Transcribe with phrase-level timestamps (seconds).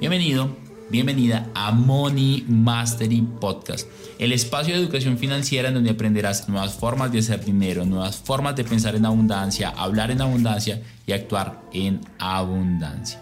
[0.00, 0.56] Bienvenido,
[0.90, 3.88] bienvenida a Money Mastery Podcast,
[4.20, 8.54] el espacio de educación financiera en donde aprenderás nuevas formas de hacer dinero, nuevas formas
[8.54, 13.20] de pensar en abundancia, hablar en abundancia y actuar en abundancia.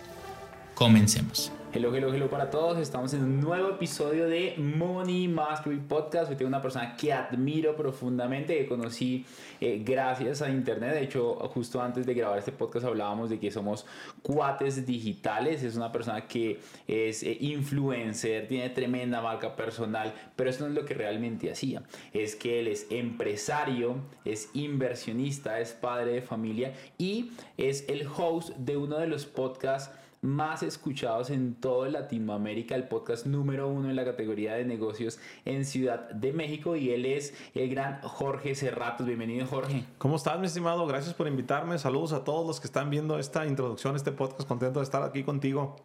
[0.75, 1.51] Comencemos.
[1.77, 2.79] Hello, hello, hello para todos.
[2.79, 6.31] Estamos en un nuevo episodio de Money Mastery Podcast.
[6.31, 9.27] Hoy tengo una persona que admiro profundamente, que conocí
[9.61, 10.95] eh, gracias a Internet.
[10.95, 13.85] De hecho, justo antes de grabar este podcast hablábamos de que somos
[14.23, 15.63] cuates digitales.
[15.63, 20.75] Es una persona que es eh, influencer, tiene tremenda marca personal, pero eso no es
[20.75, 21.83] lo que realmente hacía.
[22.15, 28.57] Es que él es empresario, es inversionista, es padre de familia y es el host
[28.57, 29.91] de uno de los podcasts
[30.23, 35.65] más escuchados en toda Latinoamérica, el podcast número uno en la categoría de negocios en
[35.65, 39.07] Ciudad de México y él es el gran Jorge Cerratos.
[39.07, 39.85] Bienvenido Jorge.
[39.99, 40.87] ¿Cómo estás mi estimado?
[40.87, 41.79] Gracias por invitarme.
[41.79, 44.49] Saludos a todos los que están viendo esta introducción, este podcast.
[44.49, 45.77] Contento de estar aquí contigo.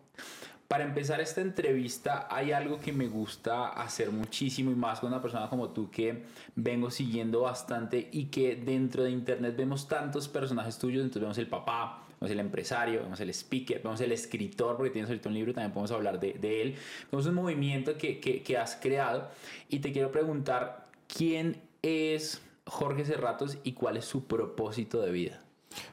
[0.72, 5.22] Para empezar esta entrevista hay algo que me gusta hacer muchísimo y más con una
[5.22, 6.24] persona como tú que
[6.56, 11.48] vengo siguiendo bastante y que dentro de internet vemos tantos personajes tuyos, entonces vemos el
[11.48, 15.54] papá, vemos el empresario, vemos el speaker, vemos el escritor, porque tienes ahorita un libro
[15.54, 16.76] también podemos hablar de, de él.
[17.12, 19.30] Vemos un movimiento que, que, que has creado
[19.70, 25.42] y te quiero preguntar, ¿quién es Jorge Cerratos y cuál es su propósito de vida?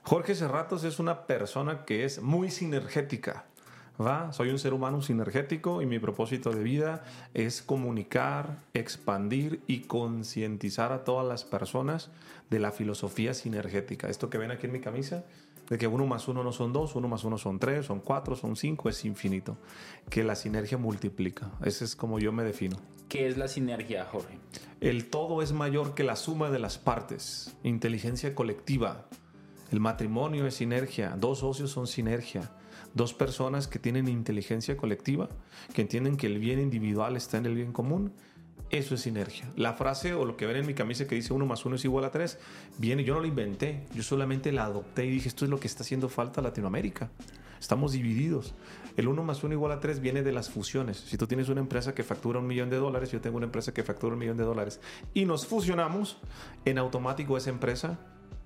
[0.02, 3.46] Jorge Cerratos es una persona que es muy sinergética.
[3.98, 4.32] ¿va?
[4.32, 10.92] Soy un ser humano sinergético y mi propósito de vida es comunicar, expandir y concientizar
[10.92, 12.10] a todas las personas
[12.50, 14.08] de la filosofía sinergética.
[14.08, 15.24] Esto que ven aquí en mi camisa
[15.68, 18.36] de que uno más uno no son dos, uno más uno son tres, son cuatro,
[18.36, 19.58] son cinco, es infinito.
[20.08, 21.50] Que la sinergia multiplica.
[21.62, 22.78] Ese es como yo me defino.
[23.08, 24.38] ¿Qué es la sinergia, Jorge?
[24.80, 27.56] El todo es mayor que la suma de las partes.
[27.62, 29.06] Inteligencia colectiva.
[29.70, 31.16] El matrimonio es sinergia.
[31.18, 32.50] Dos socios son sinergia.
[32.94, 35.28] Dos personas que tienen inteligencia colectiva,
[35.74, 38.12] que entienden que el bien individual está en el bien común
[38.70, 39.50] eso es sinergia.
[39.56, 41.84] La frase o lo que ven en mi camisa que dice 1 más 1 es
[41.84, 42.38] igual a 3,
[42.78, 45.66] viene, yo no lo inventé, yo solamente la adopté y dije, esto es lo que
[45.66, 47.10] está haciendo falta a Latinoamérica.
[47.58, 48.54] Estamos divididos.
[48.96, 50.98] El 1 más 1 igual a 3 viene de las fusiones.
[50.98, 53.72] Si tú tienes una empresa que factura un millón de dólares, yo tengo una empresa
[53.72, 54.80] que factura un millón de dólares
[55.14, 56.18] y nos fusionamos,
[56.64, 57.98] en automático esa empresa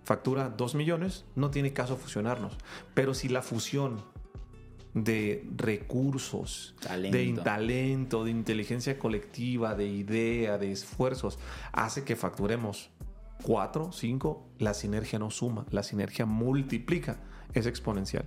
[0.04, 2.56] factura 2 millones, no tiene caso fusionarnos.
[2.94, 4.02] Pero si la fusión
[4.94, 6.74] de recursos,
[7.10, 11.38] de talento, de inteligencia colectiva, de idea, de esfuerzos,
[11.72, 12.90] hace que facturemos
[13.42, 17.20] cuatro, cinco, la sinergia no suma, la sinergia multiplica,
[17.54, 18.24] es exponencial.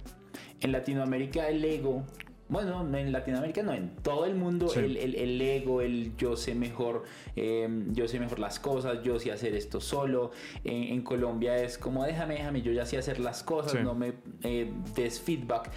[0.59, 2.03] En Latinoamérica el ego,
[2.47, 7.03] bueno, en Latinoamérica no, en todo el mundo el, ego, el yo sé mejor,
[7.35, 10.31] em, yo sé mejor las cosas, yo sé hacer esto solo.
[10.63, 14.71] En, Colombia es como déjame, déjame, yo ya sé hacer las cosas, no me eh,
[14.95, 15.71] des feedback.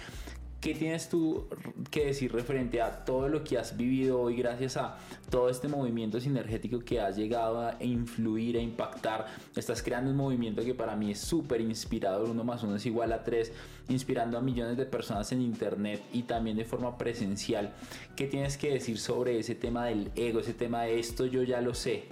[0.61, 1.47] ¿Qué tienes tú
[1.89, 4.97] que decir referente a todo lo que has vivido hoy gracias a
[5.29, 9.27] todo este movimiento sinergético que has llegado a influir, a impactar?
[9.55, 13.13] Estás creando un movimiento que para mí es súper inspirador, uno más uno es igual
[13.13, 13.53] a tres,
[13.87, 17.73] inspirando a millones de personas en internet y también de forma presencial.
[18.17, 21.61] ¿Qué tienes que decir sobre ese tema del ego, ese tema de esto yo ya
[21.61, 22.09] lo sé?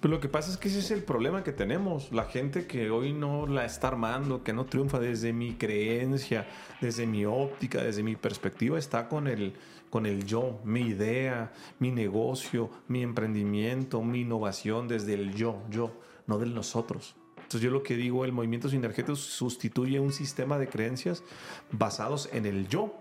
[0.00, 2.12] Pero lo que pasa es que ese es el problema que tenemos.
[2.12, 6.46] La gente que hoy no la está armando, que no triunfa desde mi creencia,
[6.80, 9.54] desde mi óptica, desde mi perspectiva, está con el,
[9.90, 15.92] con el yo, mi idea, mi negocio, mi emprendimiento, mi innovación desde el yo, yo,
[16.26, 17.16] no del nosotros.
[17.36, 21.22] Entonces yo lo que digo, el movimiento sinergético sustituye un sistema de creencias
[21.70, 22.94] basados en el yo,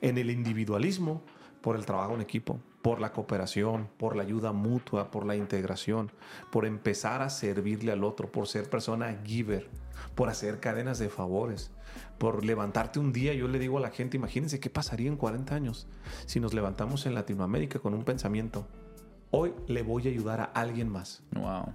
[0.00, 1.22] en el individualismo,
[1.60, 6.12] por el trabajo en equipo por la cooperación, por la ayuda mutua, por la integración,
[6.50, 9.68] por empezar a servirle al otro, por ser persona giver,
[10.14, 11.70] por hacer cadenas de favores,
[12.18, 13.34] por levantarte un día.
[13.34, 15.88] Yo le digo a la gente, imagínense qué pasaría en 40 años
[16.26, 18.66] si nos levantamos en Latinoamérica con un pensamiento.
[19.30, 21.22] Hoy le voy a ayudar a alguien más.
[21.32, 21.72] Wow.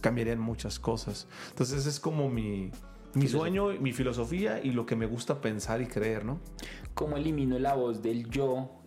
[0.00, 1.28] Cambiarían muchas cosas.
[1.50, 2.72] Entonces es como mi,
[3.14, 6.40] mi sueño, mi filosofía y lo que me gusta pensar y creer, ¿no?
[6.94, 8.79] ¿Cómo elimino la voz del yo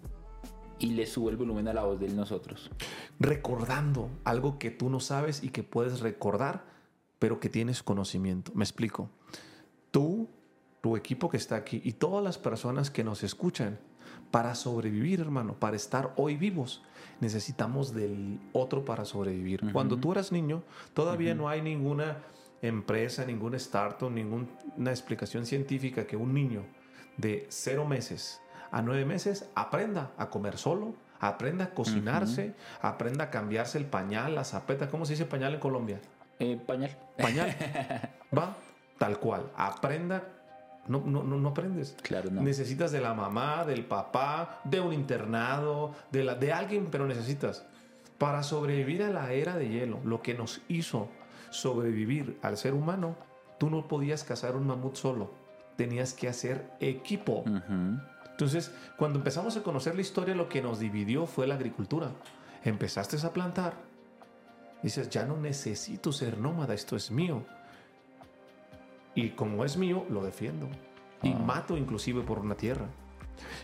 [0.83, 2.69] y le subo el volumen a la voz de nosotros.
[3.17, 6.65] Recordando algo que tú no sabes y que puedes recordar,
[7.19, 8.51] pero que tienes conocimiento.
[8.53, 9.09] Me explico.
[9.91, 10.27] Tú,
[10.81, 13.79] tu equipo que está aquí y todas las personas que nos escuchan,
[14.29, 16.81] para sobrevivir, hermano, para estar hoy vivos,
[17.21, 19.61] necesitamos del otro para sobrevivir.
[19.71, 20.63] Cuando tú eras niño,
[20.93, 22.17] todavía no hay ninguna
[22.61, 26.65] empresa, ningún startup, ninguna explicación científica que un niño
[27.15, 28.41] de cero meses
[28.73, 34.33] a nueve meses aprenda a comer solo, aprenda a cocinarse, aprenda a cambiarse el pañal,
[34.33, 34.89] la zapeta.
[34.89, 36.01] ¿Cómo se dice pañal en Colombia?
[36.39, 36.89] Eh, pañal.
[37.15, 37.55] Pañal.
[38.37, 38.55] Va,
[38.97, 39.51] tal cual.
[39.55, 40.23] Aprenda
[40.87, 41.95] No, no, no, no aprendes.
[42.01, 42.41] Claro, no.
[42.41, 47.63] Necesitas de la mamá, del papá, de un internado, de, la, de alguien, pero necesitas.
[48.17, 51.09] Para sobrevivir a la era de hielo, lo que nos hizo
[51.51, 53.15] sobrevivir al ser humano,
[53.59, 55.31] tú no podías cazar un mamut solo.
[55.77, 57.43] Tenías que hacer equipo.
[57.45, 57.99] Ujú.
[58.33, 62.11] Entonces, cuando empezamos a conocer la historia, lo que nos dividió fue la agricultura.
[62.63, 63.73] Empezaste a plantar.
[64.81, 67.43] Dices, ya no necesito ser nómada, esto es mío.
[69.15, 70.67] Y como es mío, lo defiendo.
[71.21, 71.37] Y Ah.
[71.39, 72.87] mato inclusive por una tierra.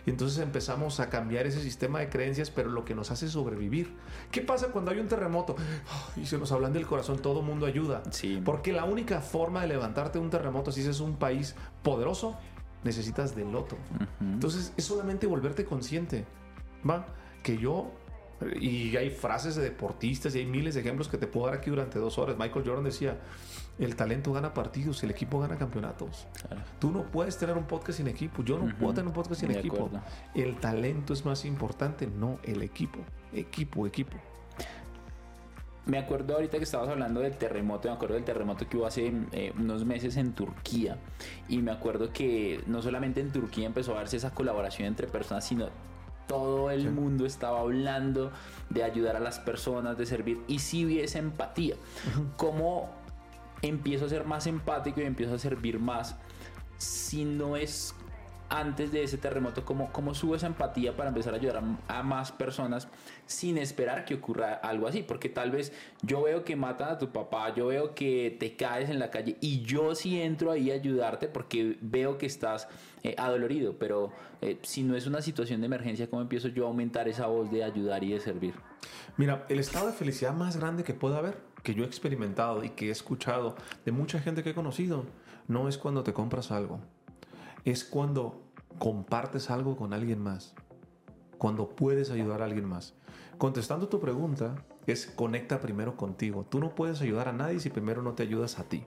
[0.06, 3.96] Y entonces empezamos a cambiar ese sistema de creencias, pero lo que nos hace sobrevivir.
[4.32, 5.56] ¿Qué pasa cuando hay un terremoto?
[6.16, 8.02] Y se nos hablan del corazón, todo mundo ayuda.
[8.12, 8.42] Sí.
[8.44, 12.38] Porque la única forma de levantarte de un terremoto, si es un país poderoso,
[12.84, 13.78] necesitas del otro.
[13.96, 14.06] Ujú.
[14.34, 16.26] Entonces es solamente volverte consciente,
[16.90, 17.08] ¿va?
[17.44, 17.92] Que yo,
[18.60, 21.70] y hay frases de deportistas y hay miles de ejemplos que te puedo dar aquí
[21.70, 22.38] durante dos horas.
[22.38, 23.18] Michael Jordan decía,
[23.78, 26.28] el talento gana partidos, el equipo gana campeonatos.
[26.48, 26.62] Claro.
[26.80, 29.50] Tú no puedes tener un podcast sin equipo, yo no puedo tener un podcast sin
[29.52, 29.76] De equipo.
[29.76, 30.02] acuerdo.
[30.36, 33.00] El talento es más importante, no el equipo.
[33.34, 34.18] Equipo, equipo.
[35.90, 39.12] Me acuerdo ahorita que estabas hablando del terremoto, me acuerdo del terremoto que hubo hace
[39.32, 40.98] eh, unos meses en Turquía
[41.48, 45.48] y me acuerdo que no solamente en Turquía empezó a darse esa colaboración entre personas,
[45.48, 45.70] sino
[46.28, 46.88] todo el Sí.
[46.90, 48.32] mundo estaba hablando
[48.70, 51.76] de ayudar a las personas, de servir y si hubiese empatía.
[52.38, 52.92] ¿Cómo
[53.64, 56.16] empiezo a ser más empático y empiezo a servir más
[56.78, 57.96] si no es
[58.50, 62.04] antes de ese terremoto, cómo, cómo subo esa empatía para empezar a ayudar a, a
[62.04, 62.88] más personas
[63.26, 65.04] sin esperar que ocurra algo así?
[65.04, 68.90] Porque tal vez yo veo que matan a tu papá, yo veo que te caes
[68.90, 72.68] en la calle y yo sí entro ahí a ayudarte porque veo que estás
[73.04, 74.12] eh, adolorido, pero
[74.42, 77.50] eh, si no es una situación de emergencia, ¿cómo empiezo yo a aumentar esa voz
[77.52, 78.54] de ayudar y de servir?
[79.18, 82.70] Mira, el estado de felicidad más grande que pueda haber, que yo he experimentado y
[82.70, 83.56] que he escuchado
[83.86, 85.06] de mucha gente que he conocido,
[85.48, 86.80] no es cuando te compras algo,
[87.66, 88.42] es cuando
[88.78, 90.54] compartes algo con alguien más,
[91.38, 92.96] cuando puedes ayudar a alguien más.
[93.38, 96.46] Contestando tu pregunta, es conecta primero contigo.
[96.50, 98.86] Tú no puedes ayudar a nadie si primero no te ayudas a ti.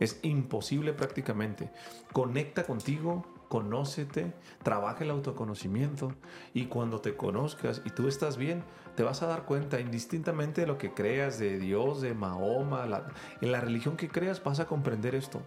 [0.00, 1.70] Es imposible prácticamente.
[2.12, 4.32] Conecta contigo, conócete,
[4.62, 6.12] trabaja el autoconocimiento
[6.54, 8.64] y cuando te conozcas y tú estás bien,
[8.96, 13.08] te vas a dar cuenta indistintamente de lo que creas, de Dios, de Mahoma, la-
[13.42, 15.42] en la religión que creas vas a comprender esto.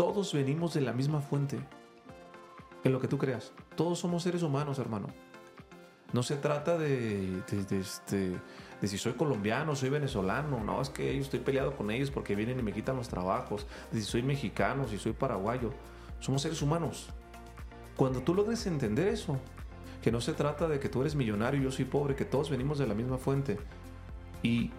[0.00, 1.58] Todos venimos de la misma fuente,
[2.84, 3.52] en lo que tú creas.
[3.76, 5.08] Todos somos seres humanos, hermano.
[6.14, 8.40] No se trata de, de- este,
[8.80, 10.64] de si soy colombiano, soy venezolano.
[10.64, 13.66] No, es que yo estoy peleado con ellos porque vienen y me quitan los trabajos.
[13.92, 15.70] De si soy mexicano, si soy paraguayo.
[16.18, 17.10] Somos seres humanos.
[17.94, 19.36] Cuando tú logres entender eso,
[20.00, 22.48] que no se trata de que tú eres millonario y yo soy pobre, que todos
[22.48, 23.58] venimos de la misma fuente.
[24.42, 24.70] Y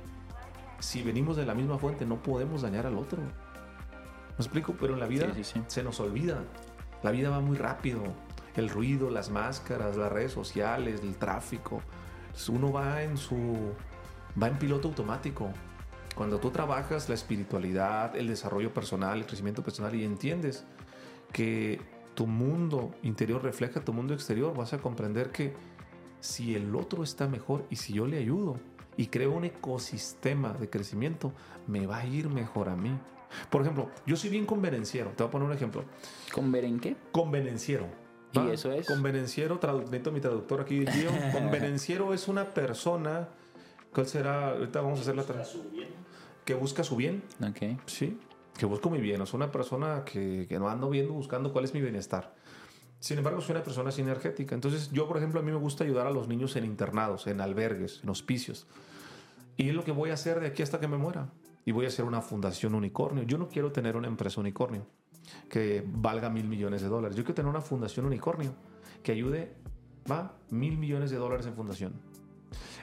[0.79, 3.19] si venimos de la misma fuente, no podemos dañar al otro.
[4.37, 4.75] ¿Me explico?
[4.79, 5.63] Pero en la vida Sí, sí, sí.
[5.67, 6.43] se nos olvida.
[7.03, 8.01] La vida va muy rápido.
[8.55, 11.81] El ruido, las máscaras, las redes sociales, el tráfico.
[12.49, 13.73] Uno va en su.
[14.41, 15.49] va en piloto automático.
[16.15, 20.65] Cuando tú trabajas la espiritualidad, el desarrollo personal, el crecimiento personal y entiendes
[21.31, 21.79] que
[22.15, 25.53] tu mundo interior refleja tu mundo exterior, vas a comprender que
[26.19, 28.59] si el otro está mejor y si yo le ayudo
[28.97, 31.31] y creo un ecosistema de crecimiento,
[31.67, 32.91] me va a ir mejor a mí.
[33.49, 35.11] Por ejemplo, yo soy bien convenenciero.
[35.11, 35.83] Te voy a poner un ejemplo.
[36.33, 36.95] ¿Con ver en qué?
[37.11, 37.87] Convenenciero.
[38.33, 38.87] ¿Y eso es?
[38.87, 40.85] Convenenciero, tradu- necesito mi traductor aquí.
[40.87, 41.09] Gio.
[41.33, 43.27] Convenenciero es una persona.
[43.93, 44.51] ¿Cuál será?
[44.51, 45.45] Ahorita vamos a hacer la tra-
[46.45, 47.23] Que busca su bien.
[47.45, 47.77] Ok.
[47.87, 48.17] Sí.
[48.57, 49.21] Que busco mi bien.
[49.21, 52.33] Es una persona que, que no ando viendo buscando cuál es mi bienestar.
[52.99, 54.53] Sin embargo, soy una persona sinergética.
[54.55, 57.41] Entonces, yo, por ejemplo, a mí me gusta ayudar a los niños en internados, en
[57.41, 58.67] albergues, en hospicios.
[59.57, 61.27] Y es lo que voy a hacer de aquí hasta que me muera.
[61.65, 63.23] Y voy a hacer una fundación unicornio.
[63.23, 64.85] Yo no quiero tener una empresa unicornio
[65.49, 67.15] que valga mil millones de dólares.
[67.15, 68.53] Yo quiero tener una fundación unicornio
[69.03, 69.53] que ayude,
[70.09, 71.93] va, mil millones de dólares en fundación.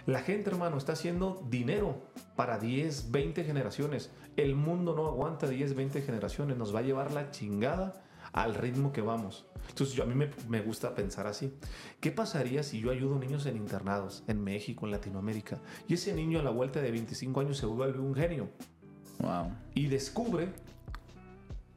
[0.06, 2.00] La gente, hermano, está haciendo dinero
[2.34, 4.10] para 10, 20 generaciones.
[4.36, 6.56] El mundo no aguanta 10, 20 generaciones.
[6.56, 9.46] Nos va a llevar la chingada al ritmo que vamos.
[9.68, 11.52] Entonces, yo, a mí me, me gusta pensar así.
[12.00, 16.40] ¿Qué pasaría si yo ayudo niños en internados, en México, en Latinoamérica, y ese niño
[16.40, 18.48] a la vuelta de 25 años se vuelve un genio
[19.20, 19.50] Wow.
[19.74, 20.48] y descubre,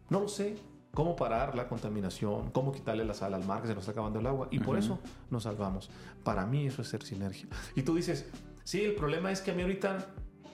[0.09, 0.55] no lo sé,
[0.93, 4.19] cómo parar la contaminación, cómo quitarle la sal al mar que se nos está acabando
[4.19, 5.89] el agua, y por eso nos salvamos.
[6.23, 7.47] Para mí eso es ser sinergia.
[7.75, 8.29] Y tú dices,
[8.63, 10.05] sí, el problema es que a mí ahorita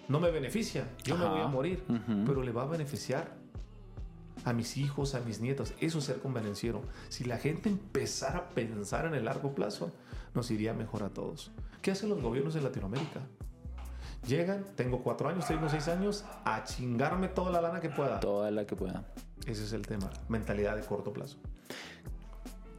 [0.07, 1.83] no me beneficia, yo me voy a morir,
[2.25, 3.35] pero le va a beneficiar
[4.47, 5.73] a mis hijos, a mis nietos.
[5.81, 6.81] Eso es ser convenenciero.
[7.09, 9.91] Si la gente empezara a pensar en el largo plazo,
[10.33, 11.51] nos iría mejor a todos.
[11.81, 13.19] ¿Qué hacen los gobiernos de Latinoamérica?
[14.25, 18.21] Llegan, tengo cuatro años, tengo seis años, a chingarme toda la lana que pueda.
[18.21, 19.03] Toda la que pueda.
[19.45, 21.37] Ese es el tema, mentalidad de corto plazo.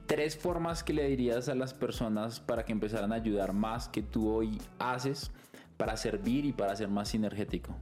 [0.07, 4.03] Tres formas que le dirías a las personas para que empezaran a ayudar más que
[4.03, 5.33] tú hoy haces
[5.77, 7.75] para servir y para ser más sinergético.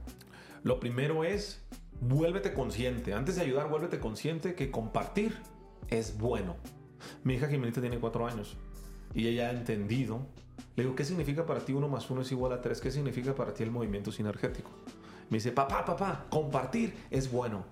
[0.63, 1.61] Lo primero es,
[2.01, 3.13] vuélvete consciente.
[3.13, 5.37] Antes de ayudar, vuélvete consciente que compartir
[5.89, 6.55] es bueno.
[7.23, 8.57] Mi hija Jimenita tiene cuatro años
[9.13, 10.19] y ella ha entendido.
[10.75, 12.81] Le digo, ¿qué significa para ti uno más uno es igual a tres?
[12.81, 14.69] ¿Qué significa para ti el movimiento sinergético?
[15.29, 17.65] Me dice, papá, papá, compartir es bueno.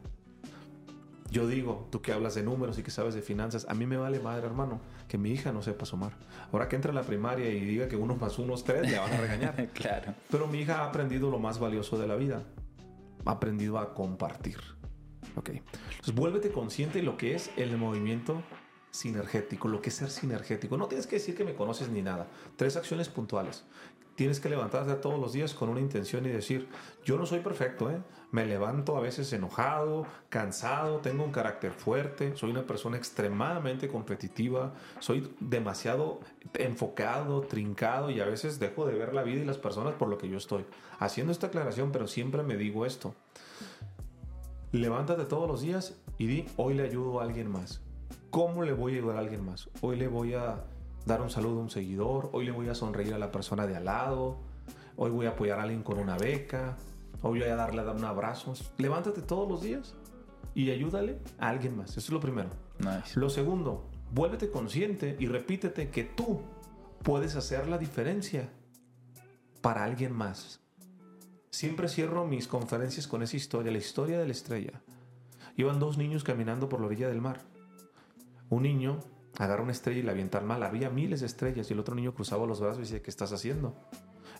[1.31, 3.97] Yo digo, tú que hablas de números y que sabes de finanzas, a mí me
[3.97, 6.13] vale madre, hermano, que mi hija no sepa sumar.
[6.51, 8.99] Ahora que entra a la primaria y diga que uno más uno es tres, le
[8.99, 9.69] van a regañar.
[9.73, 10.13] claro.
[10.29, 12.43] Pero mi hija ha aprendido lo más valioso de la vida.
[13.25, 14.59] Aprendido a compartir.
[15.35, 15.49] Ok.
[15.49, 18.41] Entonces, vuélvete consciente de lo que es el movimiento
[18.91, 20.77] sinergético, lo que es ser sinergético.
[20.77, 22.27] No tienes que decir que me conoces ni nada.
[22.55, 23.65] Tres acciones puntuales.
[24.15, 26.69] Tienes que levantarte todos los días con una intención y decir,
[27.03, 28.01] yo no soy perfecto, ¿eh?
[28.35, 34.73] Me levanto a veces enojado, cansado, tengo un carácter fuerte, soy una persona extremadamente competitiva,
[34.99, 36.19] soy demasiado
[36.55, 40.17] enfocado, trincado y a veces dejo de ver la vida y las personas por lo
[40.17, 40.65] que yo estoy.
[40.99, 43.15] Haciendo esta aclaración, pero siempre me digo esto.
[44.73, 47.83] Levántate todos los días y di, hoy le ayudo a alguien más.
[48.31, 49.69] ¿Cómo le voy a ayudar a alguien más?
[49.79, 50.61] Hoy le voy a
[51.05, 53.77] dar un saludo a un seguidor, hoy le voy a sonreír a la persona de
[53.77, 54.39] al lado,
[54.97, 56.75] hoy voy a apoyar a alguien con una beca,
[57.27, 58.53] hoy voy a darle a dar un abrazo.
[58.77, 59.95] Levántate todos los días
[60.53, 61.91] y ayúdale a alguien más.
[61.91, 62.49] Eso es lo primero.
[63.15, 66.41] Lo segundo, vuélvete consciente y repítete que tú
[67.01, 68.49] puedes hacer la diferencia
[69.61, 70.61] para alguien más.
[71.49, 74.81] Siempre cierro mis conferencias con esa historia, la historia de la estrella.
[75.57, 77.41] Iban dos niños caminando por la orilla del mar.
[78.49, 78.99] Un niño
[79.39, 80.63] agarra una estrella y la avienta al mar.
[80.63, 83.31] Había miles de estrellas y el otro niño cruzaba los brazos y decía, ¿qué estás
[83.33, 83.75] haciendo?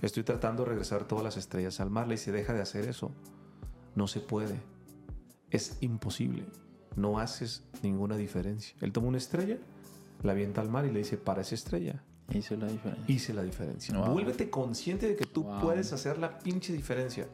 [0.02, 2.08] Estoy tratando de regresar todas las estrellas al mar.
[2.08, 3.12] Le dice, deja de hacer eso.
[3.96, 4.60] No se puede.
[5.50, 6.46] Es imposible.
[6.96, 8.76] No haces ninguna diferencia.
[8.82, 9.58] Él toma una estrella,
[10.24, 12.04] la avienta al mar y le dice, para esa estrella.
[12.30, 13.04] Hice la diferencia.
[13.08, 13.98] Hice la diferencia.
[14.00, 17.28] Vuélvete consciente de que tú puedes hacer la pinche diferencia.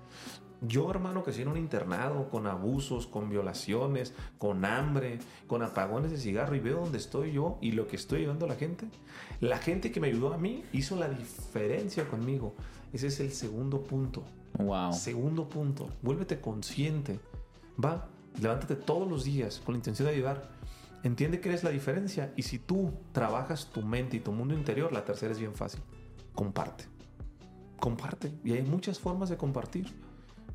[0.62, 6.18] Yo, hermano, que en un internado con abusos, con violaciones, con hambre, con apagones de
[6.18, 8.88] cigarro y veo dónde estoy yo y lo que estoy ayudando a la gente.
[9.40, 12.54] La gente que me ayudó a mí hizo la diferencia conmigo.
[12.94, 14.24] Ese es el segundo punto.
[14.60, 14.94] Wow.
[14.94, 15.90] Segundo punto.
[16.04, 17.20] Vuélvete consciente.
[17.84, 18.08] Va,
[18.40, 20.52] levántate todos los días con la intención de ayudar.
[21.02, 24.94] Entiende que eres la diferencia y si tú trabajas tu mente y tu mundo interior,
[24.94, 25.82] la tercera es bien fácil.
[26.36, 26.84] Comparte.
[27.80, 28.32] Comparte.
[28.44, 29.92] Y hay muchas formas de compartir.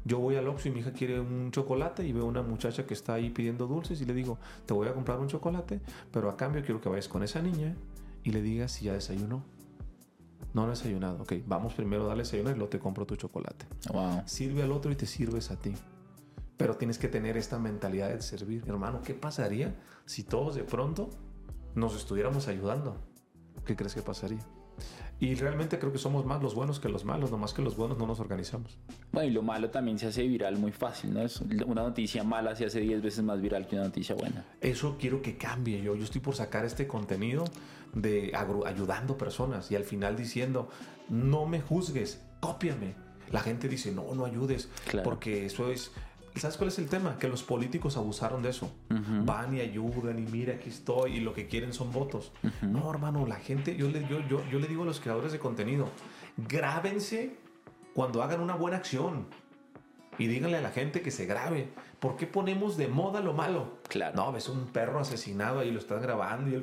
[0.07, 2.95] Yo voy al Oxxo y mi hija quiere un chocolate y veo una muchacha que
[2.95, 5.81] está ahí pidiendo dulces y le digo, te voy a comprar un chocolate,
[6.13, 7.75] pero a cambio quiero que vayas con esa niña
[8.23, 9.43] y le digas si ya desayunó.
[10.55, 11.23] No ha desayunado.
[11.23, 13.67] Ok, vamos primero a darle desayuno y luego te compro tu chocolate.
[13.93, 14.23] Wow.
[14.27, 15.75] Sirve al otro y te sirves a ti.
[16.57, 18.63] Pero tienes que tener esta mentalidad de servir.
[18.69, 21.11] Hermano, ¿qué pasaría si todos de pronto
[21.75, 22.97] nos estuviéramos ayudando?
[23.65, 24.47] ¿Qué crees que pasaría?
[25.19, 27.97] Y realmente creo que somos más los buenos que los malos, nomás que los buenos
[27.97, 28.79] no nos organizamos.
[29.13, 31.23] Bueno, y lo malo también se hace viral muy fácil, ¿no?
[31.23, 34.45] Es una noticia mala se hace 10 veces más viral que una noticia buena.
[34.61, 35.95] Eso quiero que cambie yo.
[35.97, 37.45] Yo estoy por sacar este contenido
[37.95, 40.69] de ayudando personas y al final diciendo,
[41.09, 42.95] no me juzgues, cópiame.
[43.31, 44.69] La gente dice, no, no ayudes,
[45.03, 45.93] porque eso es
[46.40, 47.19] sabes cuál es el tema?
[47.19, 48.73] Que los políticos abusaron de eso.
[48.88, 52.33] Van y ayudan y mira, aquí estoy y lo que quieren son votos.
[52.62, 55.38] No, hermano, la gente, yo le, yo, yo, yo le digo a los creadores de
[55.38, 55.88] contenido,
[56.37, 57.37] grábense
[57.95, 59.26] cuando hagan una buena acción.
[60.19, 61.69] Y díganle a la gente que se grabe.
[62.00, 63.78] ¿Por qué ponemos de moda lo malo?
[63.88, 64.16] Claro.
[64.16, 66.62] No, ves un perro asesinado ahí lo estás grabando y el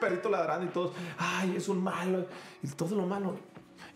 [0.00, 2.26] perrito ladrando y todos, ay, es un malo.
[2.62, 3.36] Y todo lo malo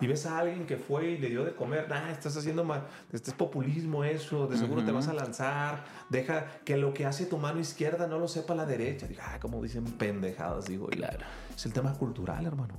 [0.03, 2.89] y ves a alguien que fue y le dio de comer, ah, estás haciendo mal,
[3.13, 7.25] este es populismo eso, de seguro te vas a lanzar, deja que lo que hace
[7.25, 9.07] tu mano izquierda no lo sepa la derecha.
[9.07, 11.25] Digo, ah, como dicen pendejadas, digo, claro.
[11.55, 12.75] Es el tema cultural, hermano.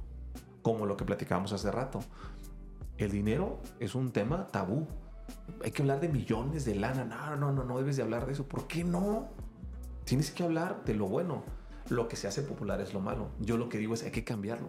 [0.61, 2.01] Como lo que platicábamos hace rato.
[2.97, 4.85] El dinero es un tema tabú.
[5.63, 7.05] Hay que hablar de millones de lana.
[7.05, 8.45] No, no, no, no debes de hablar de eso.
[8.49, 9.29] ¿Por qué no?
[10.03, 11.43] Tienes que hablar de lo bueno.
[11.89, 13.29] Lo que se hace popular es lo malo.
[13.39, 14.67] Yo lo que digo es hay que cambiarlo.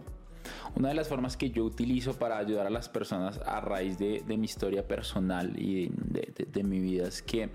[0.76, 4.22] Una de las formas que yo utilizo para ayudar a las personas a raíz de,
[4.26, 7.50] mi historia personal y de, mi vida es que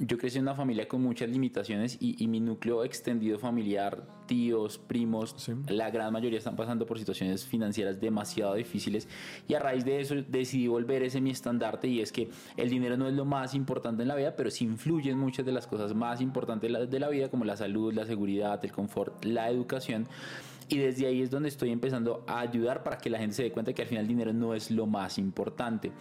[0.00, 5.48] yo crecí en una familia con muchas limitaciones y, mi núcleo extendido familiar, tíos, primos,
[5.68, 9.08] la gran mayoría están pasando por situaciones financieras demasiado difíciles
[9.48, 12.96] y a raíz de eso decidí volver ese mi estandarte y es que el dinero
[12.96, 15.66] no es lo más importante en la vida, pero sí influye en muchas de las
[15.66, 20.08] cosas más importantes de la vida como la salud, la seguridad, el confort, la educación
[20.68, 23.52] Y desde ahí es donde estoy empezando a ayudar para que la gente se dé
[23.52, 25.92] cuenta que al final el dinero no es lo más importante.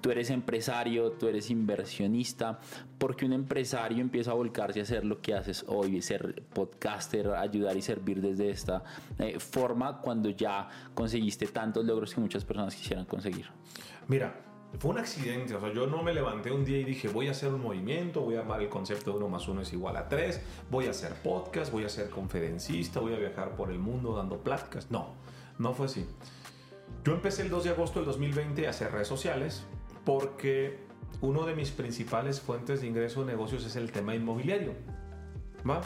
[0.00, 2.58] Tú eres empresario, tú eres inversionista,
[2.98, 7.76] porque un empresario empieza a volcarse a hacer lo que haces hoy, ser podcaster, ayudar
[7.76, 8.82] y servir desde esta
[9.18, 13.46] eh, forma cuando ya conseguiste tantos logros que muchas personas quisieran conseguir.
[14.08, 17.28] Mira, fue un accidente, o sea, yo no me levanté un día y dije, voy
[17.28, 19.96] a hacer un movimiento, voy a armar el concepto de uno más uno es igual
[19.96, 20.40] a tres,
[20.70, 24.38] voy a hacer podcast, voy a ser conferencista, voy a viajar por el mundo dando
[24.38, 24.90] pláticas.
[24.90, 25.14] No,
[25.58, 26.06] no fue así.
[27.04, 29.64] Yo empecé el 2 de agosto del 2020 a hacer redes sociales
[30.04, 30.78] porque
[31.20, 34.72] uno de mis principales fuentes de ingreso de negocios es el tema inmobiliario.
[35.68, 35.80] ¿Va?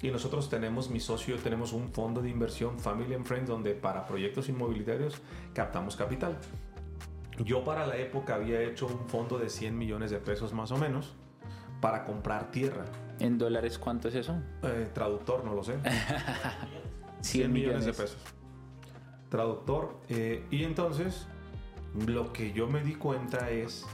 [0.00, 4.04] Y nosotros tenemos, mi socio, tenemos un fondo de inversión Family and Friends donde para
[4.04, 5.14] proyectos inmobiliarios
[5.54, 6.36] captamos capital.
[7.38, 10.76] Yo para la época había hecho un fondo de 100 millones de pesos más o
[10.76, 11.14] menos
[11.80, 12.84] para comprar tierra.
[13.18, 14.36] ¿En dólares cuánto es eso?
[14.62, 15.76] Eh, traductor, no lo sé.
[17.20, 17.84] 100 millones.
[17.84, 18.18] de pesos.
[19.28, 20.00] Traductor.
[20.08, 21.26] Eh, y entonces
[22.06, 23.86] lo que yo me di cuenta es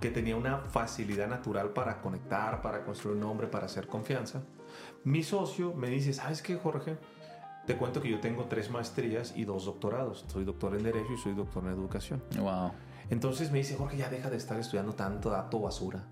[0.00, 4.42] que tenía una facilidad natural para conectar, para construir un nombre, para hacer confianza.
[5.04, 6.98] Mi socio me dice, ¿sabes qué, Jorge?
[7.68, 10.24] Te cuento que yo tengo tres maestrías y dos doctorados.
[10.28, 12.22] Soy doctor en Derecho y soy doctor en Educación.
[12.38, 12.72] Wow.
[13.10, 16.02] Entonces me dice, Jorge, ya deja de estar estudiando tanto dato basura,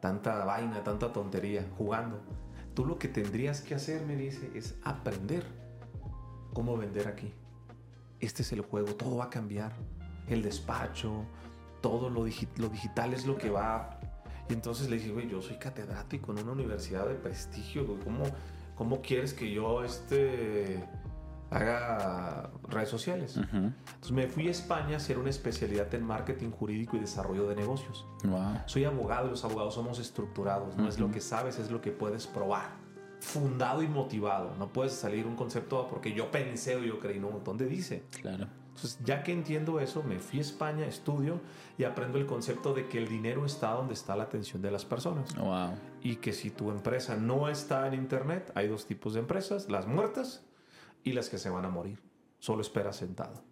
[0.00, 2.20] tanta vaina, tanta tontería, jugando.
[2.74, 5.44] Tú lo que tendrías que hacer, me dice, es aprender
[6.52, 7.32] cómo vender aquí.
[8.18, 9.74] Este es el juego, todo va a cambiar.
[10.26, 11.24] El despacho,
[11.82, 14.00] todo lo, lo digital es lo que va.
[14.50, 18.24] Y entonces le dije, güey, yo soy catedrático en una universidad de prestigio, ¿cómo,
[18.74, 20.84] cómo quieres que yo este
[21.50, 23.36] haga redes sociales.
[23.36, 27.56] Entonces me fui a España a hacer una especialidad en marketing jurídico y desarrollo de
[27.56, 28.06] negocios.
[28.66, 30.76] Soy abogado y los abogados somos estructurados.
[30.76, 32.70] No es lo que sabes, es lo que puedes probar.
[33.20, 34.54] Fundado y motivado.
[34.58, 37.18] No puedes salir un concepto porque yo pensé o yo creí.
[37.18, 38.04] No, ¿dónde dice?
[38.20, 38.46] Claro.
[38.76, 41.40] Entonces, ya que entiendo eso, me fui a España, estudio
[41.78, 44.84] y aprendo el concepto de que el dinero está donde está la atención de las
[44.84, 45.34] personas.
[45.34, 45.70] Wow.
[46.02, 49.86] Y que si tu empresa no está en Internet, hay dos tipos de empresas, las
[49.86, 50.45] muertas
[51.06, 52.02] y las que se van a morir.
[52.40, 53.44] Solo espera sentado.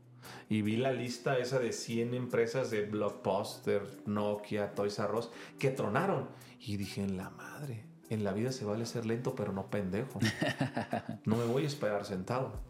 [0.49, 5.71] Y vi la lista esa de 100 empresas de Blockbuster, Nokia, Toys R Us que
[5.71, 6.29] tronaron.
[6.59, 10.19] Y dije, en la madre, en la vida se vale ser lento, pero no pendejo.
[11.25, 12.61] No me voy a esperar sentado.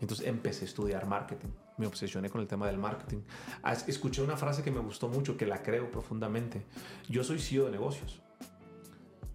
[0.00, 1.48] Entonces empecé a estudiar marketing.
[1.78, 3.22] Me obsesioné con el tema del marketing.
[3.62, 6.66] Ah, escuché una frase que me gustó mucho, que la creo profundamente.
[7.08, 8.20] Yo soy CEO de negocios.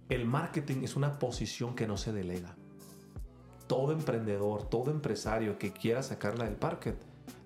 [0.09, 2.55] El marketing es una posición que no se delega
[3.71, 6.93] todo emprendedor, todo empresario que quiera sacarla del parque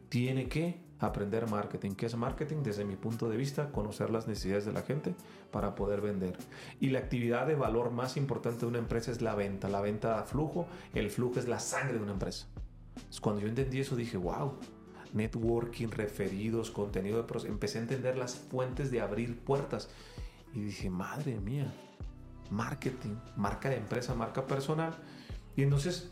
[0.09, 1.91] tiene que aprender marketing.
[1.91, 2.63] ¿Qué es marketing?
[2.63, 5.13] Desde mi punto de vista, conocer las necesidades de la gente
[5.51, 6.35] para poder vender.
[6.79, 9.69] Y la actividad de valor más importante de una empresa es la venta.
[9.69, 12.47] La venta da flujo, el flujo es la sangre de una empresa.
[13.21, 14.53] cuando yo entendí eso dije, wow,
[15.13, 19.89] networking, referidos, contenido de empecé a entender las fuentes de abrir puertas
[20.55, 21.71] y dije, madre mía,
[22.49, 24.95] marketing, marca de empresa, marca personal
[25.55, 26.09] y entonces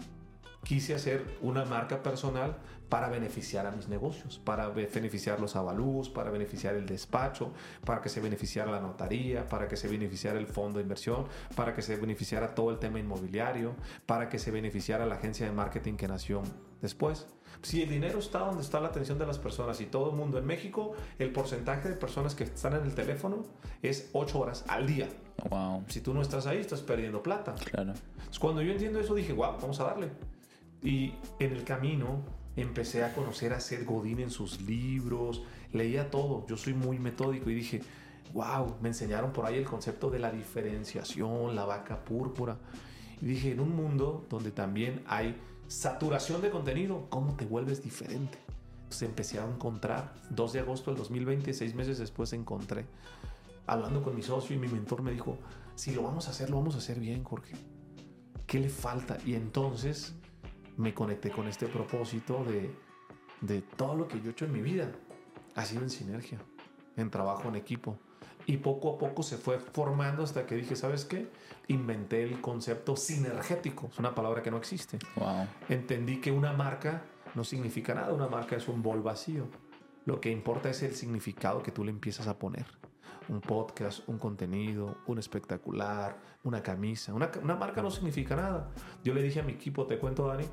[0.64, 2.58] quise hacer una marca personal
[2.90, 7.52] para beneficiar a mis negocios, para beneficiar los avalúos, para beneficiar el despacho,
[7.84, 11.26] para que se beneficiara la notaría, para que se beneficiara el fondo de inversión,
[11.56, 13.76] para que se beneficiara todo el tema inmobiliario,
[14.06, 16.44] para que se beneficiara la agencia de marketing que nació
[16.82, 17.26] después.
[17.64, 20.38] Si el dinero está donde está la atención de las personas y todo el mundo
[20.38, 23.46] en México, el porcentaje de personas que están en el teléfono
[23.82, 25.08] es 8 horas al día.
[25.50, 25.86] Wow.
[25.88, 27.56] Si tú no estás ahí, estás perdiendo plata.
[27.72, 27.94] Claro.
[28.38, 30.10] cuando yo entiendo eso, dije, wow, vamos a darle.
[30.84, 32.22] Y en el camino
[32.58, 36.46] empecé a conocer a Seth Godin en sus libros, leía todo.
[36.48, 37.82] Yo soy muy metódico y dije,
[38.34, 42.58] wow, me enseñaron por ahí el concepto de la diferenciación, la vaca púrpura.
[43.22, 45.38] Y dije, en un mundo donde también hay
[45.74, 48.38] saturación de contenido, ¿cómo te vuelves diferente?
[48.84, 52.86] Entonces empecé a encontrar, 2 de agosto del 2020, seis meses después encontré,
[53.66, 55.40] hablando con mi socio y mi mentor me dijo,
[55.74, 57.56] si lo vamos a hacer, lo vamos a hacer bien, Jorge.
[58.46, 59.18] ¿Qué le falta?
[59.26, 60.14] Y entonces
[60.78, 62.72] me conecté con este propósito de,
[63.42, 64.92] de todo lo que yo he hecho en mi vida.
[65.56, 66.40] Ha sido en sinergia,
[66.98, 67.98] en trabajo en equipo.
[68.46, 71.30] Y poco a poco se fue formando hasta que dije, ¿sabes qué?
[71.68, 73.90] Inventé el concepto sinergético.
[73.92, 75.00] Es una palabra que no existe.
[75.16, 75.48] Wow.
[75.70, 77.04] Entendí que una marca
[77.36, 78.14] no significa nada.
[78.14, 79.48] Una marca es un bol vacío.
[80.06, 82.66] Lo que importa es el significado que tú le empiezas a poner.
[83.30, 87.14] Un podcast, un contenido, un espectacular, una camisa.
[87.14, 88.70] Una, una marca no significa nada.
[89.04, 90.46] Yo le dije a mi equipo, te cuento, Dani,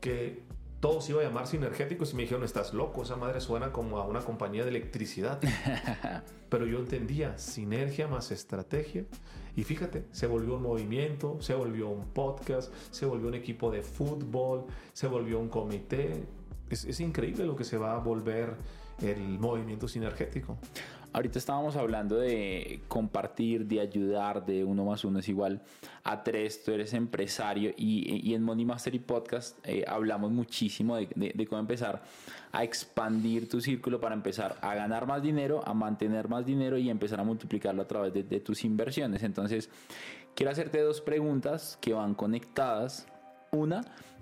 [0.00, 0.44] que
[0.80, 3.98] todo se iba a llamar sinergéticos y me dijeron, estás loco, esa madre suena como
[3.98, 5.40] a una compañía de electricidad.
[6.48, 9.04] Pero yo entendía sinergia más estrategia.
[9.56, 13.82] Y fíjate, se volvió un movimiento, se volvió un podcast, se volvió un equipo de
[13.82, 16.24] fútbol, se volvió un comité.
[16.70, 18.56] Es, es increíble lo que se va a volver
[19.02, 20.58] el movimiento sinergético.
[21.10, 25.62] Ahorita estábamos hablando de compartir, de ayudar, de uno más uno es igual
[26.04, 26.62] a tres.
[26.62, 32.02] Tú eres empresario y, en Money Mastery Podcast eh, hablamos muchísimo de, cómo empezar
[32.52, 36.90] a expandir tu círculo para empezar a ganar más dinero, a mantener más dinero y
[36.90, 39.22] empezar a multiplicarlo a través de, tus inversiones.
[39.22, 39.70] Entonces,
[40.34, 43.06] quiero hacerte dos preguntas que van conectadas.
[43.50, 43.80] Una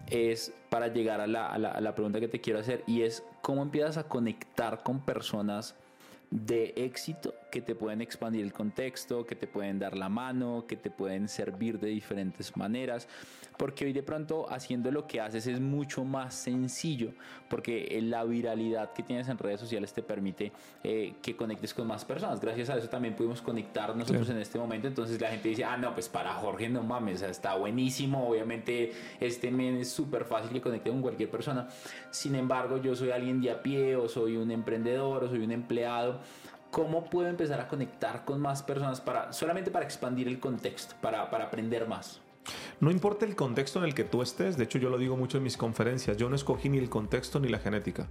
[0.09, 4.05] es para llegar a la pregunta que te quiero hacer y es cómo empiezas a
[4.05, 5.75] conectar con personas
[6.45, 10.77] de éxito que te pueden expandir el contexto, que te pueden dar la mano, que
[10.77, 13.09] te pueden servir de diferentes maneras,
[13.57, 17.13] porque hoy de pronto haciendo lo que haces es mucho más sencillo,
[17.49, 20.53] porque la viralidad que tienes en redes sociales te permite
[20.85, 22.39] eh, que conectes con más personas.
[22.39, 25.79] Gracias a eso también pudimos conectar nosotros en este momento, entonces la gente dice, ah,
[25.79, 30.61] no, pues para Jorge no mames, está buenísimo, obviamente este men es súper fácil que
[30.61, 31.69] conecte con cualquier persona,
[32.11, 35.53] sin embargo yo soy alguien de a pie o soy un emprendedor o soy un
[35.53, 36.21] empleado
[36.71, 41.31] ¿Cómo puedo empezar a conectar con más personas para solamente para expandir el contexto, para,
[41.31, 42.21] para aprender más?
[42.81, 45.39] No importa el contexto en el que tú estés, de hecho yo lo digo mucho
[45.39, 48.09] en mis conferencias, yo no escogí ni el contexto ni la genética.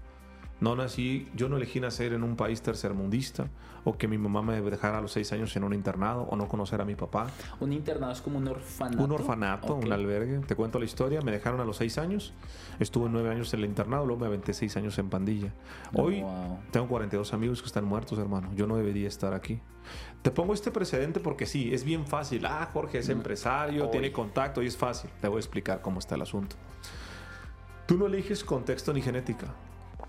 [0.62, 3.50] No nací, yo no elegí nacer en un país tercermundista
[3.84, 6.48] o que mi mamá me dejara a los seis años en un internado o no
[6.48, 7.28] conocer a mi papá.
[7.60, 9.04] Un internado es como un orfanato.
[9.04, 10.40] Un orfanato, un albergue.
[10.40, 11.22] Te cuento la historia.
[11.22, 12.34] Me dejaron a los seis años.
[12.80, 15.54] Estuve nueve años en el internado, luego me aventé seis años en pandilla.
[15.94, 16.24] Hoy
[16.72, 18.50] tengo 42 amigos que están muertos, hermano.
[18.56, 19.60] Yo no debería estar aquí.
[20.22, 22.46] Te pongo este precedente porque sí, es bien fácil.
[22.46, 23.12] Ah, Jorge es mm.
[23.12, 25.12] empresario, tiene contacto y es fácil.
[25.22, 26.56] Te voy a explicar cómo está el asunto.
[27.86, 29.54] Tú no eliges contexto ni genética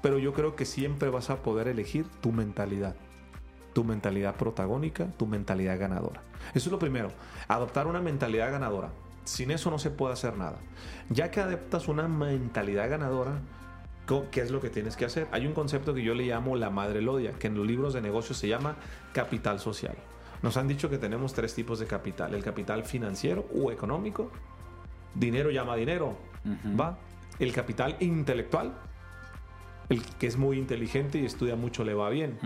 [0.07, 2.95] pero yo creo que siempre vas a poder elegir tu mentalidad.
[3.73, 6.23] Tu mentalidad protagónica, tu mentalidad ganadora.
[6.55, 7.09] Eso es lo primero.
[7.49, 8.93] Adoptar una mentalidad ganadora.
[9.25, 10.59] Sin eso no se puede hacer nada.
[11.11, 13.41] Ya que adoptas una mentalidad ganadora,
[14.31, 15.27] ¿qué es lo que tienes que hacer?
[15.33, 18.01] Hay un concepto que yo le llamo la madre lodia, que en los libros de
[18.01, 18.77] negocios se llama
[19.13, 19.97] capital social.
[20.41, 22.33] Nos han dicho que tenemos tres tipos de capital.
[22.33, 24.31] El capital financiero o económico.
[25.17, 26.17] Dinero llama dinero.
[26.79, 26.97] ¿Va?
[27.41, 28.73] El capital intelectual
[29.89, 32.39] el que es muy inteligente y estudia mucho le va bien,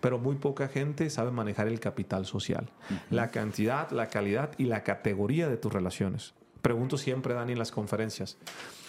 [0.00, 2.70] pero muy poca gente sabe manejar el capital social,
[3.10, 6.34] la cantidad, la calidad y la categoría de tus relaciones.
[6.62, 8.36] Pregunto siempre, Dani, en las conferencias.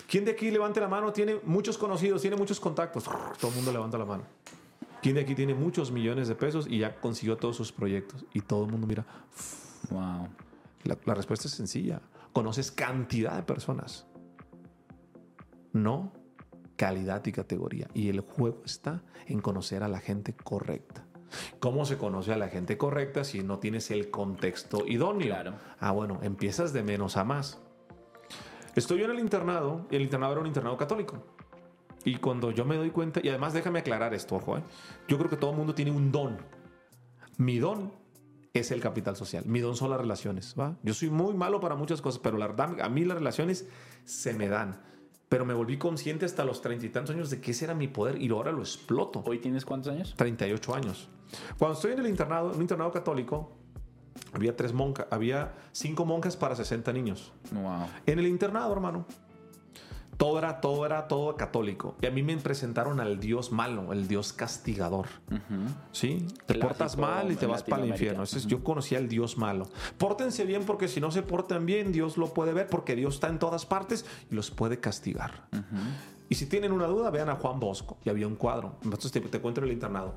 [0.07, 1.13] ¿Quién de aquí levante la mano?
[1.13, 3.05] Tiene muchos conocidos, tiene muchos contactos.
[3.39, 4.23] Todo el mundo levanta la mano.
[5.01, 8.25] ¿Quién de aquí tiene muchos millones de pesos y ya consiguió todos sus proyectos?
[8.33, 9.05] Y todo el mundo mira.
[9.89, 10.27] Wow.
[11.05, 12.01] la respuesta es sencilla.
[12.33, 14.05] Conoces cantidad de personas.
[15.73, 16.11] No
[16.81, 17.87] calidad y categoría.
[17.93, 21.05] Y el juego está en conocer a la gente correcta.
[21.59, 25.27] ¿Cómo se conoce a la gente correcta si no tienes el contexto idóneo?
[25.27, 25.53] Claro.
[25.79, 27.61] Ah, bueno, empiezas de menos a más.
[28.75, 31.23] Estoy yo en el internado y el internado era un internado católico.
[32.03, 34.63] Y cuando yo me doy cuenta, y además déjame aclarar esto, ojo, ¿eh?
[35.07, 36.39] yo creo que todo el mundo tiene un don.
[37.37, 37.93] Mi don
[38.53, 39.43] es el capital social.
[39.45, 40.55] Mi don son las relaciones.
[40.59, 40.79] ¿va?
[40.81, 43.67] Yo soy muy malo para muchas cosas, pero la verdad, a mí las relaciones
[44.03, 44.89] se me dan
[45.31, 47.87] pero me volví consciente hasta los treinta y tantos años de que ese era mi
[47.87, 49.23] poder y ahora lo exploto.
[49.25, 50.13] ¿Hoy tienes cuántos años?
[50.17, 51.07] 38 años.
[51.57, 53.49] Cuando estoy en el internado, en un internado católico,
[54.33, 57.31] había tres monjas, había cinco monjas para 60 niños.
[57.53, 57.87] Wow.
[58.05, 59.05] En el internado, hermano,
[60.21, 61.95] todo era, todo era, todo católico.
[61.99, 65.07] Y a mí me presentaron al Dios malo, el Dios castigador.
[65.91, 66.27] ¿Sí?
[66.45, 68.21] Te portas mal y te vas para el infierno.
[68.21, 69.67] Entonces, Yo conocía al Dios malo.
[69.97, 73.29] Pórtense bien porque si no se portan bien, Dios lo puede ver porque Dios está
[73.29, 75.47] en todas partes y los puede castigar.
[76.29, 77.97] Y si tienen una duda, vean a Juan Bosco.
[78.05, 78.75] Y había un cuadro.
[78.83, 80.13] Entonces te, te cuento en el internado.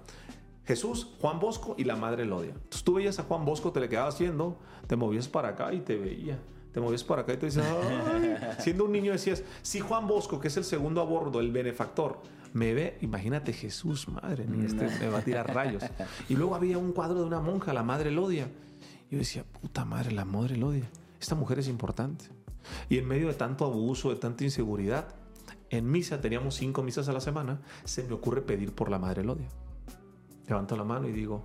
[0.67, 2.51] Jesús, Juan Bosco y la madre Lodia.
[2.51, 5.81] Entonces tú veías a Juan Bosco, te le quedabas haciendo, te movías para acá y
[5.81, 6.39] te veía
[6.75, 7.65] te movías para acá y te dices,
[8.59, 12.21] siendo un niño decías, si Juan Bosco, que es el segundo a bordo, el benefactor,
[12.53, 15.85] me ve, imagínate Jesús, madre mía, este me va a tirar rayos.
[16.29, 18.49] Y luego había un cuadro de una monja, la madre Lodia.
[19.09, 22.25] Y yo decía, puta madre, la madre Lodia, esta mujer es importante.
[22.89, 25.15] Y en medio de tanto abuso, de tanta inseguridad,
[25.71, 29.23] en misa, teníamos cinco misas a la semana, se me ocurre pedir por la madre
[29.23, 29.49] Lodia.
[30.49, 31.45] Levanto la mano y digo,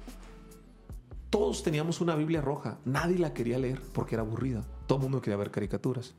[1.29, 4.63] todos teníamos una Biblia roja, nadie la quería leer porque era aburrida.
[4.89, 6.15] Todo el mundo quería ver caricaturas.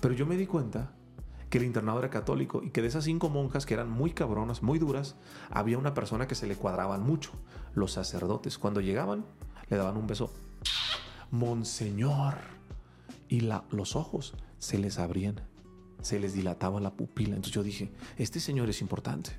[0.00, 0.90] Pero yo me di cuenta
[1.50, 4.60] que el internado era católico y que de esas cinco monjas que eran muy cabronas,
[4.60, 5.14] muy duras,
[5.50, 7.30] había una persona que se le cuadraban mucho.
[7.74, 9.24] Los sacerdotes, cuando llegaban,
[9.70, 10.32] le daban un beso.
[11.30, 12.34] Monseñor.
[13.28, 15.40] Y la, los ojos se les abrían.
[16.02, 17.36] se les dilataba la pupila.
[17.36, 19.30] Entonces yo dije, este señor es importante.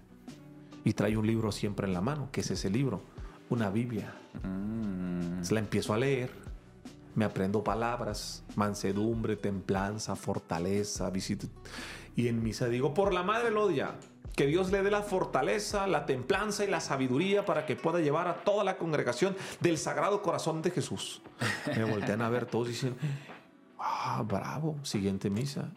[0.85, 3.01] Y trae un libro siempre en la mano, que es ese libro,
[3.49, 4.15] una Biblia.
[4.43, 5.43] Mm.
[5.43, 6.31] Se la empiezo a leer,
[7.15, 11.47] me aprendo palabras, mansedumbre, templanza, fortaleza, visita.
[12.15, 13.95] Y en misa digo, por la madre Lodia,
[14.35, 18.27] que Dios le dé la fortaleza, la templanza y la sabiduría para que pueda llevar
[18.27, 21.21] a toda la congregación del Sagrado Corazón de Jesús.
[21.75, 22.95] Me voltean a ver todos y dicen,
[23.77, 25.71] ah, bravo, siguiente misa.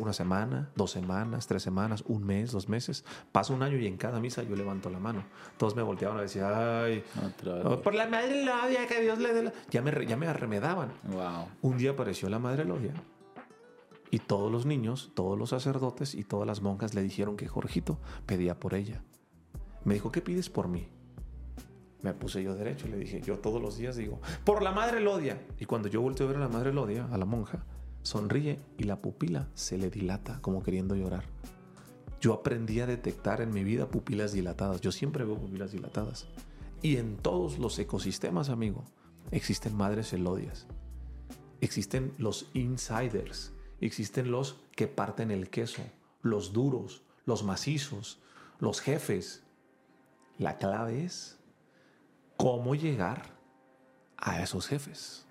[0.00, 3.04] Una semana, dos semanas, tres semanas, un mes, dos meses.
[3.32, 5.24] Pasa un año y en cada misa yo levanto la mano.
[5.58, 7.04] Todos me volteaban a decir, ay,
[7.64, 9.52] oh, por la madre Lodia, que Dios le dé la...
[9.70, 10.92] Ya me, ya me arremedaban.
[11.04, 11.48] Wow.
[11.62, 12.94] Un día apareció la madre Lodia
[14.12, 17.98] y todos los niños, todos los sacerdotes y todas las monjas le dijeron que Jorgito
[18.26, 19.02] pedía por ella.
[19.84, 20.86] Me dijo, ¿qué pides por mí?
[22.02, 25.00] Me puse yo derecho y le dije, yo todos los días digo, por la madre
[25.00, 25.40] Lodia.
[25.58, 27.64] Y cuando yo volteo a ver a la madre Lodia, a la monja,
[28.02, 31.24] sonríe y la pupila se le dilata como queriendo llorar.
[32.20, 34.80] Yo aprendí a detectar en mi vida pupilas dilatadas.
[34.80, 36.28] Yo siempre veo pupilas dilatadas.
[36.80, 38.84] Y en todos los ecosistemas, amigo,
[39.32, 40.66] existen madres elodias.
[41.60, 43.52] Existen los insiders.
[43.80, 45.82] Existen los que parten el queso.
[46.22, 48.20] Los duros, los macizos,
[48.60, 49.42] los jefes.
[50.38, 51.38] La clave es
[52.36, 53.36] cómo llegar
[54.16, 55.26] a esos jefes.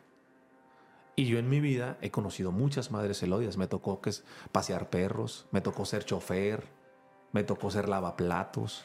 [1.15, 3.57] Y yo en mi vida he conocido muchas madres elodias.
[3.57, 4.11] Me tocó que
[4.51, 6.63] pasear perros, me tocó ser chofer,
[7.31, 8.83] me tocó ser lavaplatos.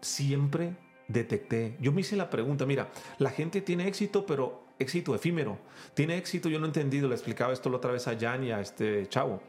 [0.00, 0.76] Siempre
[1.08, 1.76] detecté.
[1.80, 5.58] Yo me hice la pregunta, mira, la gente tiene éxito, pero éxito efímero.
[5.94, 8.52] Tiene éxito, yo no he entendido, le explicaba esto la otra vez a Jan y
[8.52, 9.40] a este chavo.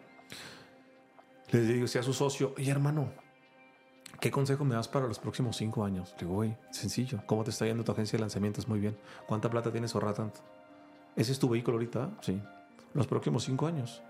[1.52, 3.10] Le digo, a su socio, oye hermano,
[4.20, 6.12] ¿qué consejo me das para los próximos cinco años?
[6.14, 8.68] Le digo, güey, sencillo, ¿cómo te está yendo tu agencia de lanzamientos?
[8.68, 8.98] Muy bien.
[9.28, 10.42] ¿Cuánta plata tienes ahorrada tanto?
[11.18, 12.12] ¿Ese es tu vehículo ahorita?
[12.22, 12.42] Sí.
[12.94, 14.02] Los próximos cinco años.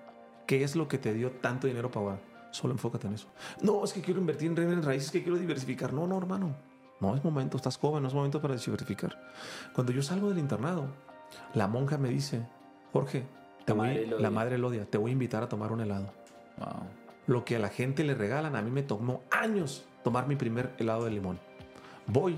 [0.45, 2.19] ¿Qué es lo que te dio tanto dinero para ahora?
[2.51, 3.27] Solo enfócate en eso.
[3.61, 5.91] No, es que quiero invertir en bienes raíces, que quiero diversificar.
[5.93, 6.55] No, no, hermano.
[6.99, 9.17] No es momento, estás joven, no es momento para diversificar.
[9.73, 10.87] Cuando yo salgo del internado,
[11.53, 12.47] la monja me dice,
[12.93, 13.25] Jorge,
[13.65, 16.11] te La voy- madre la madre Elodia, te voy a invitar a tomar un helado.
[16.57, 16.87] Wow.
[17.27, 20.73] Lo que a la gente le regalan, a mí me tomó años tomar mi primer
[20.79, 21.39] helado de limón.
[22.07, 22.37] Voy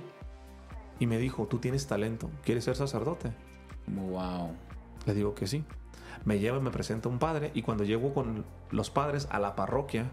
[0.99, 3.31] y me dijo, tú tienes talento, ¿quieres ser sacerdote?
[3.95, 4.51] Wow.
[5.05, 5.63] Le digo que sí.
[6.25, 9.55] Me lleva y me presenta un padre y cuando llego con los padres a la
[9.55, 10.09] parroquia,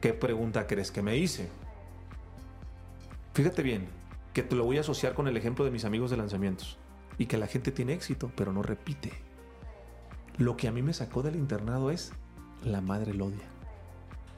[0.00, 1.48] ¿qué pregunta crees que me hice?
[3.34, 3.88] Fíjate bien,
[4.32, 6.78] que te lo voy a asociar con el ejemplo de mis amigos de lanzamientos
[7.18, 9.12] y que la gente tiene éxito, pero no repite.
[10.38, 12.12] Lo que a mí me sacó del internado es
[12.64, 13.46] la madre Lodia.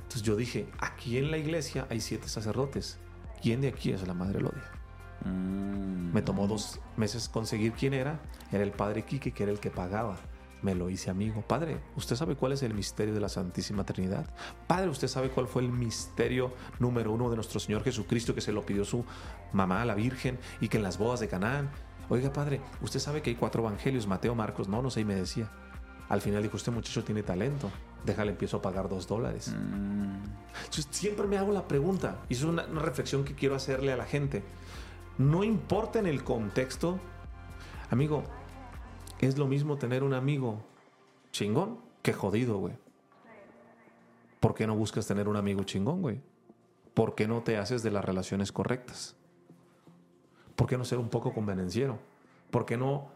[0.02, 2.98] Entonces yo dije, aquí en la iglesia hay siete sacerdotes.
[3.40, 4.81] ¿Quién de aquí es la madre Lodia?
[5.24, 6.12] Mm.
[6.12, 8.20] Me tomó dos meses conseguir quién era.
[8.50, 10.16] Era el padre Quique, que era el que pagaba.
[10.62, 11.42] Me lo hice amigo.
[11.42, 14.26] Padre, ¿usted sabe cuál es el misterio de la Santísima Trinidad?
[14.68, 18.52] Padre, ¿usted sabe cuál fue el misterio número uno de nuestro Señor Jesucristo que se
[18.52, 19.04] lo pidió su
[19.52, 21.70] mamá, la Virgen, y que en las bodas de Canaán?
[22.08, 24.68] Oiga, padre, ¿usted sabe que hay cuatro evangelios, Mateo, Marcos?
[24.68, 25.50] No, no sé, y me decía.
[26.08, 27.70] Al final dijo, este muchacho tiene talento.
[28.04, 29.52] Déjale, empiezo a pagar dos dólares.
[29.56, 30.22] Mm.
[30.64, 33.96] Entonces, siempre me hago la pregunta, y es una, una reflexión que quiero hacerle a
[33.96, 34.44] la gente.
[35.22, 36.98] No importa en el contexto,
[37.90, 38.24] amigo,
[39.20, 40.64] es lo mismo tener un amigo
[41.30, 42.74] chingón que jodido, güey.
[44.40, 46.20] ¿Por qué no buscas tener un amigo chingón, güey?
[46.92, 49.14] ¿Por qué no te haces de las relaciones correctas?
[50.56, 52.00] ¿Por qué no ser un poco convenenciero?
[52.50, 53.12] ¿Por qué no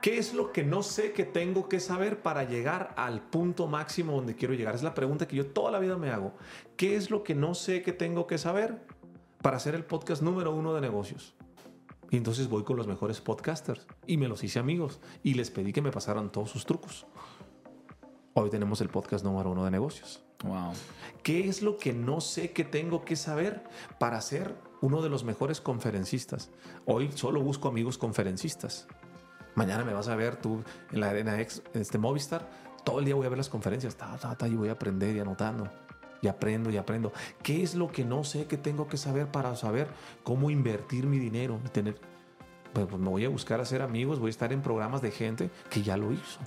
[0.00, 4.12] ¿Qué es lo que no sé que tengo que saber para llegar al punto máximo
[4.12, 4.76] donde quiero llegar?
[4.76, 6.34] Es la pregunta que yo toda la vida me hago.
[6.76, 8.86] ¿Qué es lo que no sé que tengo que saber
[9.42, 11.34] para hacer el podcast número uno de negocios?
[12.10, 15.72] Y entonces voy con los mejores podcasters y me los hice amigos y les pedí
[15.72, 17.06] que me pasaran todos sus trucos.
[18.34, 20.22] Hoy tenemos el podcast número uno de negocios.
[20.44, 20.72] Wow.
[21.22, 23.64] ¿Qué es lo que no sé que tengo que saber
[23.98, 26.50] para ser uno de los mejores conferencistas?
[26.86, 28.86] Hoy solo busco amigos conferencistas.
[29.54, 32.48] Mañana me vas a ver tú en la Arena X, en este Movistar.
[32.84, 35.16] Todo el día voy a ver las conferencias, ta, ta, ta, y voy a aprender
[35.16, 35.68] y anotando.
[36.20, 37.12] Y aprendo y aprendo.
[37.42, 39.88] ¿Qué es lo que no sé que tengo que saber para saber
[40.24, 42.00] cómo invertir mi dinero tener?
[42.72, 45.50] Pues, pues me voy a buscar hacer amigos, voy a estar en programas de gente
[45.70, 46.40] que ya lo hizo.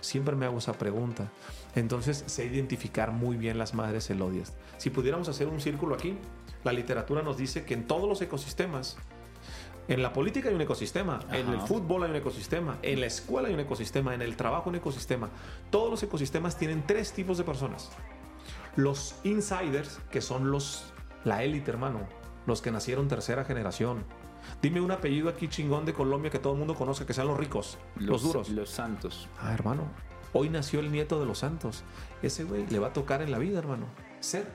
[0.00, 1.30] Siempre me hago esa pregunta.
[1.74, 4.54] Entonces sé identificar muy bien las madres elodias.
[4.78, 6.16] Si pudiéramos hacer un círculo aquí,
[6.64, 8.96] la literatura nos dice que en todos los ecosistemas,
[9.88, 13.48] en la política hay un ecosistema, en el fútbol hay un ecosistema, en la escuela
[13.48, 15.30] hay un ecosistema, en el trabajo un ecosistema.
[15.70, 17.90] Todos los ecosistemas tienen tres tipos de personas.
[18.76, 20.92] Los insiders, que son los
[21.24, 22.00] la élite, hermano,
[22.46, 24.04] los que nacieron tercera generación.
[24.62, 27.36] Dime un apellido aquí chingón de Colombia que todo el mundo conozca, que sean los
[27.36, 28.48] ricos, los, duros.
[28.50, 29.28] Los santos.
[29.40, 29.90] Ah, hermano,
[30.38, 31.82] Hoy nació el nieto de los santos.
[32.20, 33.86] Ese güey le va a tocar en la vida, hermano,
[34.20, 34.46] ser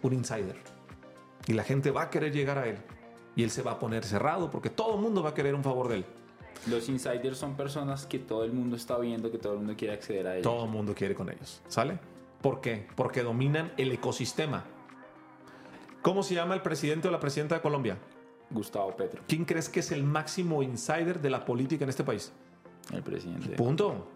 [0.00, 0.56] un insider.
[1.46, 2.78] Y la gente va a querer llegar a él.
[3.36, 5.62] Y él se va a poner cerrado porque todo el mundo va a querer un
[5.62, 6.04] favor de él.
[6.66, 9.92] Los insiders son personas que todo el mundo está viendo, que todo el mundo quiere
[9.92, 10.44] acceder a ellos.
[10.44, 11.60] Todo el mundo quiere con ellos.
[11.68, 11.98] ¿Sale?
[12.40, 12.86] ¿Por qué?
[12.94, 14.64] Porque dominan el ecosistema.
[16.02, 17.98] ¿Cómo se llama el presidente o la presidenta de Colombia?
[18.50, 19.22] Gustavo Petro.
[19.26, 22.32] ¿Quién crees que es el máximo insider de la política en este país?
[22.92, 23.50] El presidente.
[23.56, 24.08] Punto.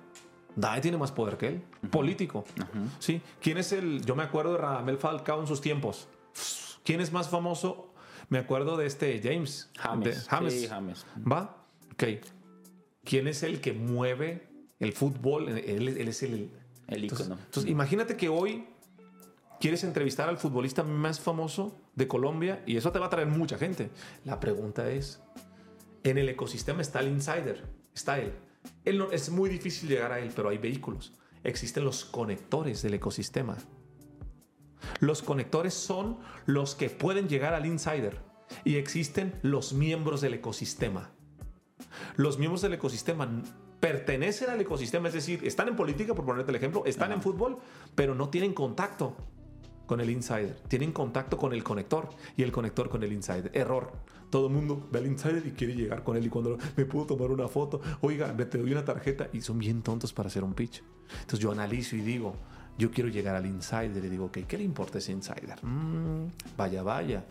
[0.56, 1.62] Nadie tiene más poder que él.
[1.90, 2.44] Político.
[2.98, 3.20] ¿Sí?
[3.40, 4.04] ¿Quién es el...?
[4.04, 6.08] Yo me acuerdo de Radamel Falcao en sus tiempos.
[6.84, 7.92] ¿Quién es más famoso?
[8.28, 9.70] Me acuerdo de este James.
[9.78, 10.26] James.
[10.28, 10.52] James.
[10.52, 11.06] Sí, James.
[11.30, 11.66] ¿Va?
[11.92, 12.04] Ok.
[13.04, 15.48] ¿Quién es el que mueve el fútbol?
[15.48, 16.50] Él, él es el...
[16.88, 17.20] El ícono.
[17.22, 18.66] Entonces, entonces, imagínate que hoy
[19.62, 23.56] quieres entrevistar al futbolista más famoso de Colombia y eso te va a traer mucha
[23.58, 23.90] gente.
[24.24, 25.20] La pregunta es,
[26.02, 27.64] en el ecosistema está el insider,
[27.94, 28.32] está él.
[28.84, 31.12] él no, es muy difícil llegar a él, pero hay vehículos.
[31.44, 33.56] Existen los conectores del ecosistema.
[34.98, 38.20] Los conectores son los que pueden llegar al insider
[38.64, 41.12] y existen los miembros del ecosistema.
[42.16, 43.28] Los miembros del ecosistema
[43.82, 47.58] pertenecen al ecosistema, es decir, están en política, por ponerte el ejemplo, están en fútbol,
[47.96, 49.16] pero no tienen contacto
[49.86, 53.50] con el insider, tienen contacto con el conector y el conector con el insider.
[53.52, 53.90] Error.
[54.30, 57.06] Todo el mundo ve al insider y quiere llegar con él y cuando me puedo
[57.06, 60.44] tomar una foto, oiga, me te doy una tarjeta y son bien tontos para hacer
[60.44, 60.84] un pitch.
[61.14, 62.36] Entonces yo analizo y digo,
[62.78, 65.58] yo quiero llegar al insider y digo, ok, ¿qué le importa ese insider?
[65.60, 67.24] Mm, vaya, vaya.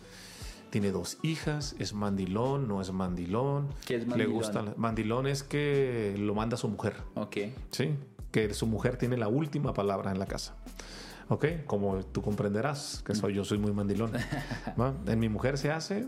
[0.72, 3.68] Tiene dos hijas, es mandilón, no es mandilón.
[3.86, 4.32] ¿Qué es Le mandilón?
[4.32, 4.64] gusta.
[4.78, 6.96] Mandilón es que lo manda su mujer.
[7.14, 7.36] Ok.
[7.70, 7.94] Sí,
[8.30, 10.56] que su mujer tiene la última palabra en la casa.
[11.28, 11.44] ¿Ok?
[11.66, 14.12] Como tú comprenderás, que soy yo soy muy mandilón.
[14.80, 14.94] ¿Va?
[15.06, 16.06] En mi mujer se hace.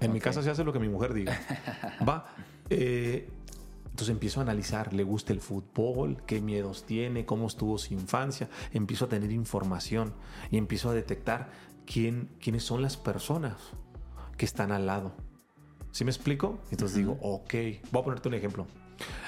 [0.00, 0.24] En mi Ok.
[0.24, 1.40] casa se hace lo que mi mujer diga.
[2.06, 2.26] Va.
[2.68, 3.30] Eh,
[3.86, 8.50] entonces empiezo a analizar, le gusta el fútbol, qué miedos tiene, cómo estuvo su infancia,
[8.72, 10.12] empiezo a tener información
[10.50, 11.48] y empiezo a detectar
[11.86, 13.54] quién, quiénes son las personas
[14.36, 15.12] que están al lado.
[15.90, 16.58] ¿Sí me explico?
[16.70, 17.54] Entonces digo, ok,
[17.92, 18.66] voy a ponerte un ejemplo.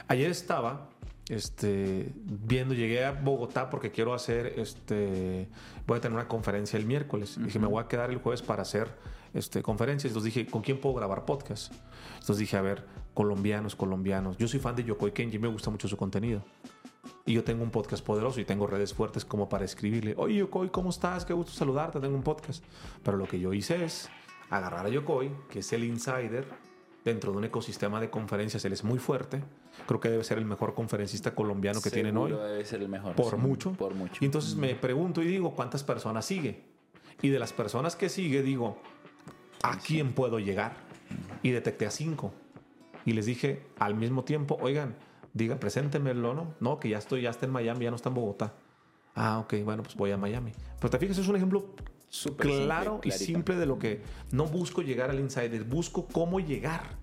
[0.08, 0.88] Ayer estaba
[1.28, 5.48] este, viendo, llegué a Bogotá porque quiero hacer, este,
[5.86, 7.38] voy a tener una conferencia el miércoles.
[7.40, 8.88] Dije, me voy a quedar el jueves para hacer
[9.34, 10.10] este, conferencias.
[10.10, 11.72] Entonces dije, ¿con quién puedo grabar podcast?
[12.14, 14.36] Entonces dije, a ver, colombianos, colombianos.
[14.36, 16.44] Yo soy fan de Yokoi Kenji, me gusta mucho su contenido.
[17.24, 20.70] Y yo tengo un podcast poderoso y tengo redes fuertes como para escribirle, oye Yokoi,
[20.70, 21.24] ¿cómo estás?
[21.24, 22.64] Qué gusto saludarte, tengo un podcast.
[23.02, 24.08] Pero lo que yo hice es
[24.50, 26.46] agarrar a Yokoi, que es el insider
[27.06, 29.42] dentro de un ecosistema de conferencias, él es muy fuerte.
[29.86, 32.30] Creo que debe ser el mejor conferencista colombiano que tienen hoy.
[32.30, 33.14] Seguro debe ser el mejor.
[33.14, 33.72] Por sí, mucho.
[33.74, 34.16] Por mucho.
[34.20, 36.64] Y entonces me pregunto y digo, ¿cuántas personas sigue?
[37.22, 38.78] Y de las personas que sigue, digo,
[39.62, 40.76] ¿a quién puedo llegar?
[41.42, 42.32] Y detecté a cinco.
[43.04, 44.96] Y les dije al mismo tiempo, oigan,
[45.36, 46.54] diga, preséntemelo, ¿no?
[46.60, 48.54] No, que ya estoy, ya está en Miami, ya no está en Bogotá.
[49.14, 50.52] Ah, ok, bueno, pues voy a Miami.
[50.80, 51.74] Pero te fijas, es un ejemplo
[52.08, 56.96] simple, claro y simple de lo que no busco llegar al insider, busco cómo llegar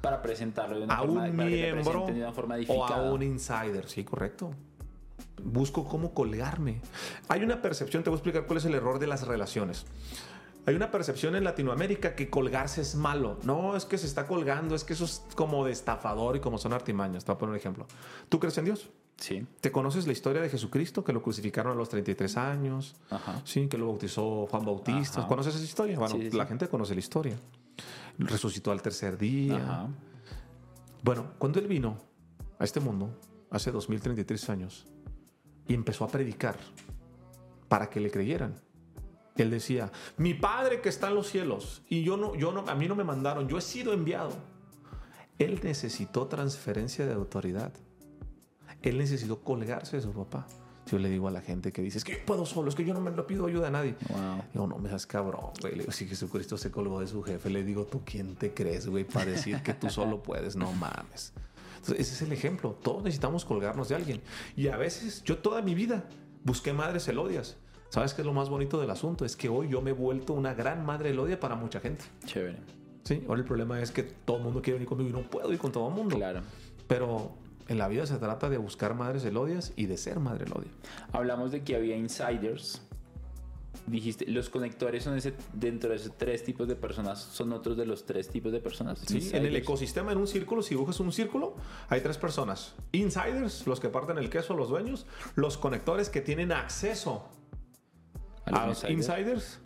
[0.00, 3.22] Para presentarlo de una a forma un miembro presenten de una forma o a un
[3.22, 3.88] insider.
[3.88, 4.50] Sí, correcto.
[5.42, 6.80] Busco cómo colgarme.
[7.28, 9.86] Hay una percepción, te voy a explicar cuál es el error de las relaciones.
[10.68, 13.38] Hay una percepción en Latinoamérica que colgarse es malo.
[13.42, 16.58] No, es que se está colgando, es que eso es como de estafador y como
[16.58, 17.24] son artimañas.
[17.24, 17.86] Te voy a poner un ejemplo.
[18.28, 18.90] ¿Tú crees en Dios?
[19.16, 19.46] Sí.
[19.62, 21.02] ¿Te conoces la historia de Jesucristo?
[21.02, 22.96] Que lo crucificaron a los 33 años.
[23.08, 23.40] Ajá.
[23.44, 25.20] Sí, que lo bautizó Juan Bautista.
[25.20, 25.28] Ajá.
[25.28, 25.98] ¿Conoces esa historia?
[25.98, 27.38] Bueno, Sí, sí, la gente conoce la historia.
[28.18, 29.56] Resucitó al tercer día.
[29.56, 29.88] Ajá.
[31.02, 31.96] Bueno, cuando él vino
[32.58, 33.18] a este mundo,
[33.50, 34.86] hace 2033 años,
[35.66, 36.56] y empezó a predicar
[37.68, 38.54] para que le creyeran,
[39.42, 42.74] él decía, mi padre que está en los cielos, y yo no, yo no, a
[42.74, 44.32] mí no me mandaron, yo he sido enviado.
[45.38, 47.72] Él necesitó transferencia de autoridad.
[48.82, 50.46] Él necesitó colgarse de su papá.
[50.86, 52.84] Yo le digo a la gente que dice, es que yo puedo solo, es que
[52.84, 53.94] yo no me lo pido ayuda a nadie.
[54.08, 54.42] Wow.
[54.52, 55.74] Digo, no me seas cabrón, güey.
[55.74, 58.86] Le digo, si Jesucristo se colgó de su jefe, le digo, ¿tú quién te crees,
[58.86, 60.56] güey, para decir que tú solo puedes?
[60.56, 61.34] No mames.
[61.76, 62.72] Entonces, ese es el ejemplo.
[62.82, 64.22] Todos necesitamos colgarnos de alguien.
[64.56, 66.08] Y a veces, yo toda mi vida
[66.42, 67.56] busqué madres elodias.
[67.90, 69.24] ¿Sabes qué es lo más bonito del asunto?
[69.24, 72.04] Es que hoy yo me he vuelto una gran madre elodia para mucha gente.
[72.26, 72.58] Chévere.
[73.04, 73.24] ¿Sí?
[73.26, 75.58] Ahora el problema es que todo el mundo quiere venir conmigo y no puedo ir
[75.58, 76.16] con todo el mundo.
[76.16, 76.42] Claro.
[76.86, 77.32] Pero
[77.66, 80.70] en la vida se trata de buscar madres elodias y de ser madre elodia.
[81.12, 82.82] Hablamos de que había insiders.
[83.86, 87.86] Dijiste, los conectores son ese, dentro de esos tres tipos de personas, son otros de
[87.86, 88.98] los tres tipos de personas.
[88.98, 89.56] Sí, en el Insiders.
[89.56, 91.54] ecosistema, en un círculo, si dibujas un círculo,
[91.88, 92.74] hay tres personas.
[92.92, 95.06] Insiders, los que parten el queso los dueños.
[95.36, 97.28] Los conectores que tienen acceso
[98.52, 99.60] a los, insiders.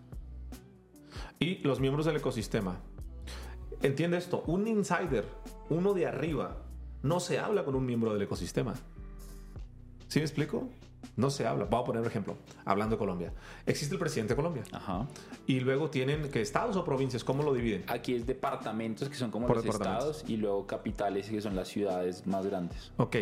[1.38, 2.80] Y los miembros del ecosistema.
[3.82, 5.26] Entiende esto, un insider,
[5.68, 6.56] uno de arriba,
[7.02, 8.74] no se habla con un miembro del ecosistema.
[10.06, 10.68] ¿Sí me explico?
[11.16, 11.64] No se habla.
[11.64, 12.36] Voy a poner un ejemplo.
[12.64, 13.32] Hablando de Colombia.
[13.66, 14.62] Existe el presidente de Colombia.
[14.72, 15.06] Ajá.
[15.46, 17.24] Y luego tienen que estados o provincias.
[17.24, 17.84] ¿Cómo lo dividen?
[17.88, 21.68] Aquí es departamentos que son como Por los estados y luego capitales que son las
[21.68, 22.92] ciudades más grandes.
[22.96, 23.16] Ok.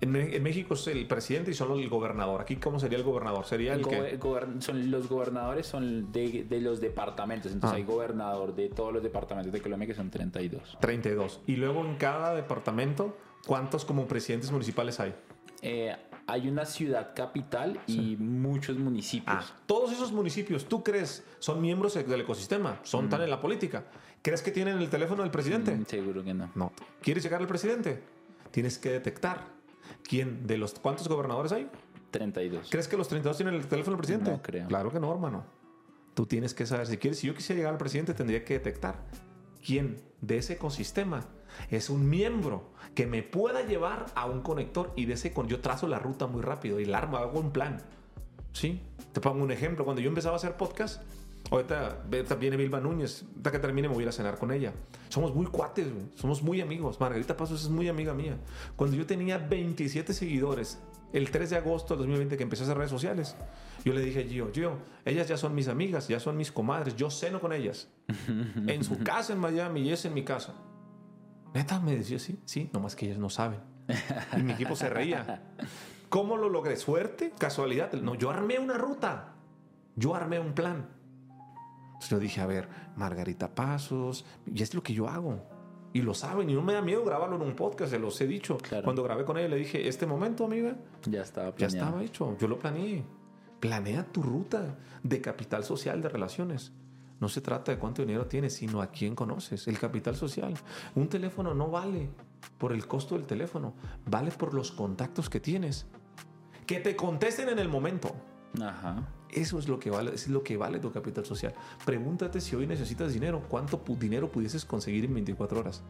[0.00, 2.42] En, en México es el presidente y solo el gobernador.
[2.42, 3.46] Aquí, ¿cómo sería el gobernador?
[3.46, 4.20] Sería el, El que.
[4.20, 7.50] gober- son, los gobernadores son de, de los departamentos.
[7.52, 7.78] Entonces Ah.
[7.78, 10.76] hay gobernador de todos los departamentos de Colombia que son 32.
[10.80, 11.40] 32.
[11.46, 13.16] Y luego en cada departamento,
[13.46, 15.14] ¿cuántos como presidentes municipales hay?
[15.62, 19.34] Eh, hay una ciudad capital y muchos municipios.
[19.50, 22.80] Ah, todos esos municipios, ¿tú crees son miembros del ecosistema?
[22.82, 23.84] ¿Son tan en la política?
[24.20, 25.72] ¿Crees que tienen el teléfono del presidente?
[25.74, 26.50] Mm, seguro que no.
[26.54, 26.72] No.
[27.00, 28.02] ¿Quieres llegar al presidente?
[28.50, 29.55] Tienes que detectar
[30.08, 31.68] quién de los cuántos gobernadores hay.
[32.10, 32.68] 32.
[32.70, 34.30] ¿Crees que los 32 tienen el teléfono del presidente?
[34.30, 34.68] No creo.
[34.68, 35.44] Claro que no, hermano.
[36.14, 37.18] Tú tienes que saber si quieres.
[37.18, 39.04] Si yo quisiera llegar al presidente, tendría que detectar
[39.64, 41.26] quién de ese ecosistema
[41.70, 45.60] es un miembro que me pueda llevar a un conector y de ese con yo
[45.60, 47.82] trazo la ruta muy rápido y la armo, hago un plan.
[48.52, 48.80] Sí.
[49.12, 49.84] Te pongo un ejemplo.
[49.84, 51.02] Cuando yo empezaba a hacer podcast,
[51.50, 53.24] ahorita, viene Vilma Núñez.
[53.28, 54.72] Ahorita que termine me voy a ir a cenar con ella.
[55.08, 56.06] Somos muy cuates, güey.
[56.14, 57.00] somos muy amigos.
[57.00, 58.36] Margarita Pasos es muy amiga mía.
[58.76, 60.80] Cuando yo tenía 27 seguidores,
[61.12, 63.36] el 3 de agosto del 2020 que empecé a hacer redes sociales,
[63.84, 66.96] yo le dije a Gio, Gio, ellas ya son mis amigas, ya son mis comadres,
[66.96, 67.88] yo ceno con ellas.
[68.66, 70.54] en su casa en Miami y es en mi casa.
[71.54, 73.60] Neta, me decía, sí, sí, nomás que ellas no saben.
[74.36, 75.42] Y mi equipo se reía.
[76.08, 76.76] ¿Cómo lo logré?
[76.76, 77.32] ¿Suerte?
[77.38, 77.92] ¿Casualidad?
[77.92, 79.34] No, yo armé una ruta.
[79.94, 80.95] Yo armé un plan.
[81.96, 85.40] Entonces yo dije, a ver, Margarita Pasos, y es lo que yo hago.
[85.94, 88.26] Y lo saben, y no me da miedo grabarlo en un podcast, se los he
[88.26, 88.58] dicho.
[88.58, 88.84] Claro.
[88.84, 90.76] Cuando grabé con ella le dije, este momento, amiga,
[91.06, 93.02] Ya estaba ya estaba hecho, yo lo planeé.
[93.60, 96.72] Planea tu ruta de capital social de relaciones.
[97.18, 99.66] No se trata de cuánto dinero tienes, sino a quién conoces.
[99.68, 100.52] El capital social.
[100.94, 102.10] Un teléfono no vale
[102.58, 103.72] por el costo del teléfono,
[104.04, 105.86] vale por los contactos que tienes.
[106.66, 108.14] Que te contesten en el momento.
[108.60, 109.02] Ajá.
[109.30, 111.54] Eso es lo que vale, es lo que vale tu capital social.
[111.84, 115.82] Pregúntate si hoy necesitas dinero, cuánto dinero pudieses conseguir en 24 horas.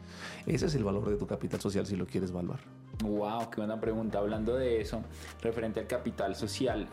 [0.46, 2.60] Ese es el valor de tu capital social si lo quieres evaluar.
[3.02, 4.18] Wow, qué buena pregunta.
[4.18, 5.02] Hablando de eso,
[5.42, 6.88] referente al capital social,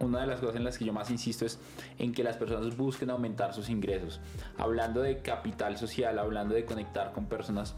[0.00, 1.58] una de las cosas en las que yo más insisto es
[1.98, 4.20] en que las personas busquen aumentar sus ingresos.
[4.56, 7.74] Hablando de capital social, hablando de conectar con personas,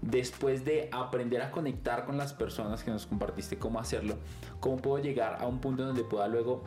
[0.00, 4.16] después de aprender a conectar con las personas que nos compartiste cómo hacerlo,
[4.60, 6.64] cómo puedo llegar a un punto donde pueda luego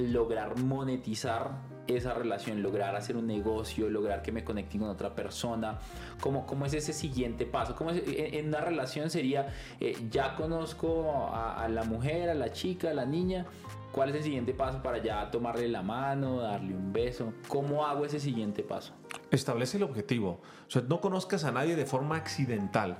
[0.00, 5.78] lograr monetizar esa relación, lograr hacer un negocio, lograr que me conecte con otra persona,
[6.20, 7.74] ¿cómo, cómo es ese siguiente paso?
[7.74, 9.48] ¿Cómo es- en, en una relación sería,
[9.80, 13.46] eh, ya conozco a, a la mujer, a la chica, a la niña,
[13.90, 17.32] ¿cuál es el siguiente paso para ya tomarle la mano, darle un beso?
[17.48, 18.92] ¿Cómo hago ese siguiente paso?
[19.32, 20.40] Establece el objetivo.
[20.68, 22.98] O sea, no conozcas a nadie de forma accidental.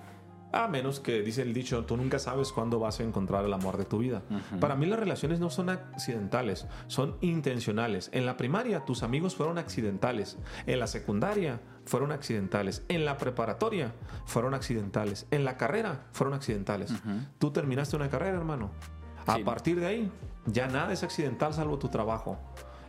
[0.52, 3.76] A menos que, dice el dicho, tú nunca sabes cuándo vas a encontrar el amor
[3.76, 4.22] de tu vida.
[4.60, 8.10] Para mí las relaciones no son accidentales, son intencionales.
[8.12, 10.38] En la primaria tus amigos fueron accidentales.
[10.66, 12.84] En la secundaria fueron accidentales.
[12.88, 13.92] En la preparatoria
[14.26, 15.26] fueron accidentales.
[15.30, 16.92] En la carrera fueron accidentales.
[17.38, 18.70] Tú terminaste una carrera, hermano.
[19.26, 19.44] A Sí.
[19.44, 20.12] partir de ahí,
[20.46, 22.38] ya nada es accidental salvo tu trabajo.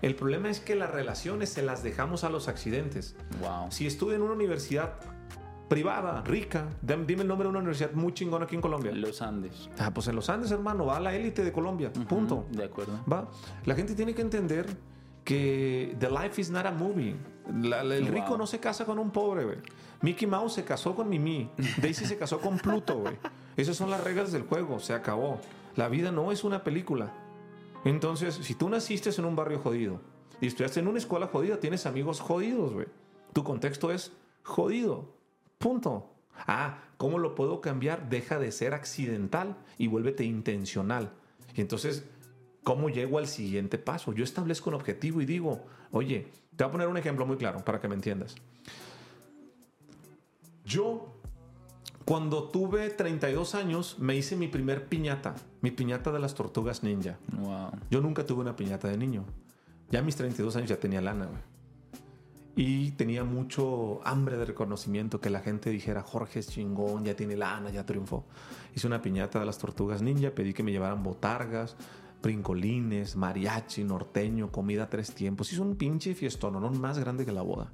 [0.01, 3.15] El problema es que las relaciones se las dejamos a los accidentes.
[3.39, 3.71] Wow.
[3.71, 4.93] Si estudio en una universidad
[5.75, 8.91] privada, rica, dime el nombre de una universidad muy chingona aquí en Colombia.
[8.91, 9.69] Los Andes.
[9.79, 11.91] Ah, pues en los Andes, hermano, va a la élite de Colombia.
[11.93, 12.45] Punto.
[12.51, 12.93] De acuerdo.
[13.11, 13.27] Va.
[13.65, 14.65] La gente tiene que entender
[15.23, 17.15] que the life is not a movie.
[17.61, 18.13] La- la- el Wow.
[18.13, 19.57] rico no se casa con un pobre, güey.
[20.01, 21.49] Mickey Mouse se casó con Mimi.
[21.81, 23.17] Daisy se casó con Pluto, güey.
[23.55, 24.79] Esas son las reglas del juego.
[24.79, 25.39] Se acabó.
[25.75, 27.13] La vida no es una película.
[27.85, 30.01] Entonces, si tú naciste en un barrio jodido
[30.39, 32.87] y estudiaste en una escuela jodida, tienes amigos jodidos, güey.
[33.33, 34.11] Tu contexto es
[34.43, 35.13] jodido.
[35.61, 36.09] Punto.
[36.47, 38.09] Ah, ¿cómo lo puedo cambiar?
[38.09, 41.11] Deja de ser accidental y vuélvete intencional.
[41.55, 42.03] Y entonces,
[42.63, 44.11] ¿cómo llego al siguiente paso?
[44.11, 47.63] Yo establezco un objetivo y digo, oye, te voy a poner un ejemplo muy claro
[47.63, 48.35] para que me entiendas.
[50.65, 51.13] Yo,
[52.05, 57.19] cuando tuve 32 años, me hice mi primer piñata, mi piñata de las tortugas ninja.
[57.33, 57.71] Wow.
[57.91, 59.25] Yo nunca tuve una piñata de niño.
[59.91, 61.50] Ya a mis 32 años ya tenía lana, güey.
[62.55, 67.37] Y tenía mucho hambre de reconocimiento, que la gente dijera, Jorge es chingón, ya tiene
[67.37, 68.25] lana, ya triunfó.
[68.75, 71.77] Hice una piñata de las tortugas ninja, pedí que me llevaran botargas,
[72.21, 75.51] brincolines, mariachi, norteño, comida a tres tiempos.
[75.51, 77.71] Hice un pinche fiestón, no más grande que la boda.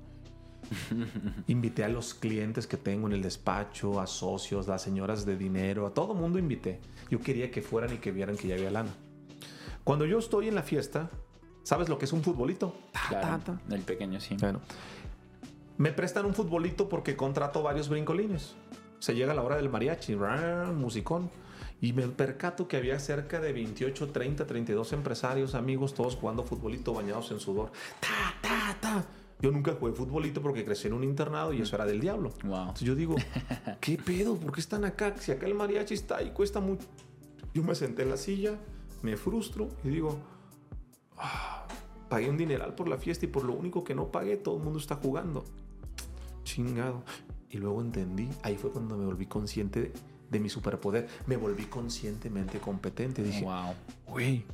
[1.48, 5.88] Invité a los clientes que tengo en el despacho, a socios, las señoras de dinero,
[5.88, 6.80] a todo mundo invité.
[7.10, 8.92] Yo quería que fueran y que vieran que ya había lana.
[9.84, 11.10] Cuando yo estoy en la fiesta,
[11.68, 12.74] ¿sabes lo que es un futbolito?
[12.94, 13.76] Ta, Claro, ta, ta.
[13.76, 14.38] el pequeño sí.
[14.40, 14.62] Bueno,
[15.78, 18.56] me prestan un futbolito porque contrato varios brincolines.
[19.00, 21.30] Se llega la hora del mariachi, ran, musicón.
[21.82, 26.94] Y me percato que había cerca de 28, 30, 32 empresarios, amigos, todos jugando futbolito
[26.94, 27.72] bañados en sudor.
[28.00, 29.06] Ta, ta, ta.
[29.42, 32.32] Yo nunca jugué futbolito porque crecí en un internado y eso era del diablo.
[32.46, 32.60] Wow.
[32.62, 33.16] Entonces yo digo,
[33.82, 34.38] ¿qué pedo?
[34.38, 35.14] ¿Por qué están acá?
[35.20, 36.88] Si acá el mariachi está y cuesta mucho.
[37.54, 38.54] Yo me senté en la silla,
[39.04, 40.18] me frustro y digo,
[41.18, 41.66] ah,
[42.10, 44.64] pagué un dineral por la fiesta y por lo único que no pagué, todo el
[44.64, 45.44] mundo está jugando.
[46.44, 47.04] Chingado.
[47.50, 49.94] Y luego entendí, ahí fue cuando me volví consciente de,
[50.30, 51.08] de mi superpoder.
[51.26, 53.24] Me volví conscientemente competente.
[53.24, 53.74] Dije, Wow.
[54.08, 54.46] güey,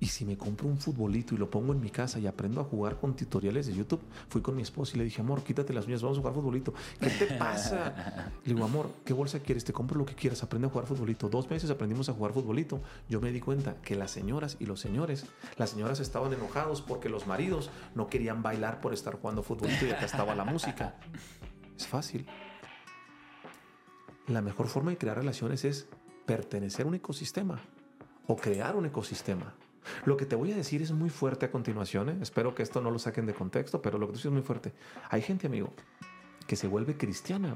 [0.00, 2.64] y si me compro un futbolito y lo pongo en mi casa y aprendo a
[2.64, 5.86] jugar con tutoriales de YouTube, fui con mi esposa y le dije, amor, quítate las
[5.86, 6.72] uñas, vamos a jugar futbolito.
[7.00, 8.30] ¿Qué te pasa?
[8.44, 9.64] Le digo, amor, ¿qué bolsa quieres?
[9.64, 11.28] Te compro lo que quieras, aprende a jugar futbolito.
[11.28, 12.80] Dos meses aprendimos a jugar futbolito.
[13.08, 15.26] Yo me di cuenta que las señoras y los señores,
[15.56, 19.90] las señoras estaban enojados porque los maridos no querían bailar por estar jugando futbolito y
[19.90, 20.94] acá estaba la música.
[21.76, 22.26] Es fácil.
[24.28, 25.88] La mejor forma de crear relaciones es
[26.26, 27.58] pertenecer a un ecosistema
[28.26, 29.54] o crear un ecosistema.
[30.04, 32.08] Lo que te voy a decir es muy fuerte a continuación.
[32.10, 32.18] ¿eh?
[32.20, 34.42] Espero que esto no lo saquen de contexto, pero lo que te digo es muy
[34.42, 34.72] fuerte.
[35.10, 35.72] Hay gente, amigo,
[36.46, 37.54] que se vuelve cristiana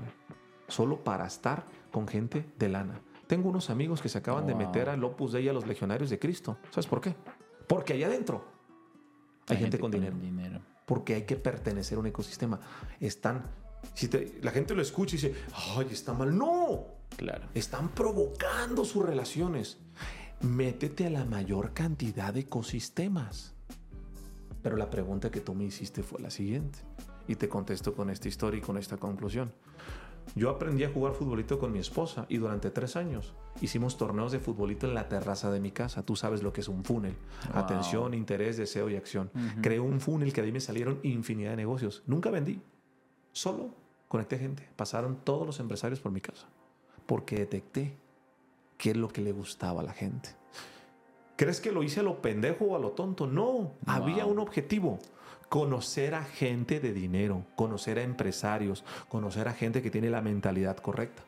[0.69, 3.01] solo para estar con gente de lana.
[3.27, 4.67] Tengo unos amigos que se acaban de Wow.
[4.67, 6.59] meter al Opus Dei a los legionarios de Cristo.
[6.71, 7.15] ¿Sabes por qué?
[7.67, 8.45] Porque allá adentro
[9.49, 10.17] hay, gente, con dinero.
[10.19, 10.61] dinero.
[10.87, 12.61] Porque hay que pertenecer a un ecosistema.
[13.01, 13.43] Están.
[13.95, 15.35] Si te- la gente lo escucha y dice,
[15.77, 16.37] ay, está mal.
[16.37, 16.85] No,
[17.17, 17.47] Claro.
[17.55, 19.79] están provocando sus relaciones.
[20.43, 23.55] Métete a la mayor cantidad de ecosistemas.
[24.61, 26.81] Pero la pregunta que tú me hiciste fue la siguiente.
[27.29, 29.53] Y te contesto con esta historia y con esta conclusión.
[30.35, 34.41] Yo aprendí a jugar futbolito con mi esposa y durante tres años hicimos torneos de
[34.41, 36.05] futbolito en la terraza de mi casa.
[36.05, 37.15] Tú sabes lo que es un funnel.
[37.53, 37.63] Wow.
[37.63, 39.31] Atención, interés, deseo y acción.
[39.63, 42.03] Creé un funnel que de ahí me salieron infinidad de negocios.
[42.07, 42.61] Nunca vendí.
[43.31, 43.75] Solo
[44.09, 44.69] conecté gente.
[44.75, 46.49] Pasaron todos los empresarios por mi casa.
[47.07, 47.97] Porque detecté
[48.83, 50.31] qué es lo que le gustaba a la gente.
[51.37, 53.29] ¿Crees que lo hice a lo pendejo o a lo tonto?
[53.29, 54.99] No, había un objetivo.
[55.49, 60.79] Conocer a gente de dinero, conocer a empresarios, conocer a gente que tiene la mentalidad
[60.79, 61.23] correcta.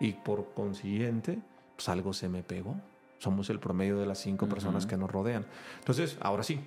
[0.00, 1.38] Y por consiguiente,
[1.76, 2.74] pues algo se me pegó.
[3.18, 5.46] Somos el promedio de las cinco personas que nos rodean.
[5.78, 6.58] Entonces, ahora sí,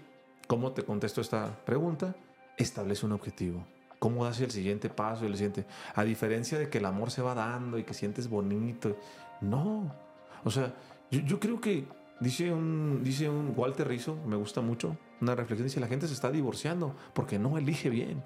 [0.47, 2.15] ¿cómo te contesto esta pregunta?
[2.55, 3.65] Establece un objetivo.
[3.99, 5.65] ¿Cómo das el siguiente paso y el siguiente?
[5.95, 8.95] A diferencia de que el amor se va dando y que sientes bonito.
[9.41, 10.07] No.
[10.43, 10.73] O sea,
[11.11, 11.85] yo, yo creo que
[12.19, 16.13] dice un, dice un Walter Rizzo, me gusta mucho, una reflexión, dice, la gente se
[16.13, 18.23] está divorciando porque no elige bien.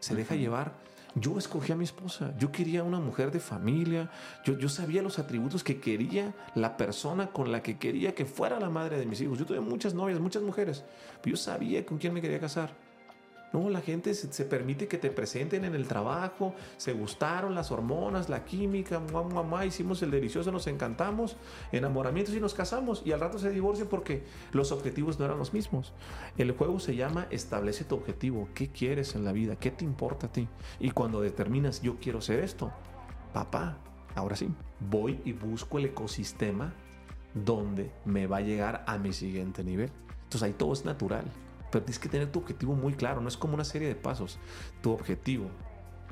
[0.00, 0.72] Se deja llevar.
[1.14, 2.34] Yo escogí a mi esposa.
[2.38, 4.10] Yo quería una mujer de familia.
[4.44, 8.60] Yo, yo sabía los atributos que quería la persona con la que quería que fuera
[8.60, 9.38] la madre de mis hijos.
[9.38, 10.84] Yo tuve muchas novias, muchas mujeres.
[11.22, 12.70] Pero yo sabía con quién me quería casar.
[13.52, 18.28] No, la gente se, permite que te presenten en el trabajo, se gustaron las hormonas,
[18.28, 21.36] la química, mamá, mamá, hicimos el delicioso, nos encantamos,
[21.72, 24.22] enamoramientos y nos casamos y al rato se divorcian porque
[24.52, 25.94] los objetivos no eran los mismos.
[26.36, 29.56] El juego se llama establece tu objetivo, ¿qué quieres en la vida?
[29.56, 30.46] ¿Qué te importa a ti?
[30.78, 32.70] Y cuando determinas yo quiero ser esto,
[33.32, 33.78] papá,
[34.14, 34.50] ahora sí,
[34.90, 36.74] voy y busco el ecosistema
[37.32, 39.90] donde me va a llegar a mi siguiente nivel.
[40.24, 41.24] Entonces ahí todo es natural.
[41.70, 44.38] Pero tienes que tener tu objetivo muy claro, no es como una serie de pasos.
[44.82, 45.50] Tu objetivo,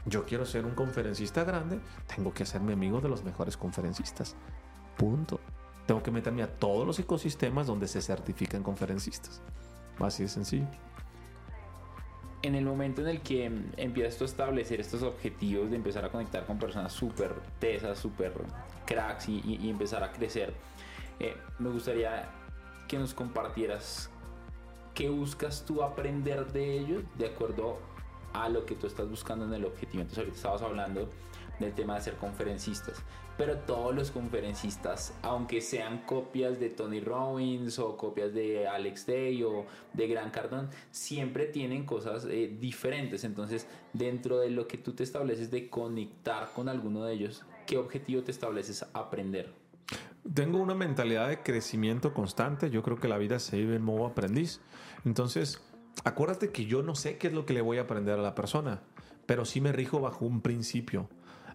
[0.05, 1.81] yo quiero ser un conferencista grande,
[2.15, 4.37] tengo que hacerme amigo de los mejores conferencistas.
[4.97, 5.41] Punto.
[5.87, 9.41] Tengo que meterme a todos los ecosistemas donde se certifican conferencistas.
[10.01, 10.67] Así de sencillo.
[12.43, 16.45] En el momento en el que empiezas a establecer estos objetivos de empezar a conectar
[16.47, 18.33] con personas súper tesas, súper
[18.85, 20.55] cracks y- y empezar a crecer,
[21.19, 22.29] eh, me gustaría
[22.87, 24.11] que nos compartieras
[24.97, 27.79] qué buscas tú aprender de ellos de acuerdo
[28.33, 30.01] a lo que tú estás buscando en el objetivo.
[30.01, 31.09] Entonces ahorita estabas hablando
[31.61, 33.03] del tema de ser conferencistas,
[33.37, 39.43] pero todos los conferencistas, aunque sean copias de Tony Robbins o copias de Alex Day
[39.43, 43.25] o de Gran Cardón, siempre tienen cosas eh, diferentes.
[43.25, 47.77] Entonces, dentro de lo que tú te estableces de conectar con alguno de ellos, ¿qué
[47.77, 49.53] objetivo te estableces aprender?
[50.35, 52.71] Tengo una mentalidad de crecimiento constante.
[52.71, 54.61] Yo creo que la vida se vive en modo aprendiz.
[55.07, 55.63] Entonces,
[56.05, 58.35] acuérdate que yo no sé qué es lo que le voy a aprender a la
[58.35, 58.83] persona,
[59.25, 61.09] pero sí me rijo bajo un principio.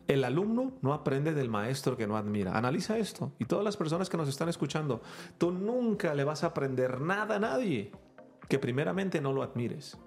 [0.08, 2.58] El alumno no aprende del maestro que no admira.
[2.58, 3.34] Analiza esto.
[3.40, 5.02] Y todas las personas que nos están escuchando,
[5.38, 7.92] tú nunca le vas a aprender nada a nadie
[8.48, 9.98] que primeramente no lo admires.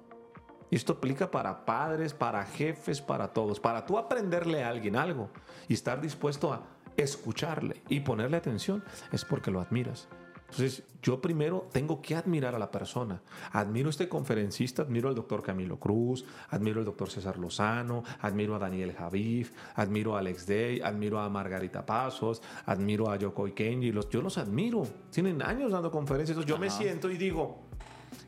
[0.70, 3.60] Esto aplica para padres, para jefes, para todos.
[3.60, 5.30] Para tú aprenderle a alguien algo
[5.68, 6.62] y estar dispuesto a
[6.96, 8.82] escucharle y ponerle atención
[9.12, 10.08] es porque lo admiras.
[10.54, 13.20] Entonces, yo primero tengo que admirar a la persona.
[13.50, 18.54] Admiro a este conferencista, admiro al doctor Camilo Cruz, admiro al doctor César Lozano, admiro
[18.54, 23.90] a Daniel Javif, admiro a Alex Day, admiro a Margarita Pasos, admiro a Yoko Kenji.
[23.90, 24.86] Los, yo los admiro.
[25.10, 26.38] Tienen años dando conferencias.
[26.38, 27.58] Entonces, yo me siento y digo,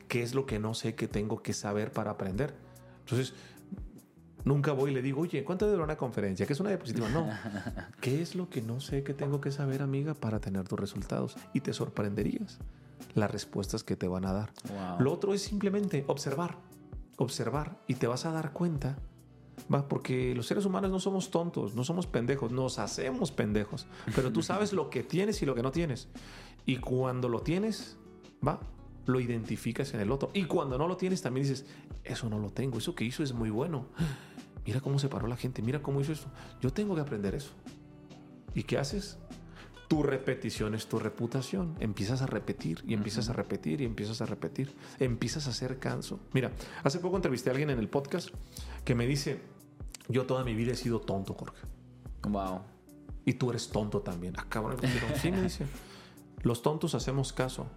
[0.09, 2.53] ¿qué es lo que no sé que tengo que saber para aprender?
[3.05, 3.35] Entonces,
[4.47, 6.45] Nunca voy y le digo, oye, ¿cuánto dura una conferencia?
[6.45, 7.09] ¿Qué es una diapositiva?
[7.09, 7.27] No.
[8.01, 11.35] ¿Qué es lo que no sé que tengo que saber, amiga, para tener tus resultados?
[11.53, 12.59] Y te sorprenderías
[13.13, 14.53] las respuestas que te van a dar.
[14.99, 16.57] Lo otro es simplemente observar,
[17.17, 18.97] observar y te vas a dar cuenta.
[19.73, 19.87] ¿va?
[19.87, 23.85] Porque los seres humanos no somos tontos, no somos pendejos, nos hacemos pendejos.
[24.15, 26.07] Pero tú sabes lo que tienes y lo que no tienes.
[26.65, 27.97] Y cuando lo tienes,
[28.45, 28.59] va,
[29.05, 30.29] lo identificas en el otro.
[30.33, 31.65] Y cuando no lo tienes, también dices,
[32.03, 33.87] eso no lo tengo, eso que hizo es muy bueno.
[34.67, 36.27] Mira cómo se paró la gente, mira cómo hizo esto.
[36.61, 37.51] Yo tengo que aprender eso.
[38.53, 39.17] ¿Y qué haces?
[39.87, 41.77] Tu repetición es tu reputación.
[41.79, 44.75] Empiezas a repetir y empiezas a repetir y empiezas a repetir.
[44.99, 46.19] Empiezas a hacer canso.
[46.33, 46.51] Mira,
[46.83, 48.29] hace poco entrevisté a alguien en el podcast
[48.83, 49.39] que me dice,
[50.09, 51.65] yo toda mi vida he sido tonto, Jorge.
[52.27, 52.59] Wow.
[53.23, 54.37] Y tú eres tonto también.
[54.37, 54.85] Acabo de
[55.21, 55.65] Sí, me dice.
[56.41, 57.67] Los tontos hacemos caso.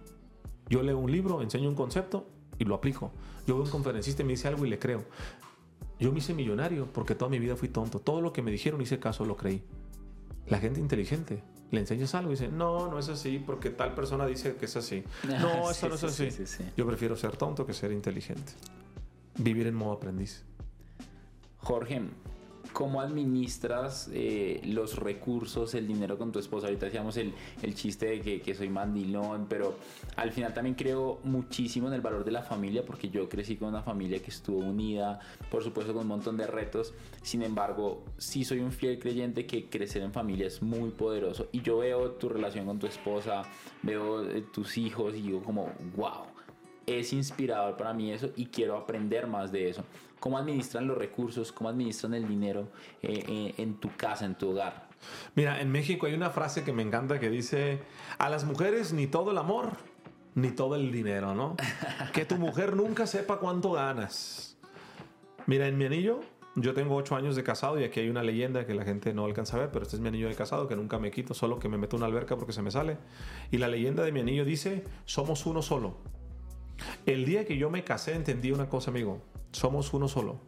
[0.67, 2.27] Yo leo un libro, enseño un concepto
[2.59, 3.13] y lo aplico.
[3.47, 5.05] Yo veo un conferencista y me dice algo y le creo.
[6.01, 7.99] Yo me hice millonario porque toda mi vida fui tonto.
[7.99, 9.63] Todo lo que me dijeron hice caso, lo creí.
[10.47, 14.25] La gente inteligente le enseñas algo y dice, no, no es así porque tal persona
[14.25, 15.03] dice que es así.
[15.27, 16.29] No, eso no es así.
[16.75, 18.53] Yo prefiero ser tonto que ser inteligente.
[19.37, 20.43] Vivir en modo aprendiz.
[21.59, 22.01] Jorge,
[22.73, 26.67] ¿Cómo administras eh, los recursos, el dinero con tu esposa?
[26.67, 29.75] Ahorita decíamos el, el chiste de que, que, soy mandilón, pero
[30.15, 33.69] al final también creo muchísimo en el valor de la familia, porque yo crecí con
[33.69, 35.19] una familia que estuvo unida,
[35.49, 36.93] por supuesto con un montón de retos.
[37.21, 41.49] Sin embargo, sí soy un fiel creyente que crecer en familia es muy poderoso.
[41.51, 43.43] Y yo veo tu relación con tu esposa,
[43.83, 46.25] veo eh, tus hijos y digo como, wow,
[46.85, 49.83] es inspirador para mí eso y quiero aprender más de eso
[50.21, 52.69] cómo administran los recursos, cómo administran el dinero
[53.01, 54.87] eh, eh, en tu casa, en tu hogar.
[55.35, 57.79] Mira, en México hay una frase que me encanta que dice,
[58.19, 59.71] a las mujeres ni todo el amor,
[60.35, 61.57] ni todo el dinero, ¿no?
[62.13, 64.59] que tu mujer nunca sepa cuánto ganas.
[65.47, 66.19] Mira, en mi anillo,
[66.55, 69.25] yo tengo ocho años de casado y aquí hay una leyenda que la gente no
[69.25, 71.57] alcanza a ver, pero este es mi anillo de casado que nunca me quito, solo
[71.57, 72.99] que me meto una alberca porque se me sale.
[73.49, 75.97] Y la leyenda de mi anillo dice, somos uno solo.
[77.07, 79.30] El día que yo me casé entendí una cosa, amigo.
[79.51, 80.39] Somos uno solo.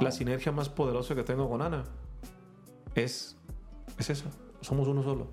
[0.00, 1.84] La sinergia más poderosa que tengo con Ana
[2.94, 3.36] es,
[3.98, 4.28] es eso.
[4.60, 5.28] Somos uno solo.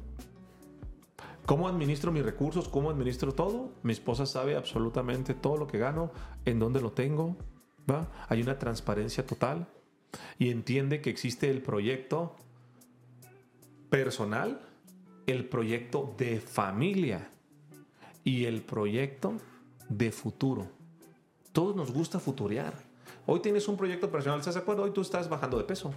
[1.45, 2.67] ¿Cómo administro mis recursos?
[2.67, 3.71] ¿Cómo administro todo?
[3.83, 6.11] Mi esposa sabe absolutamente todo lo que gano,
[6.45, 7.37] en dónde lo tengo.
[7.89, 8.07] ¿va?
[8.27, 9.67] Hay una transparencia total
[10.39, 12.35] y entiende que existe el proyecto
[13.89, 14.61] personal,
[15.27, 17.29] el proyecto de familia
[18.23, 19.33] y el proyecto
[19.89, 20.67] de futuro.
[21.51, 22.84] Todos nos gusta futurear.
[23.27, 24.83] Hoy tienes un proyecto personal, ¿estás de acuerdo?
[24.83, 25.91] Hoy tú estás bajando de peso.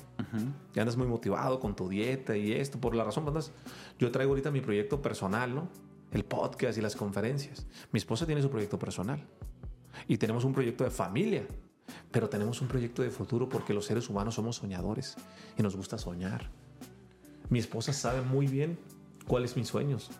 [0.72, 3.52] Ya andas muy motivado con tu dieta y esto, por la razón, pues,
[3.98, 5.68] yo traigo ahorita mi proyecto personal, ¿no?
[6.10, 7.66] El podcast y las conferencias.
[7.92, 9.26] Mi esposa tiene su proyecto personal.
[10.06, 11.46] Y tenemos un proyecto de familia.
[12.10, 15.16] Pero tenemos un proyecto de futuro porque los seres humanos somos soñadores
[15.58, 16.50] y nos gusta soñar.
[17.50, 18.78] Mi esposa sabe muy bien
[19.26, 20.10] cuáles mis sueños,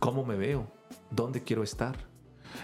[0.00, 0.66] cómo me veo,
[1.10, 1.96] dónde quiero estar.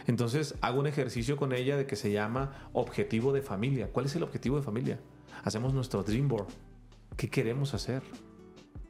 [0.06, 3.90] Entonces hago un ejercicio con ella de que se llama objetivo de familia.
[3.92, 5.00] ¿Cuál es el objetivo de familia?
[5.44, 6.48] Hacemos nuestro dream board.
[7.16, 8.02] ¿Qué queremos hacer?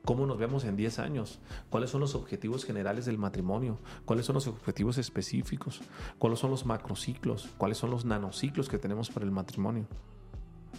[0.05, 1.40] ¿Cómo nos vemos en 10 años?
[1.68, 3.78] ¿Cuáles son los objetivos generales del matrimonio?
[4.05, 5.82] ¿Cuáles son los objetivos específicos?
[6.18, 7.51] ¿Cuáles son los macrociclos?
[7.59, 9.86] ¿Cuáles son los nanociclos que tenemos para el matrimonio?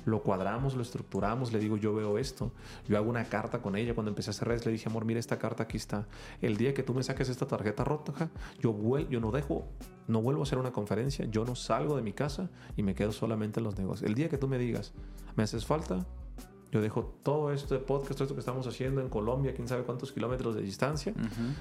[0.05, 2.51] Lo cuadramos, lo estructuramos, le digo, yo veo esto.
[2.87, 3.93] Yo hago una carta con ella.
[3.93, 6.07] Cuando empecé a hacer redes, le dije, amor, mira esta carta, aquí está.
[6.41, 8.29] El día que tú me saques esta tarjeta rota,
[8.59, 8.75] yo,
[9.09, 9.67] yo no dejo,
[10.07, 13.11] no vuelvo a hacer una conferencia, yo no salgo de mi casa y me quedo
[13.11, 14.09] solamente en los negocios.
[14.09, 14.93] El día que tú me digas,
[15.35, 16.05] me haces falta,
[16.71, 19.83] yo dejo todo esto de podcast, todo esto que estamos haciendo en Colombia, quién sabe
[19.83, 21.13] cuántos kilómetros de distancia,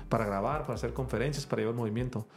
[0.09, 2.29] para grabar, para hacer conferencias, para llevar movimiento.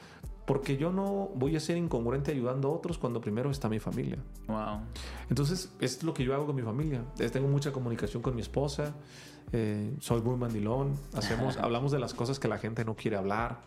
[0.45, 4.17] Porque yo no voy a ser incongruente ayudando a otros cuando primero está mi familia.
[4.47, 4.81] Wow.
[5.29, 7.03] Entonces, es lo que yo hago con mi familia.
[7.31, 8.93] Tengo mucha comunicación con mi esposa,
[9.53, 13.61] eh, soy muy mandilón, hacemos, hablamos de las cosas que la gente no quiere hablar.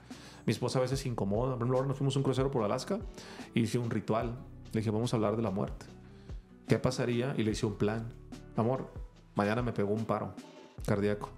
[0.45, 1.53] Mi esposa a veces se incomoda.
[1.53, 2.99] Por ejemplo, ahora nos fuimos un crucero por Alaska
[3.55, 4.37] y hice un ritual.
[4.72, 5.87] Le dije, vamos a hablar de la muerte.
[6.68, 7.35] ¿Qué pasaría?
[7.37, 8.12] Y le hice un plan
[8.57, 8.91] amor,
[9.35, 10.35] mañana me pegó un paro
[10.87, 11.31] cardíaco.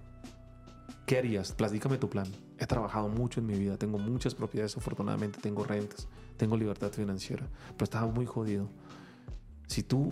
[1.05, 1.51] ¿Qué harías?
[1.51, 2.27] Platícame tu plan.
[2.59, 7.47] He trabajado mucho en mi vida, tengo muchas propiedades, afortunadamente tengo rentas, tengo libertad financiera,
[7.73, 8.67] pero estaba muy jodido.
[9.67, 10.11] Si tú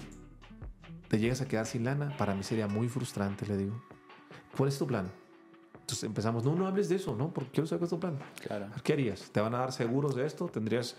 [1.10, 3.82] te llegas a quedar sin lana, para mí sería muy frustrante, le digo.
[4.56, 5.12] ¿Cuál es tu plan?
[5.74, 7.34] Entonces empezamos, no, no hables de eso, ¿no?
[7.34, 8.20] Porque quiero saber cuál es tu plan.
[8.42, 8.68] Claro.
[8.84, 9.30] ¿Qué harías?
[9.32, 10.48] ¿Te van a dar seguros de esto?
[10.48, 10.96] ¿Tendrías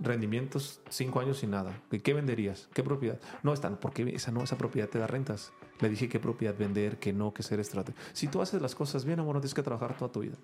[0.00, 1.80] rendimientos cinco años sin nada?
[1.90, 2.68] ¿Y ¿Qué venderías?
[2.74, 3.20] ¿Qué propiedad?
[3.42, 5.52] No, están, porque esa no, esa propiedad te da rentas.
[5.80, 8.04] Le dije qué propiedad vender, qué no, qué ser estratégico.
[8.12, 10.36] Si tú haces las cosas bien, amor, no tienes que trabajar toda tu vida.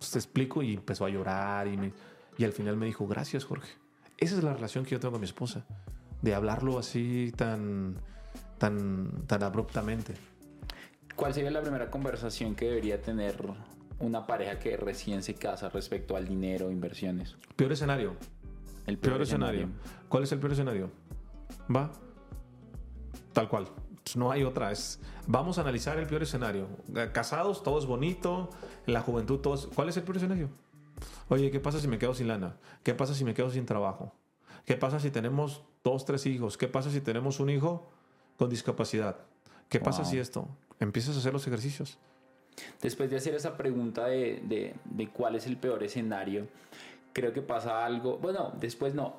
[0.00, 1.92] Pues te explico y empezó a llorar y, me-
[2.38, 3.70] y al final me dijo, gracias, Jorge.
[4.16, 5.66] Esa es la relación que yo tengo con mi esposa.
[6.22, 7.96] De hablarlo así tan,
[8.56, 10.14] tan, tan abruptamente.
[11.16, 13.36] ¿Cuál sería la primera conversación que debería tener
[13.98, 17.36] una pareja que recién se casa respecto al dinero, inversiones?
[17.56, 18.16] Peor escenario.
[18.86, 19.68] El Peor escenario.
[20.08, 20.90] ¿Cuál es el peor escenario?
[21.74, 21.92] Va.
[23.34, 23.66] Tal cual.
[24.04, 24.72] Pues No hay otra.
[24.72, 26.66] Es, vamos a analizar el peor escenario.
[26.94, 28.50] Eh, Casados, todo es bonito.
[28.86, 30.48] En la juventud, todo es- ¿Cuál es el peor escenario?
[31.28, 32.56] Oye, ¿qué pasa si me quedo sin lana?
[32.82, 34.12] ¿Qué pasa si me quedo sin trabajo?
[34.64, 36.56] ¿Qué pasa si tenemos dos, tres hijos?
[36.58, 37.88] ¿Qué pasa si tenemos un hijo
[38.36, 39.16] con discapacidad?
[39.68, 40.48] ¿Qué pasa si esto?
[40.80, 41.98] Empiezas a hacer los ejercicios.
[42.82, 46.48] Después de hacer esa pregunta de, de- de cuál es el peor escenario,
[47.12, 49.14] creo que pasa algo, bueno, después no,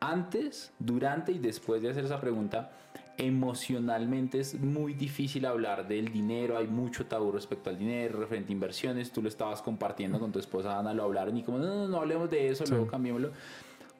[0.00, 2.70] antes, durante y después de hacer esa pregunta,
[3.18, 8.54] emocionalmente es muy difícil hablar del dinero, hay mucho tabú respecto al dinero, referente a
[8.54, 11.88] inversiones, tú lo estabas compartiendo con tu esposa Ana, lo hablaron y como, no, no,
[11.88, 13.32] no hablemos de eso, luego cambiémoslo.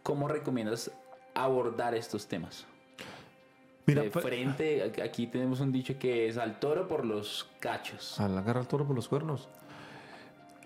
[0.05, 0.91] ¿Cómo recomiendas
[1.35, 2.65] abordar estos temas?
[3.87, 8.21] Mira, de fue- frente, aquí tenemos un dicho que es al toro por los cachos.
[8.21, 9.49] Al agarrar el toro por los cuernos.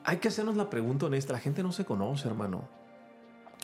[0.05, 1.33] Hay que hacernos la pregunta honesta.
[1.33, 2.69] La gente no se conoce, hermano.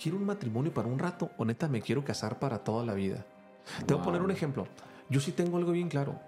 [0.00, 3.26] ¿Quiero un matrimonio para un rato o neta me quiero casar para toda la vida?
[3.86, 4.66] Te voy a poner un ejemplo.
[5.08, 6.18] Yo sí tengo algo bien claro.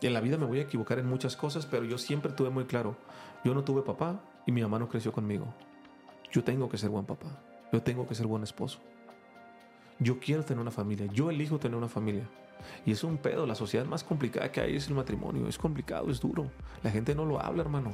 [0.00, 2.64] En la vida me voy a equivocar en muchas cosas, pero yo siempre tuve muy
[2.64, 2.96] claro.
[3.44, 5.46] Yo no tuve papá y mi mamá no creció conmigo.
[6.32, 7.28] Yo tengo que ser buen papá.
[7.72, 8.80] Yo tengo que ser buen esposo.
[9.98, 11.06] Yo quiero tener una familia.
[11.12, 12.28] Yo elijo tener una familia.
[12.84, 13.46] Y es un pedo.
[13.46, 15.46] La sociedad más complicada que hay es el matrimonio.
[15.48, 16.50] Es complicado, es duro.
[16.82, 17.92] La gente no lo habla, hermano.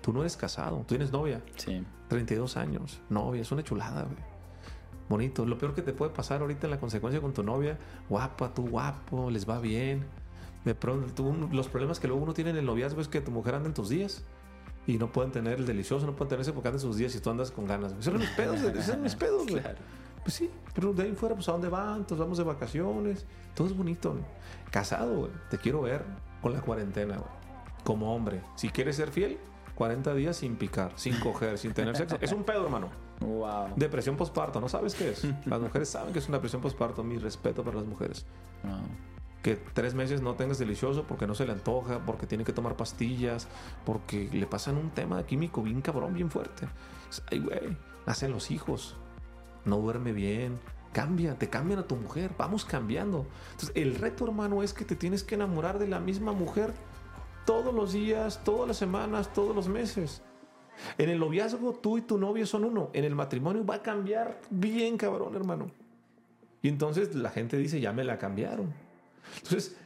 [0.00, 0.78] Tú no eres casado.
[0.78, 1.42] Tú tienes novia.
[1.56, 1.84] Sí.
[2.08, 3.00] 32 años.
[3.10, 3.42] Novia.
[3.42, 4.31] Es una chulada, güey.
[5.12, 5.44] Bonito.
[5.44, 7.78] Lo peor que te puede pasar ahorita en la consecuencia con tu novia.
[8.08, 9.30] Guapa, tú guapo.
[9.30, 10.06] Les va bien.
[10.64, 13.30] De pronto, tú- los problemas que luego uno tiene en el noviazgo es que tu
[13.30, 14.24] mujer anda en tus días.
[14.86, 17.14] Y no pueden tener el delicioso, no pueden tener ese porque anda en sus días
[17.14, 17.92] y tú andas con ganas.
[17.92, 19.60] Esos son mis pedos, esos son mis pedos, güey.
[19.62, 19.78] Claro.
[20.24, 23.66] Pues sí, pero de ahí fuera, pues a dónde van, entonces vamos de vacaciones, todo
[23.66, 24.14] es bonito.
[24.14, 24.20] ¿no?
[24.70, 26.04] Casado, güey, te quiero ver
[26.40, 27.28] con la cuarentena, güey.
[27.84, 29.38] Como hombre, si quieres ser fiel,
[29.74, 32.16] 40 días sin picar, sin coger, sin tener sexo.
[32.20, 32.88] Es un pedo, hermano.
[33.22, 33.74] Wow.
[33.76, 35.26] Depresión postparto, ¿no sabes qué es?
[35.46, 38.26] Las mujeres saben que es una depresión postparto, mi respeto para las mujeres.
[38.62, 38.80] Wow.
[39.42, 42.76] Que tres meses no tengas delicioso porque no se le antoja, porque tiene que tomar
[42.76, 43.48] pastillas,
[43.84, 46.68] porque le pasan un tema químico bien cabrón, bien fuerte.
[47.30, 48.96] Ay, güey, nacen los hijos,
[49.64, 50.60] no duerme bien,
[50.92, 53.26] cambia, te cambian a tu mujer, vamos cambiando.
[53.52, 56.72] Entonces, el reto, hermano, es que te tienes que enamorar de la misma mujer
[57.44, 60.22] todos los días, todas las semanas, todos los meses.
[60.98, 62.90] En el noviazgo, tú y tu novio son uno.
[62.92, 65.70] En el matrimonio va a cambiar bien, cabrón, hermano.
[66.62, 68.72] Y entonces la gente dice, ya me la cambiaron.
[69.36, 69.76] Entonces,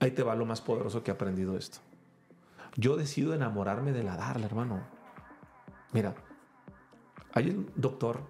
[0.00, 1.78] ahí te va lo más poderoso que he aprendido esto.
[2.76, 4.80] Yo decido enamorarme de la Darla, hermano.
[5.92, 6.14] Mira,
[7.34, 8.20] hay un doctor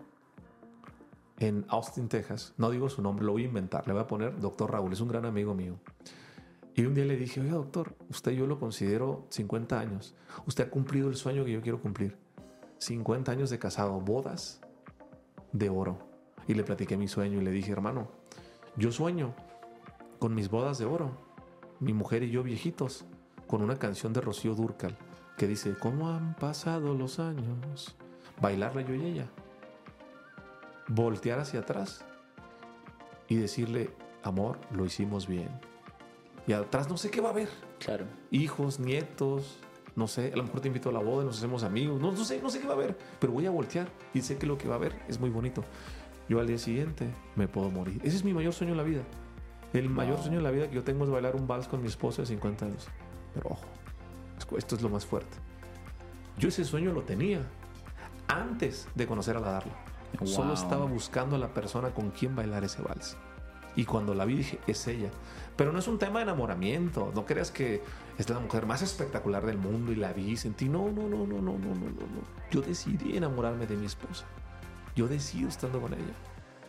[1.38, 2.52] en Austin, Texas.
[2.56, 3.86] No digo su nombre, lo voy a inventar.
[3.86, 5.76] Le voy a poner doctor Raúl, es un gran amigo mío.
[6.74, 10.14] Y un día le dije, oiga, doctor, usted yo lo considero 50 años.
[10.46, 12.16] Usted ha cumplido el sueño que yo quiero cumplir.
[12.78, 14.60] 50 años de casado, bodas
[15.52, 15.98] de oro.
[16.48, 18.10] Y le platiqué mi sueño y le dije, hermano,
[18.76, 19.34] yo sueño
[20.18, 21.10] con mis bodas de oro,
[21.78, 23.04] mi mujer y yo viejitos,
[23.46, 24.96] con una canción de Rocío Durcal
[25.36, 27.96] que dice, ¿cómo han pasado los años?
[28.40, 29.30] Bailarla yo y ella.
[30.88, 32.04] Voltear hacia atrás
[33.28, 33.90] y decirle,
[34.22, 35.50] amor, lo hicimos bien.
[36.46, 37.48] Y atrás no sé qué va a haber.
[37.78, 38.04] Claro.
[38.30, 39.58] Hijos, nietos,
[39.94, 42.24] no sé, a lo mejor te invito a la boda, nos hacemos amigos, no, no
[42.24, 44.56] sé, no sé qué va a haber, pero voy a voltear y sé que lo
[44.58, 45.62] que va a haber es muy bonito.
[46.28, 48.00] Yo al día siguiente me puedo morir.
[48.04, 49.02] Ese es mi mayor sueño en la vida.
[49.72, 50.22] El mayor Wow.
[50.24, 52.26] sueño en la vida que yo tengo es bailar un vals con mi esposa de
[52.26, 52.88] 50 años.
[53.34, 53.64] Pero ojo,
[54.56, 55.36] esto es lo más fuerte.
[56.38, 57.40] Yo ese sueño lo tenía
[58.28, 59.72] antes de conocer a la Darla.
[60.24, 63.16] Solo estaba buscando a la persona con quien bailar ese vals.
[63.74, 65.10] Y cuando la vi dije, es ella.
[65.56, 67.12] Pero no es un tema de enamoramiento.
[67.14, 67.82] No creas que
[68.18, 70.68] es la mujer más espectacular del mundo y la vi y sentí.
[70.68, 72.22] No, no, no, no, no, no, no, no.
[72.50, 74.26] Yo decidí enamorarme de mi esposa.
[74.94, 76.14] Yo decido estando con ella.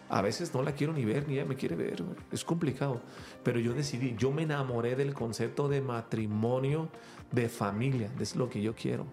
[0.10, 2.04] A veces no la quiero ni ver, ni ella me quiere ver.
[2.32, 3.02] Es complicado.
[3.44, 6.90] Pero yo decidí, yo me enamoré del concepto de matrimonio,
[7.32, 8.12] de familia.
[8.20, 9.08] Es lo que yo quiero.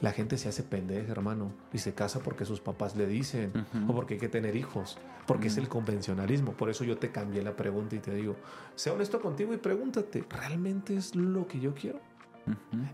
[0.00, 3.52] La gente se hace pendeja, hermano, y se casa porque sus papás le dicen,
[3.88, 6.52] o porque hay que tener hijos, porque es el convencionalismo.
[6.52, 8.36] Por eso yo te cambié la pregunta y te digo,
[8.74, 12.00] sea honesto contigo y pregúntate, ¿realmente es lo que yo quiero?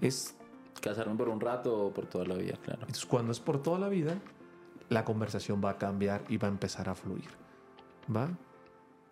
[0.00, 0.36] Es
[0.80, 2.80] Casarme por un rato o por toda la vida, claro.
[2.80, 4.18] Entonces, cuando es por toda la vida,
[4.88, 7.28] la conversación va a cambiar y va a empezar a fluir.
[8.14, 8.28] ¿Va?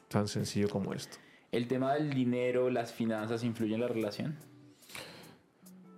[0.09, 1.19] Tan sencillo como esto.
[1.53, 4.37] ¿El tema del dinero, las finanzas, influyen en la relación?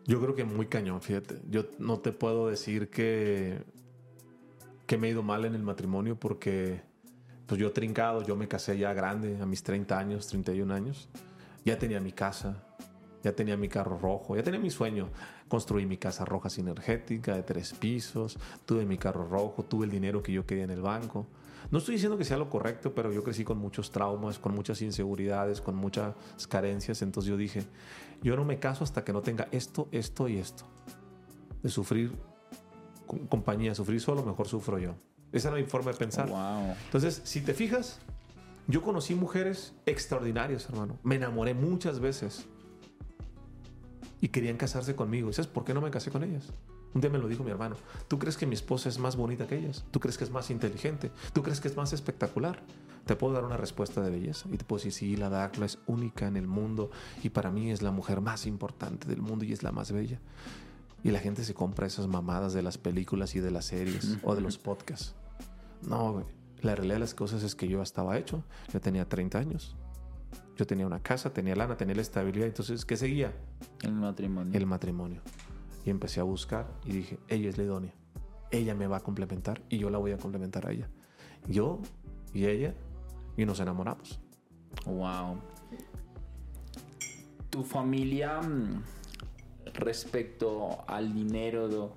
[0.06, 1.40] Yo creo que muy cañón, fíjate.
[1.48, 3.62] Yo no te puedo decir que,
[4.86, 6.82] que me he ido mal en el matrimonio porque
[7.46, 11.08] pues yo trincado, yo me casé ya grande, a mis 30 años, 31 años.
[11.64, 12.66] Ya tenía mi casa,
[13.22, 15.08] ya tenía mi carro rojo, ya tenía mi sueño.
[15.48, 20.22] Construí mi casa roja sinergética de tres pisos, tuve mi carro rojo, tuve el dinero
[20.22, 21.26] que yo quería en el banco.
[21.70, 24.82] No estoy diciendo que sea lo correcto, pero yo crecí con muchos traumas, con muchas
[24.82, 26.14] inseguridades, con muchas
[26.48, 27.02] carencias.
[27.02, 27.62] Entonces yo dije,
[28.22, 30.64] yo no me caso hasta que no tenga esto, esto y esto.
[31.62, 32.12] De sufrir
[33.28, 34.94] compañía, sufrir solo, mejor sufro yo.
[35.32, 36.28] Esa era mi forma de pensar.
[36.84, 38.00] Entonces, si te fijas,
[38.66, 40.98] yo conocí mujeres extraordinarias, hermano.
[41.02, 42.46] Me enamoré muchas veces
[44.22, 45.28] y querían casarse conmigo.
[45.28, 46.52] ¿Y sabes por qué no me casé con ellas?
[46.94, 47.74] Un día me lo dijo mi hermano.
[48.06, 49.84] ¿Tú crees que mi esposa es más bonita que ellas?
[49.90, 51.10] ¿Tú crees que es más inteligente?
[51.32, 52.62] ¿Tú crees que es más espectacular?
[53.04, 55.80] Te puedo dar una respuesta de belleza y te puedo decir, sí, la Darkla es
[55.88, 56.92] única en el mundo
[57.24, 60.20] y para mí es la mujer más importante del mundo y es la más bella.
[61.02, 64.36] Y la gente se compra esas mamadas de las películas y de las series o
[64.36, 65.16] de los podcasts.
[65.82, 66.26] No, güey.
[66.60, 68.44] La realidad de las cosas es que yo estaba hecho.
[68.72, 69.74] Yo tenía 30 años.
[70.56, 72.46] Yo tenía una casa, tenía lana, tenía la estabilidad.
[72.46, 73.32] Entonces, ¿qué seguía?
[73.82, 74.58] El matrimonio.
[74.58, 75.22] El matrimonio.
[75.84, 77.94] Y empecé a buscar y dije, ella es la idónea.
[78.50, 80.88] Ella me va a complementar y yo la voy a complementar a ella.
[81.48, 81.80] Yo
[82.34, 82.74] y ella
[83.36, 84.20] y nos enamoramos.
[84.86, 85.38] Wow.
[87.50, 88.82] Tu familia mm,
[89.74, 91.94] respecto al dinero,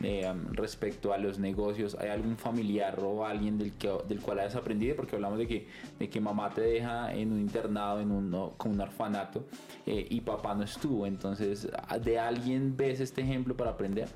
[0.00, 1.96] eh, respecto a los negocios?
[2.00, 4.96] ¿Hay algún familiar o alguien del, que, del cual hayas aprendido?
[4.96, 5.68] Porque hablamos de que,
[5.98, 9.44] de que mamá te deja en un internado, en un, con un orfanato,
[9.86, 11.06] eh, y papá no estuvo.
[11.06, 11.68] Entonces,
[12.02, 14.08] ¿de alguien ves este ejemplo para aprender?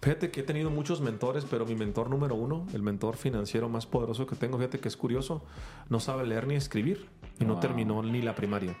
[0.00, 3.86] Fíjate que he tenido muchos mentores, pero mi mentor número uno, el mentor financiero más
[3.86, 5.42] poderoso que tengo, fíjate que es curioso,
[5.88, 7.08] no sabe leer ni escribir
[7.40, 8.76] y no terminó ni la primaria.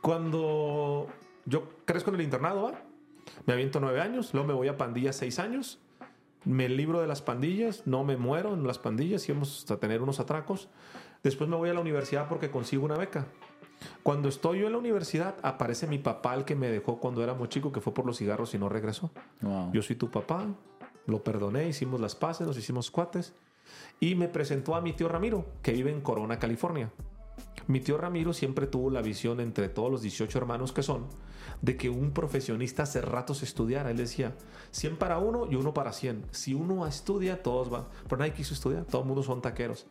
[0.00, 1.08] Cuando
[1.44, 2.82] yo crezco en el internado, ¿va?
[3.46, 5.78] Me aviento nueve años, luego me voy a pandillas seis años,
[6.44, 10.20] me libro de las pandillas, no me muero en las pandillas, íbamos a tener unos
[10.20, 10.68] atracos.
[11.22, 13.26] Después me voy a la universidad porque consigo una beca.
[14.02, 17.34] Cuando estoy yo en la universidad, aparece mi papá, el que me dejó cuando era
[17.34, 19.10] muy chico, que fue por los cigarros y no regresó.
[19.72, 20.46] Yo soy tu papá,
[21.06, 23.34] lo perdoné, hicimos las paces, nos hicimos cuates.
[23.98, 26.90] Y me presentó a mi tío Ramiro, que vive en Corona, California.
[27.66, 31.06] Mi tío Ramiro siempre tuvo la visión entre todos los 18 hermanos que son,
[31.62, 33.90] de que un profesionista hace ratos estudiara.
[33.90, 34.34] Él decía,
[34.70, 36.26] 100 para uno y uno para 100.
[36.30, 37.84] Si uno estudia, todos van.
[38.04, 39.86] Pero nadie quiso estudiar, todo el mundo son taqueros.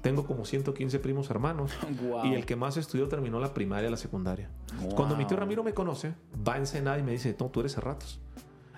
[0.00, 1.72] Tengo como 115 primos hermanos
[2.24, 4.50] y el que más estudió terminó la primaria y la secundaria.
[4.94, 6.14] Cuando mi tío Ramiro me conoce,
[6.46, 8.20] va a enseñar y me dice, no, tú eres ratos.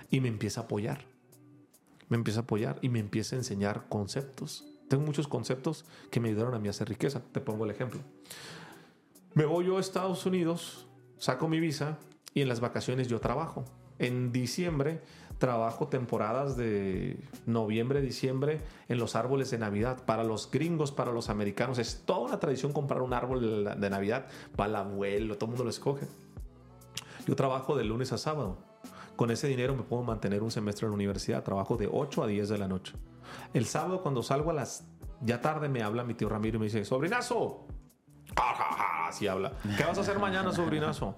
[0.09, 1.05] Y me empieza a apoyar.
[2.07, 6.29] Me empieza a apoyar y me empieza a enseñar conceptos tengo muchos conceptos que me
[6.29, 7.21] ayudaron a mí a hacer riqueza.
[7.31, 8.01] Te pongo el ejemplo.
[9.33, 11.97] Me voy yo a Estados Unidos, saco mi visa
[12.33, 13.65] y en las vacaciones yo trabajo.
[13.97, 15.01] En diciembre
[15.37, 20.05] trabajo temporadas de noviembre, diciembre en los árboles de Navidad.
[20.05, 24.27] Para los gringos, para los americanos, es toda una tradición comprar un árbol de Navidad.
[24.59, 26.07] Va el abuelo, todo el mundo lo escoge.
[27.27, 28.57] Yo trabajo de lunes a sábado.
[29.15, 31.43] Con ese dinero me puedo mantener un semestre en la universidad.
[31.43, 32.93] Trabajo de 8 a 10 de la noche.
[33.53, 34.85] El sábado cuando salgo a las
[35.21, 37.65] ya tarde me habla mi tío Ramiro y me dice, sobrinazo.
[39.07, 39.53] Así habla.
[39.77, 41.15] ¿Qué vas a hacer mañana, sobrinazo?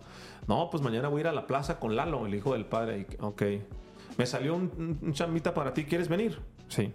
[0.47, 3.07] No, pues mañana voy a ir a la plaza con Lalo, el hijo del padre.
[3.19, 3.43] Ok.
[4.17, 5.85] Me salió un, chamita para ti.
[5.85, 6.39] ¿Quieres venir?
[6.67, 6.93] Sí.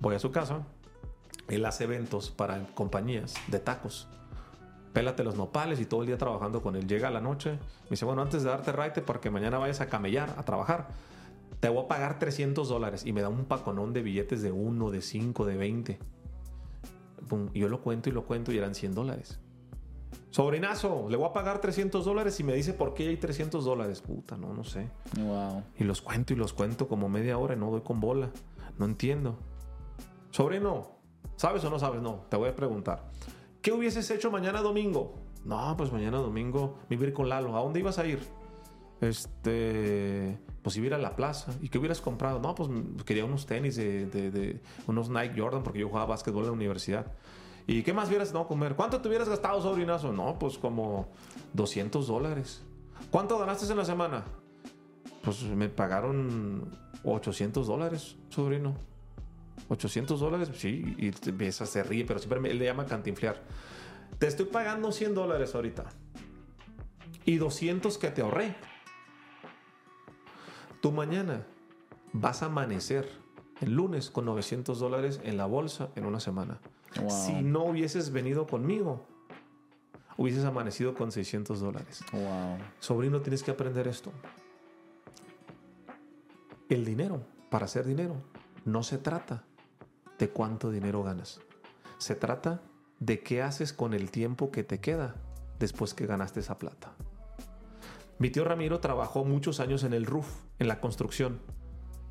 [0.00, 0.62] Voy a su casa.
[1.48, 4.08] Él hace eventos para compañías de tacos.
[4.92, 6.86] Pélate los nopales y todo el día trabajando con él.
[6.86, 7.52] Llega a la noche.
[7.84, 10.88] Me dice, bueno, antes de darte raite para que mañana vayas a camellar, a trabajar
[11.60, 14.90] te voy a pagar 300 dólares y me da un paconón de billetes de 1,
[14.90, 15.98] de 5, de 20.
[17.52, 19.40] Y yo lo cuento y lo cuento y eran 100 dólares.
[20.30, 24.00] Sobrinazo, le voy a pagar 300 dólares y me dice por qué hay 300 dólares.
[24.00, 24.88] Puta, no, no sé.
[25.16, 25.62] Wow.
[25.78, 28.30] Y los cuento y los cuento como media hora y no doy con bola.
[28.78, 29.38] No entiendo.
[30.30, 30.90] Sobrino,
[31.36, 32.02] ¿sabes o no sabes?
[32.02, 33.10] No, te voy a preguntar.
[33.62, 35.14] ¿Qué hubieses hecho mañana domingo?
[35.44, 37.56] No, pues mañana domingo vivir con Lalo.
[37.56, 38.18] ¿A dónde ibas a ir?
[39.00, 41.52] Este, pues iba a la plaza.
[41.60, 42.40] ¿Y qué hubieras comprado?
[42.40, 42.70] No, pues
[43.04, 47.12] quería unos tenis de, unos Nike Jordan porque yo jugaba básquetbol en la universidad.
[47.66, 48.74] ¿Y qué más hubieras no comer?
[48.74, 50.10] ¿Cuánto te hubieras gastado, sobrinazo?
[50.10, 51.12] No, pues como
[51.52, 52.62] 200 dólares.
[53.10, 54.24] ¿Cuánto ganaste en la semana?
[55.22, 56.70] Pues me pagaron
[57.04, 58.74] 800 dólares, sobrino.
[59.68, 63.42] 800 dólares, sí, y empieza, se ríe, pero siempre me, le llama cantinflear.
[64.18, 65.84] Te estoy pagando 100 dólares ahorita.
[67.26, 68.56] y 200 que te ahorré.
[70.84, 71.46] Tú mañana
[72.12, 73.08] vas a amanecer
[73.62, 76.60] el lunes con 900 dólares en la bolsa en una semana.
[77.00, 77.08] Wow.
[77.08, 79.02] Si no hubieses venido conmigo,
[80.18, 82.04] hubieses amanecido con 600 dólares.
[82.12, 82.58] Wow.
[82.80, 84.12] Sobrino, tienes que aprender esto.
[86.68, 88.16] El dinero, para hacer dinero,
[88.66, 89.42] no se trata
[90.18, 91.40] de cuánto dinero ganas.
[91.96, 92.60] Se trata
[93.00, 95.14] de qué haces con el tiempo que te queda
[95.58, 96.92] después que ganaste esa plata.
[98.18, 101.40] Mi tío Ramiro trabajó muchos años en el roof, en la construcción,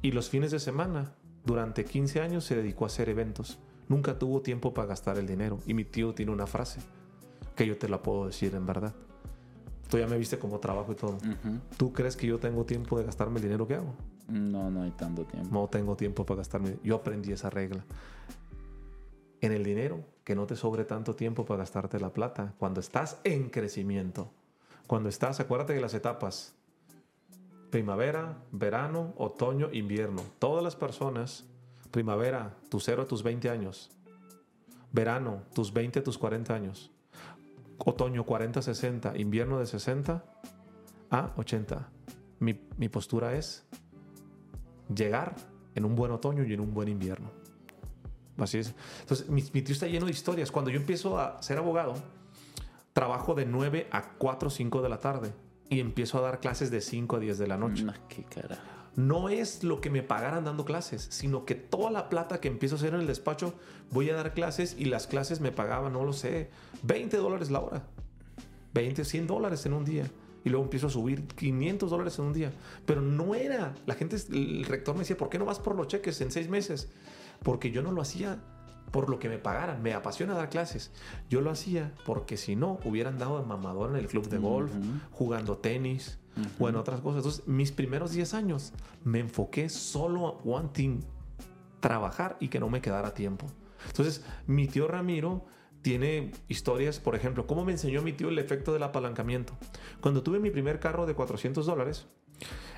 [0.01, 3.59] y los fines de semana, durante 15 años, se dedicó a hacer eventos.
[3.87, 5.59] Nunca tuvo tiempo para gastar el dinero.
[5.65, 6.81] Y mi tío tiene una frase
[7.55, 8.93] que yo te la puedo decir en verdad.
[9.89, 11.17] Tú ya me viste como trabajo y todo.
[11.77, 13.93] ¿Tú crees que yo tengo tiempo de gastarme el dinero que hago?
[14.27, 15.49] No, no hay tanto tiempo.
[15.51, 16.77] No tengo tiempo para gastarme.
[16.83, 17.85] Yo aprendí esa regla.
[19.41, 22.55] En el dinero, que no te sobre tanto tiempo para gastarte la plata.
[22.57, 24.31] Cuando estás en crecimiento.
[24.87, 26.55] Cuando estás, acuérdate de las etapas.
[27.69, 30.21] Primavera, verano, otoño, invierno.
[30.39, 31.45] Todas las personas,
[31.91, 33.89] primavera, tus 0 a tus 20 años.
[34.91, 36.91] Verano, tus 20 a tus 40 años.
[37.77, 40.23] Otoño 40 60, invierno de 60
[41.09, 41.89] a 80.
[42.39, 43.65] Mi, mi postura es
[44.93, 45.35] llegar
[45.75, 47.31] en un buen otoño y en un buen invierno.
[48.37, 48.73] Así es.
[49.01, 50.51] Entonces, mi, mi tío está lleno de historias.
[50.51, 51.95] Cuando yo empiezo a ser abogado,
[52.93, 55.33] trabajo de 9 a 4 o 5 de la tarde
[55.69, 57.83] y empiezo a dar clases de 5 a 10 de la noche.
[57.83, 58.25] No, qué.
[58.95, 62.75] No es lo que me pagaran dando clases, sino que toda la plata que empiezo
[62.75, 63.55] a hacer en el despacho,
[63.89, 66.51] voy a dar clases y las clases me pagaban, no lo sé,
[66.83, 67.83] 20 dólares la hora.
[68.75, 70.09] 20, 100 dólares en un día.
[70.45, 72.51] Y luego empiezo a subir 500 dólares en un día.
[72.85, 73.73] Pero no era.
[73.85, 76.49] La gente, el rector me decía, ¿por qué no vas por los cheques en seis
[76.49, 76.89] meses?
[77.41, 78.39] Porque yo no lo hacía
[78.93, 79.81] por lo que me pagaran.
[79.81, 80.91] Me apasiona dar clases.
[81.27, 84.71] Yo lo hacía porque si no, hubieran dado de mamador en el club de golf,
[85.11, 86.19] jugando tenis
[86.59, 87.17] o en otras cosas.
[87.17, 88.71] Entonces, mis primeros 10 años
[89.03, 90.99] me enfoqué solo a one thing,
[91.79, 93.47] trabajar y que no me quedara tiempo.
[93.87, 95.43] Entonces, mi tío Ramiro
[95.81, 99.53] tiene historias, por ejemplo, cómo me enseñó mi tío el efecto del apalancamiento.
[100.01, 102.05] Cuando tuve mi primer carro de 400 dólares,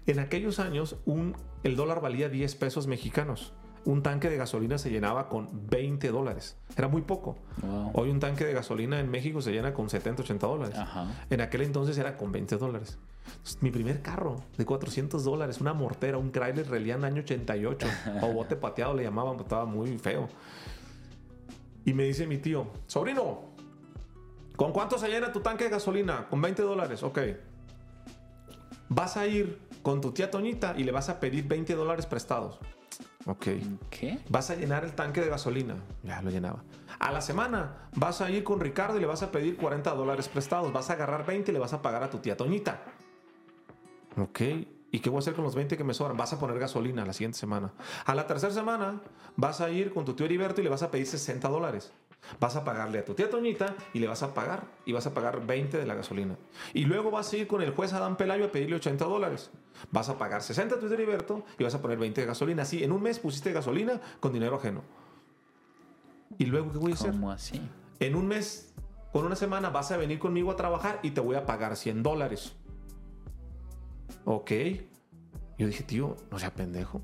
[0.07, 3.53] en aquellos años un, el dólar valía 10 pesos mexicanos.
[3.85, 6.57] Un tanque de gasolina se llenaba con 20 dólares.
[6.75, 7.37] Era muy poco.
[7.61, 7.91] Wow.
[7.93, 10.77] Hoy un tanque de gasolina en México se llena con 70, 80 dólares.
[10.77, 11.05] Ajá.
[11.29, 12.97] En aquel entonces era con 20 dólares.
[13.61, 17.87] Mi primer carro de 400 dólares, una mortera, un Chrysler Reliant año 88,
[18.21, 20.29] o bote pateado le llamaban, estaba muy feo.
[21.85, 23.51] Y me dice mi tío, sobrino,
[24.55, 26.27] ¿con cuánto se llena tu tanque de gasolina?
[26.27, 27.19] Con 20 dólares, ok.
[28.89, 32.59] Vas a ir con tu tía Toñita y le vas a pedir 20 dólares prestados.
[33.25, 33.47] Ok.
[33.89, 34.19] ¿Qué?
[34.29, 35.75] Vas a llenar el tanque de gasolina.
[36.03, 36.63] Ya lo llenaba.
[36.99, 40.27] A la semana vas a ir con Ricardo y le vas a pedir 40 dólares
[40.27, 40.71] prestados.
[40.71, 42.83] Vas a agarrar 20 y le vas a pagar a tu tía Toñita.
[44.17, 44.41] Ok.
[44.91, 46.15] ¿Y qué voy a hacer con los 20 que me sobran?
[46.15, 47.73] Vas a poner gasolina la siguiente semana.
[48.05, 49.01] A la tercera semana
[49.35, 51.91] vas a ir con tu tío Heriberto y le vas a pedir 60 dólares.
[52.39, 54.63] Vas a pagarle a tu tía Toñita y le vas a pagar.
[54.85, 56.35] Y vas a pagar 20 de la gasolina.
[56.73, 59.51] Y luego vas a ir con el juez Adán Pelayo a pedirle 80 dólares.
[59.91, 62.63] Vas a pagar 60 a tu Heriberto y vas a poner 20 de gasolina.
[62.63, 64.81] Así, en un mes pusiste gasolina con dinero ajeno.
[66.37, 67.11] ¿Y luego qué voy a hacer?
[67.11, 67.61] ¿Cómo así?
[67.99, 68.73] En un mes,
[69.13, 72.03] con una semana, vas a venir conmigo a trabajar y te voy a pagar 100
[72.03, 72.53] dólares.
[74.25, 74.51] Ok.
[75.57, 77.01] Yo dije, tío, no sea pendejo.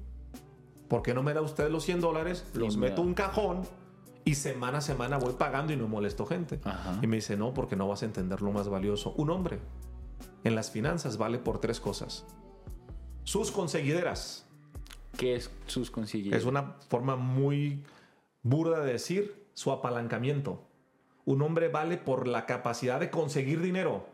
[0.90, 2.46] ¿Por qué no me da usted los 100 dólares?
[2.54, 3.62] Los meto me- en un cajón
[4.24, 6.60] y semana a semana voy pagando y no molesto gente.
[6.64, 7.00] Ajá.
[7.02, 9.14] Y me dice, no, porque no vas a entender lo más valioso.
[9.18, 9.60] Un hombre
[10.44, 12.26] en las finanzas vale por tres cosas.
[13.24, 14.48] Sus conseguideras.
[15.18, 16.42] ¿Qué es sus consiguientes?
[16.42, 17.84] Es una forma muy
[18.44, 20.64] burda de decir su apalancamiento.
[21.26, 24.08] Un hombre vale por la capacidad de conseguir dinero.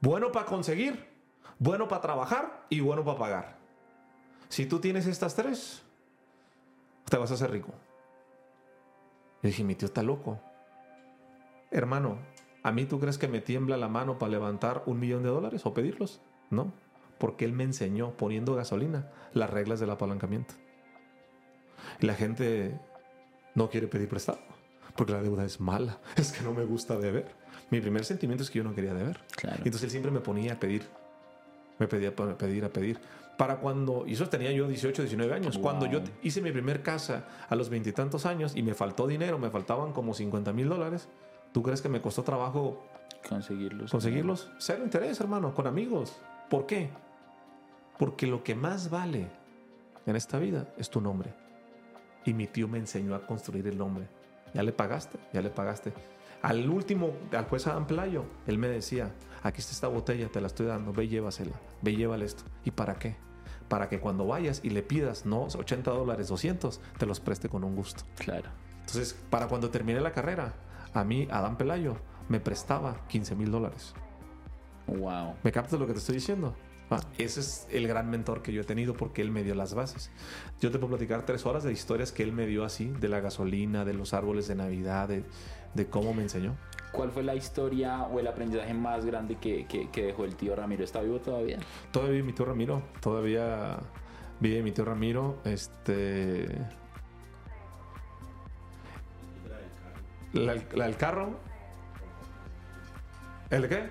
[0.00, 1.08] Bueno para conseguir,
[1.58, 3.58] bueno para trabajar y bueno para pagar.
[4.48, 5.82] Si tú tienes estas tres,
[7.08, 7.72] te vas a hacer rico.
[9.44, 10.40] Y dije, mi tío está loco.
[11.70, 12.18] Hermano,
[12.62, 15.66] ¿a mí tú crees que me tiembla la mano para levantar un millón de dólares
[15.66, 16.20] o pedirlos?
[16.50, 16.72] No,
[17.18, 20.54] porque él me enseñó poniendo gasolina las reglas del apalancamiento.
[22.00, 22.80] Y la gente
[23.54, 24.40] no quiere pedir prestado
[24.96, 25.98] porque la deuda es mala.
[26.16, 27.26] Es que no me gusta deber.
[27.70, 29.20] Mi primer sentimiento es que yo no quería deber.
[29.36, 29.58] Claro.
[29.58, 30.84] Entonces él siempre me ponía a pedir.
[31.78, 32.98] Me pedía a pedir, a pedir.
[33.36, 35.54] Para cuando, y eso tenía yo 18, 19 años.
[35.56, 35.62] Wow.
[35.62, 39.50] Cuando yo hice mi primer casa a los veintitantos años y me faltó dinero, me
[39.50, 41.08] faltaban como 50 mil dólares.
[41.52, 42.84] ¿Tú crees que me costó trabajo
[43.28, 43.90] Conseguirlos.
[43.90, 44.50] conseguirlos?
[44.58, 46.16] Cero interés, hermano, con amigos.
[46.48, 46.90] ¿Por qué?
[47.98, 49.28] Porque lo que más vale
[50.06, 51.32] en esta vida es tu nombre.
[52.24, 54.06] Y mi tío me enseñó a construir el nombre.
[54.52, 55.92] Ya le pagaste, ya le pagaste.
[56.42, 59.10] Al último, al juez Adán Pelayo, él me decía,
[59.44, 62.42] aquí está esta botella, te la estoy dando, ve y llévasela, ve y llévale esto.
[62.64, 63.16] ¿Y para qué?
[63.68, 67.62] Para que cuando vayas y le pidas, no, 80 dólares, 200, te los preste con
[67.62, 68.04] un gusto.
[68.16, 68.50] Claro.
[68.80, 70.54] Entonces, para cuando terminé la carrera,
[70.92, 71.96] a mí, Adán Pelayo,
[72.28, 73.94] me prestaba 15 mil dólares.
[74.86, 75.34] Wow.
[75.42, 76.54] ¿Me captas lo que te estoy diciendo?
[76.90, 79.74] Ah, ese es el gran mentor que yo he tenido porque él me dio las
[79.74, 80.10] bases.
[80.60, 83.20] Yo te puedo platicar tres horas de historias que él me dio así, de la
[83.20, 85.24] gasolina, de los árboles de Navidad, de,
[85.74, 86.56] de cómo me enseñó.
[86.92, 90.54] ¿Cuál fue la historia o el aprendizaje más grande que, que, que dejó el tío
[90.54, 90.84] Ramiro?
[90.84, 91.58] ¿Está vivo todavía?
[91.90, 93.78] Todavía vive mi tío Ramiro, todavía
[94.38, 95.38] vive mi tío Ramiro.
[95.44, 96.46] Este.
[100.32, 101.36] La, la del carro.
[103.50, 103.90] ¿El de qué?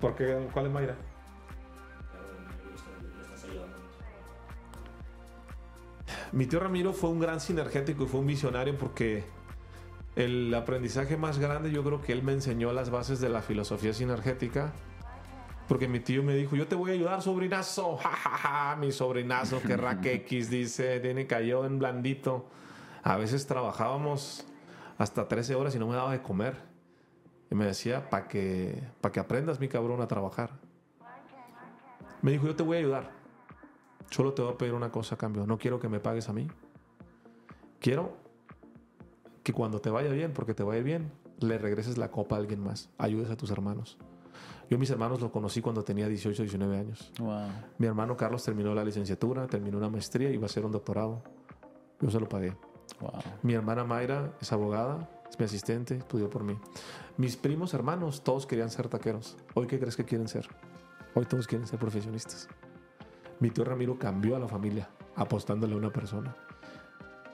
[0.00, 0.48] ¿Por qué?
[0.52, 0.96] ¿Cuál es Mayra?
[6.32, 9.24] Mi tío Ramiro fue un gran sinergético y fue un visionario porque
[10.18, 13.94] el aprendizaje más grande yo creo que él me enseñó las bases de la filosofía
[13.94, 14.72] sinergética.
[15.68, 17.96] Porque mi tío me dijo, yo te voy a ayudar, sobrinazo.
[18.02, 18.76] Ja, ja, ja.
[18.76, 22.48] Mi sobrinazo, que rack X, dice, tiene cayó en blandito.
[23.04, 24.44] A veces trabajábamos
[24.96, 26.56] hasta 13 horas y no me daba de comer.
[27.48, 30.50] Y me decía, para que, pa que aprendas, mi cabrón, a trabajar.
[32.22, 33.10] Me dijo, yo te voy a ayudar.
[34.10, 35.46] Solo te voy a pedir una cosa a cambio.
[35.46, 36.48] No quiero que me pagues a mí.
[37.78, 38.27] Quiero
[39.48, 42.60] que cuando te vaya bien, porque te vaya bien, le regreses la copa a alguien
[42.60, 42.90] más.
[42.98, 43.96] Ayudes a tus hermanos.
[44.68, 47.10] Yo a mis hermanos los conocí cuando tenía 18, 19 años.
[47.18, 47.48] Wow.
[47.78, 51.22] Mi hermano Carlos terminó la licenciatura, terminó una maestría y iba a hacer un doctorado.
[51.98, 52.54] Yo se lo pagué.
[53.00, 53.12] Wow.
[53.42, 56.54] Mi hermana Mayra es abogada, es mi asistente, estudió por mí.
[57.16, 59.38] Mis primos hermanos, todos querían ser taqueros.
[59.54, 60.46] ¿Hoy qué crees que quieren ser?
[61.14, 62.50] Hoy todos quieren ser profesionistas.
[63.40, 66.36] Mi tío Ramiro cambió a la familia apostándole a una persona.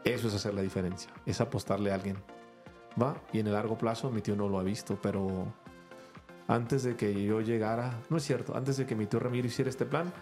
[0.04, 2.16] Eso es hacer la diferencia, es apostarle a alguien.
[3.00, 3.16] ¿Va?
[3.32, 5.52] Y en el largo plazo mi tío no lo ha visto, pero
[6.46, 9.70] antes de que yo llegara, no es cierto, antes de que mi tío Ramiro hiciera
[9.70, 10.12] este plan,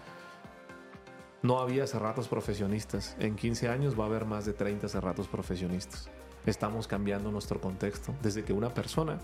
[1.43, 3.17] no había cerratos profesionistas.
[3.19, 6.09] En 15 años va a haber más de 30 cerratos profesionistas.
[6.47, 9.19] Estamos cambiando nuestro contexto desde que una persona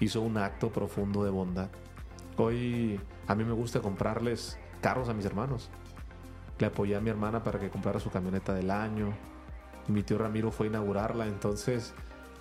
[0.00, 1.68] hizo un acto profundo de bondad.
[2.36, 5.70] Hoy a mí me gusta comprarles carros a mis hermanos.
[6.58, 9.12] Le apoyé a mi hermana para que comprara su camioneta del año.
[9.88, 11.94] Mi tío Ramiro fue a inaugurarla, entonces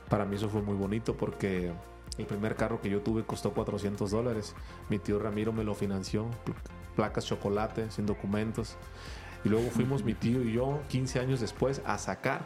[0.09, 1.71] para mí eso fue muy bonito porque
[2.17, 4.55] el primer carro que yo tuve costó 400 dólares.
[4.89, 6.27] Mi tío Ramiro me lo financió,
[6.95, 8.77] placas chocolate, sin documentos.
[9.43, 12.45] Y luego fuimos mi tío y yo 15 años después a sacar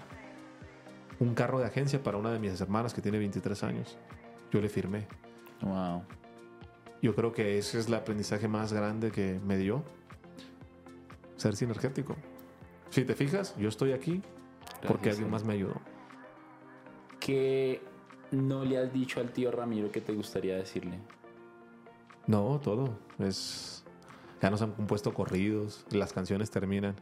[1.20, 3.98] un carro de agencia para una de mis hermanas que tiene 23 años.
[4.52, 5.08] Yo le firmé.
[5.62, 6.04] Wow.
[7.02, 9.84] Yo creo que ese es el aprendizaje más grande que me dio.
[11.38, 12.18] Ser sinergético.
[12.90, 14.22] Si te fijas, yo estoy aquí
[14.88, 15.76] porque alguien más me ayudó.
[17.20, 17.82] ¿Qué
[18.32, 21.00] no le has dicho al tío Ramiro que te gustaría decirle?
[22.28, 22.98] No, todo.
[23.20, 23.84] Es.
[24.42, 25.86] Ya nos han compuesto corridos.
[25.92, 26.96] Las canciones terminan.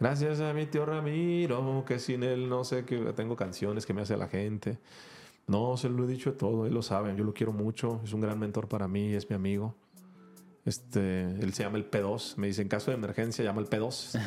[0.00, 4.02] Gracias a mi tío Ramiro, que sin él no sé que tengo canciones que me
[4.02, 4.78] hace la gente.
[5.46, 8.20] No, se lo he dicho todo, él lo sabe, yo lo quiero mucho, es un
[8.20, 9.74] gran mentor para mí, es mi amigo.
[10.64, 14.18] Este, él se llama el P2, me dice en caso de emergencia llama el P2.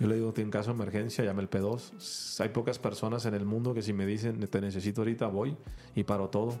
[0.00, 2.40] Yo le digo, en caso de emergencia llama el P2.
[2.42, 5.56] Hay pocas personas en el mundo que si me dicen te necesito ahorita voy
[5.94, 6.58] y paro todo.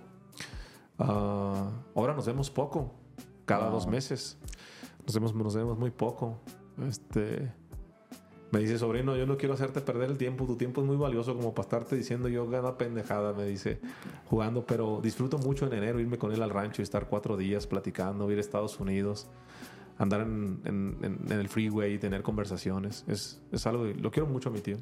[0.98, 2.94] Ah, ahora nos vemos poco,
[3.46, 4.38] cada dos meses.
[5.04, 6.38] Nos vemos, nos vemos muy poco.
[6.86, 7.50] Este,
[8.52, 10.44] me dice, sobrino, yo no quiero hacerte perder el tiempo.
[10.46, 13.78] Tu tiempo es muy valioso como para estarte diciendo yo gana pendejada, me dice,
[14.26, 14.64] jugando.
[14.66, 18.30] Pero disfruto mucho en enero irme con él al rancho y estar cuatro días platicando,
[18.30, 19.28] ir a Estados Unidos,
[19.98, 23.04] andar en, en- el freeway y tener conversaciones.
[23.06, 24.78] Es, es algo, lo quiero mucho a mi tío.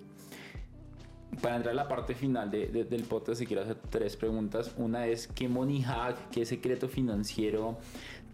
[1.43, 4.73] Para entrar a la parte final de- de- del podcast, te quiero hacer tres preguntas.
[4.79, 7.77] Una es, ¿qué money hack, qué secreto financiero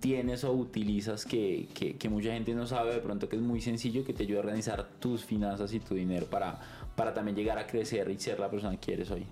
[0.04, 3.62] tienes o utilizas que, que- que mucha gente no sabe de pronto que es muy
[3.62, 6.60] sencillo, que te ayuda a organizar tus finanzas y tu dinero para,
[6.94, 9.24] para también llegar a crecer y ser la persona que eres hoy?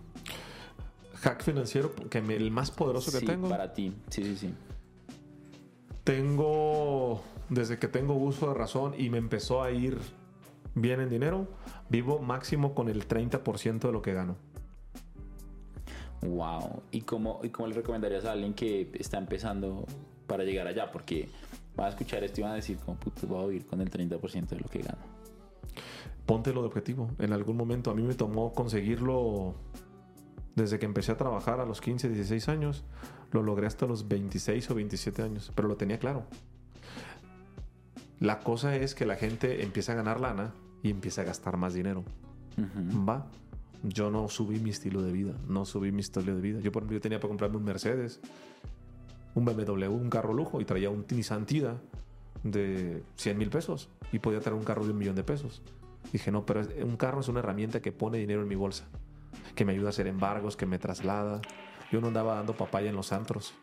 [1.16, 3.51] Hack financiero, que me- el más poderoso que Sí, tengo.
[3.51, 3.92] para ti.
[4.09, 4.55] Sí, sí, sí.
[6.05, 9.98] Tengo, desde que tengo uso de razón y me empezó a ir
[10.74, 11.48] bien en dinero,
[11.90, 14.36] vivo máximo con el 30% de lo que gano.
[16.22, 16.82] Wow.
[16.92, 19.84] ¿Y cómo, ¿Y cómo le recomendarías a alguien que está empezando
[20.27, 20.90] para llegar allá?
[20.90, 21.28] Porque
[21.77, 23.90] van a escuchar esto y van a decir, como puto, voy a vivir con el
[23.90, 25.03] 30% de lo que gano.
[26.27, 27.11] Póntelo de objetivo.
[27.19, 29.55] En algún momento a mí me tomó conseguirlo
[30.55, 32.85] desde que empecé a trabajar a los 15, 16 años.
[33.32, 36.24] Lo logré hasta los 26 o 27 años, pero lo tenía claro.
[38.20, 41.74] La cosa es que la gente empieza a ganar lana y empieza a gastar más
[41.74, 42.05] dinero.
[43.09, 43.27] Va.
[43.82, 46.61] Yo no subí mi estilo de vida, no subí mi estilo de vida.
[46.61, 48.20] Yo, por ejemplo, yo tenía para comprarme un Mercedes
[49.34, 51.80] un BMW, un carro lujo, y traía un Nissan Tida
[52.42, 55.62] de 100 mil pesos y podía traer un carro de un millón de pesos.
[56.12, 58.84] Dije, no, pero un carro es una herramienta que pone dinero en mi bolsa,
[59.54, 61.40] que me ayuda a hacer embargos, que me traslada.
[61.90, 63.54] Yo no andaba dando papaya en los antros.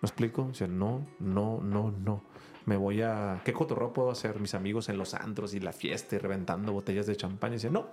[0.00, 0.48] ¿Me explico?
[0.48, 2.22] Dice, no, no, no, no.
[2.64, 3.40] Me voy a...
[3.44, 7.06] ¿Qué cotorro puedo hacer mis amigos en los antros y la fiesta y reventando botellas
[7.06, 7.52] de champán?
[7.52, 7.86] Y dice, no.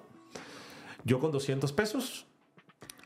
[1.04, 2.28] Yo con 200 pesos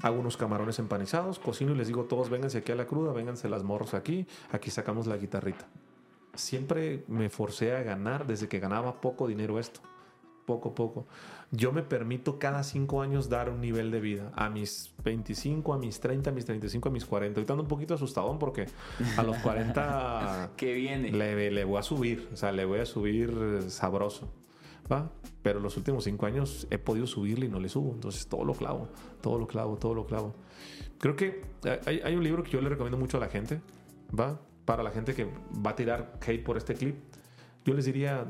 [0.01, 3.47] hago unos camarones empanizados, cocino y les digo, todos vénganse aquí a la cruda, vénganse
[3.49, 5.67] las morros aquí, aquí sacamos la guitarrita.
[6.33, 9.81] Siempre me forcé a ganar desde que ganaba poco dinero esto
[10.45, 11.07] poco a poco.
[11.51, 14.31] Yo me permito cada cinco años dar un nivel de vida.
[14.35, 17.41] A mis 25, a mis 30, a mis 35, a mis 40.
[17.41, 18.67] Estoy un poquito asustadón porque
[19.17, 20.51] a los 40...
[20.57, 21.11] que viene?
[21.11, 22.29] Le, le, voy a subir.
[22.33, 24.29] O sea, le voy a subir sabroso.
[24.91, 25.11] ¿Va?
[25.41, 27.91] Pero los últimos cinco años he podido subirle y no le subo.
[27.93, 28.89] Entonces todo lo clavo,
[29.21, 30.33] todo lo clavo, todo lo clavo.
[30.99, 31.41] Creo que
[31.85, 33.61] hay, hay un libro que yo le recomiendo mucho a la gente.
[34.17, 34.39] ¿Va?
[34.65, 36.95] Para la gente que va a tirar hate por este clip.
[37.65, 38.27] Yo les diría,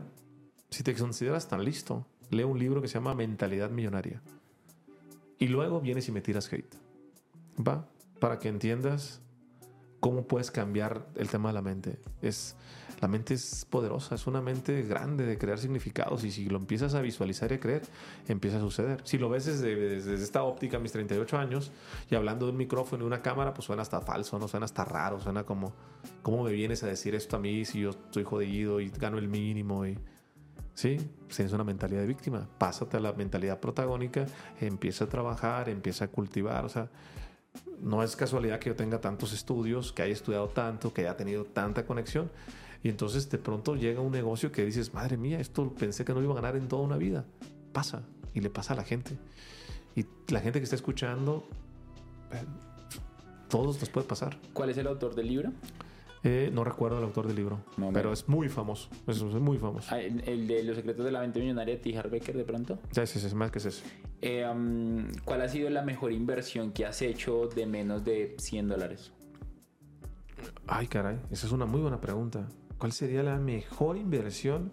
[0.69, 4.21] si te consideras tan listo, lee un libro que se llama Mentalidad Millonaria.
[5.39, 6.75] Y luego vienes y me tiras hate.
[7.59, 7.87] ¿Va?
[8.19, 9.21] Para que entiendas
[9.99, 11.99] cómo puedes cambiar el tema de la mente.
[12.21, 12.55] Es,
[13.03, 16.93] la mente es poderosa, es una mente grande de crear significados y si lo empiezas
[16.93, 17.81] a visualizar y a creer,
[18.29, 19.01] empieza a suceder.
[19.03, 21.73] Si lo ves desde, desde esta óptica, mis 38 años,
[22.09, 24.85] y hablando de un micrófono y una cámara, pues suena hasta falso, no suena hasta
[24.85, 25.73] raro, suena como,
[26.21, 29.27] ¿cómo me vienes a decir esto a mí si yo estoy jodido y gano el
[29.27, 29.85] mínimo?
[29.85, 29.97] Y,
[30.73, 30.97] Sí,
[31.27, 32.47] tienes una mentalidad de víctima.
[32.57, 34.25] Pásate a la mentalidad protagónica,
[34.59, 36.65] empieza a trabajar, empieza a cultivar.
[36.65, 36.89] O sea,
[37.79, 41.43] no es casualidad que yo tenga tantos estudios, que haya estudiado tanto, que haya tenido
[41.43, 42.31] tanta conexión.
[42.83, 46.21] Y entonces de pronto llega un negocio que dices, madre mía, esto pensé que no
[46.21, 47.25] iba a ganar en toda una vida.
[47.71, 48.03] Pasa
[48.33, 49.17] y le pasa a la gente.
[49.95, 51.47] Y la gente que está escuchando,
[52.31, 52.43] eh,
[53.47, 54.37] todos nos puede pasar.
[54.51, 55.53] ¿Cuál es el autor del libro?
[56.25, 57.59] Eh, no recuerdo el autor del libro,
[57.91, 58.89] pero es muy famoso.
[59.07, 59.89] Es, muy famoso.
[59.93, 62.01] Ah, ¿El, de Los secretos de la mente millonaria de T.
[62.09, 62.79] Becker de pronto?
[62.91, 63.83] Sí, sí, sí, más que es eso.
[64.21, 68.69] Eh, um, ¿Cuál ha sido la mejor inversión que has hecho de menos de 100
[68.69, 69.11] dólares?
[70.65, 72.47] Ay, caray, esa es una muy buena pregunta.
[72.83, 74.69] ¿Cuál sería la mejor inversión?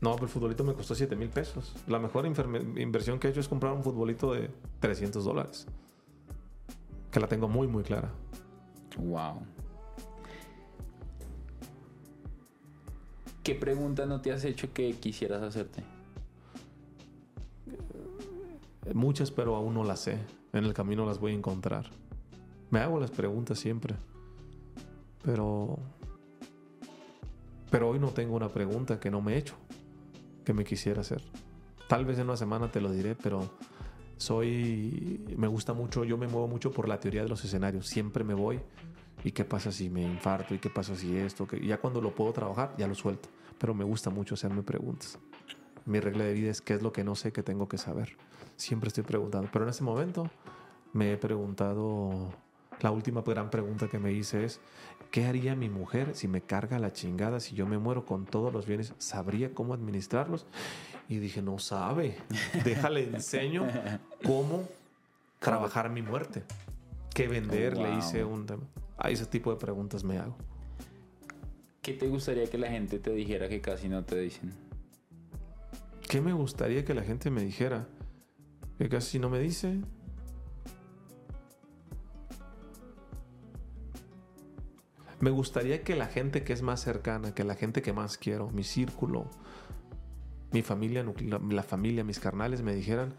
[0.00, 1.72] No, pero el futbolito me costó 7 mil pesos.
[1.86, 4.50] La mejor inversión que he hecho es comprar un futbolito de
[4.80, 5.68] 300 dólares.
[7.12, 8.10] Que la tengo muy, muy clara.
[8.96, 9.42] Wow.
[13.44, 15.84] ¿Qué pregunta no te has hecho que quisieras hacerte?
[18.92, 20.18] Muchas, pero aún no las sé.
[20.52, 21.88] En el camino las voy a encontrar.
[22.70, 23.94] Me hago las preguntas siempre.
[25.24, 25.78] Pero.
[27.70, 29.54] Pero hoy no tengo una pregunta que no me he hecho.
[30.44, 31.22] Que me quisiera hacer.
[31.88, 33.50] Tal vez en una semana te lo diré, pero
[34.16, 38.24] soy, me gusta mucho, yo me muevo mucho por la teoría de los escenarios, siempre
[38.24, 38.60] me voy.
[39.22, 40.54] ¿Y qué pasa si me infarto?
[40.54, 41.46] ¿Y qué pasa si esto?
[41.46, 43.28] que ya cuando lo puedo trabajar, ya lo suelto.
[43.58, 45.18] Pero me gusta mucho hacerme preguntas.
[45.86, 48.16] Mi regla de vida es qué es lo que no sé que tengo que saber.
[48.56, 49.48] Siempre estoy preguntando.
[49.52, 50.30] Pero en este momento
[50.92, 52.34] me he preguntado,
[52.80, 54.60] la última gran pregunta que me hice es,
[55.10, 58.52] ¿qué haría mi mujer si me carga la chingada, si yo me muero con todos
[58.52, 58.94] los bienes?
[58.98, 60.46] ¿Sabría cómo administrarlos?
[61.08, 62.16] Y dije, no sabe.
[62.64, 63.66] Déjale enseño
[64.24, 64.68] cómo
[65.38, 66.44] trabajar mi muerte.
[67.14, 67.76] ¿Qué vender?
[67.76, 68.64] Le hice un tema.
[68.96, 70.36] A ese tipo de preguntas me hago.
[71.82, 74.54] ¿Qué te gustaría que la gente te dijera que casi no te dicen?
[76.08, 77.86] ¿Qué me gustaría que la gente me dijera?
[78.78, 79.80] Que casi no me dice.
[85.20, 88.50] Me gustaría que la gente que es más cercana, que la gente que más quiero,
[88.50, 89.30] mi círculo,
[90.52, 91.04] mi familia,
[91.48, 93.14] la familia, mis carnales me dijeran,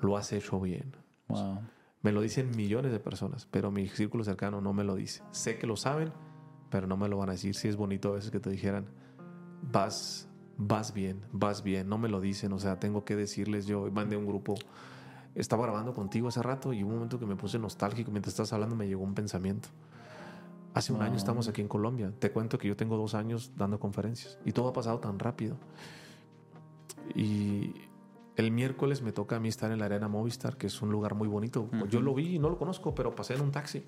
[0.00, 0.96] lo has hecho bien.
[2.02, 5.22] Me lo dicen millones de personas, pero mi círculo cercano no me lo dice.
[5.30, 6.12] Sé que lo saben,
[6.70, 7.54] pero no me lo van a decir.
[7.54, 8.86] Si es bonito a veces que te dijeran,
[9.72, 11.88] vas, vas bien, vas bien.
[11.88, 13.90] No me lo dicen, o sea, tengo que decirles yo.
[13.90, 14.54] Mandé un grupo,
[15.34, 18.76] estaba grabando contigo hace rato y un momento que me puse nostálgico mientras estás hablando
[18.76, 19.70] me llegó un pensamiento.
[20.74, 22.12] Hace un año estamos aquí en Colombia.
[22.18, 25.56] Te cuento que yo tengo dos años dando conferencias y todo ha pasado tan rápido.
[27.14, 27.74] Y
[28.34, 31.14] el miércoles me toca a mí estar en la Arena Movistar, que es un lugar
[31.14, 31.70] muy bonito.
[31.88, 33.84] Yo lo vi y no lo conozco, pero pasé en un taxi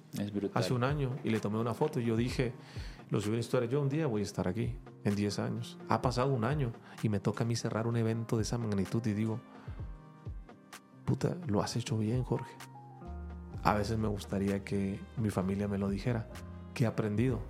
[0.55, 2.53] hace un año y le tomé una foto y yo dije,
[3.11, 5.79] lo subí en historia, yo un día voy a estar aquí, en 10 años.
[5.89, 6.73] Ha pasado un año
[7.03, 9.41] y me toca a mí cerrar un evento de esa magnitud y digo,
[11.05, 12.53] puta, lo has hecho bien, Jorge.
[13.65, 16.29] A veces me gustaría que mi familia me lo dijera.
[16.77, 17.41] ¿Qué he aprendido?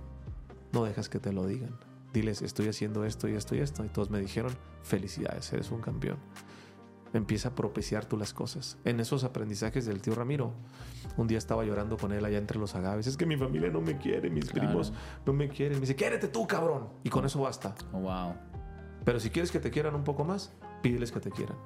[0.71, 1.77] No dejas que te lo digan
[2.17, 3.85] diles, estoy haciendo esto y esto y esto.
[3.85, 4.51] Y todos me dijeron,
[4.83, 6.17] felicidades, eres un campeón.
[7.13, 8.77] empieza a propiciar tú las cosas.
[8.83, 10.53] En esos aprendizajes del tío Ramiro,
[11.15, 13.07] un día estaba llorando con él allá entre los agaves.
[13.07, 14.93] Es que mi familia no me quiere, mis primos
[15.25, 15.77] no me quieren.
[15.77, 16.89] Me dice, quiérete tú, cabrón.
[17.03, 17.73] Y con eso basta.
[17.93, 18.33] Oh, wow.
[19.05, 21.57] Pero si quieres que te quieran un poco más, pídeles que te quieran.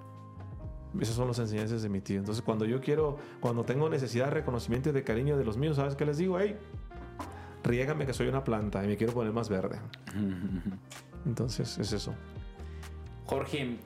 [0.99, 2.19] Esas son las enseñanzas de mi tío.
[2.19, 5.77] Entonces, cuando yo quiero, cuando tengo necesidad de reconocimiento y de cariño de los míos,
[5.77, 6.39] ¿sabes qué les digo?
[6.39, 6.57] Hey,
[7.63, 9.79] riégame que soy una planta y me quiero poner más verde.
[11.25, 12.13] Entonces, es eso.
[13.25, 13.77] Jorge,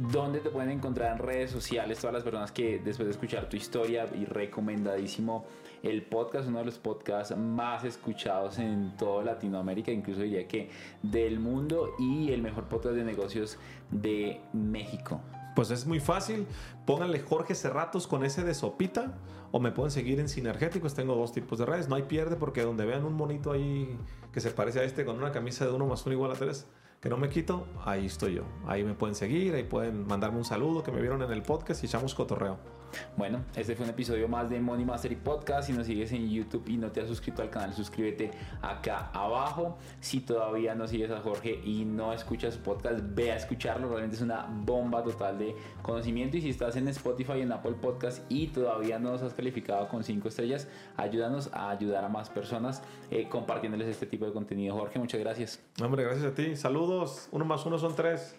[0.00, 3.58] ¿Dónde te pueden encontrar en redes sociales todas las personas que después de escuchar tu
[3.58, 5.44] historia y recomendadísimo
[5.82, 10.70] el podcast, uno de los podcasts más escuchados en toda Latinoamérica, incluso diría que
[11.02, 13.58] del mundo y el mejor podcast de negocios
[13.90, 15.20] de México?
[15.60, 16.46] Pues es muy fácil,
[16.86, 19.18] pónganle Jorge Cerratos con ese de sopita
[19.52, 22.62] o me pueden seguir en Sinergéticos, tengo dos tipos de redes, no hay pierde porque
[22.62, 23.94] donde vean un monito ahí
[24.32, 26.66] que se parece a este con una camisa de uno más uno igual a tres
[27.02, 28.44] que no me quito, ahí estoy yo.
[28.66, 31.82] Ahí me pueden seguir, ahí pueden mandarme un saludo que me vieron en el podcast
[31.82, 32.79] y echamos cotorreo.
[33.16, 35.68] Bueno, este fue un episodio más de Money Mastery Podcast.
[35.68, 38.30] Si nos sigues en YouTube y no te has suscrito al canal, suscríbete
[38.62, 39.78] acá abajo.
[40.00, 43.88] Si todavía no sigues a Jorge y no escuchas su podcast, ve a escucharlo.
[43.88, 46.36] Realmente es una bomba total de conocimiento.
[46.36, 50.04] Y si estás en Spotify, en Apple Podcast y todavía no nos has calificado con
[50.04, 54.76] 5 estrellas, ayúdanos a ayudar a más personas eh, compartiéndoles este tipo de contenido.
[54.76, 55.60] Jorge, muchas gracias.
[55.82, 56.56] Hombre, gracias a ti.
[56.56, 57.28] Saludos.
[57.32, 58.36] Uno más uno son tres.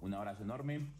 [0.00, 0.99] Un abrazo enorme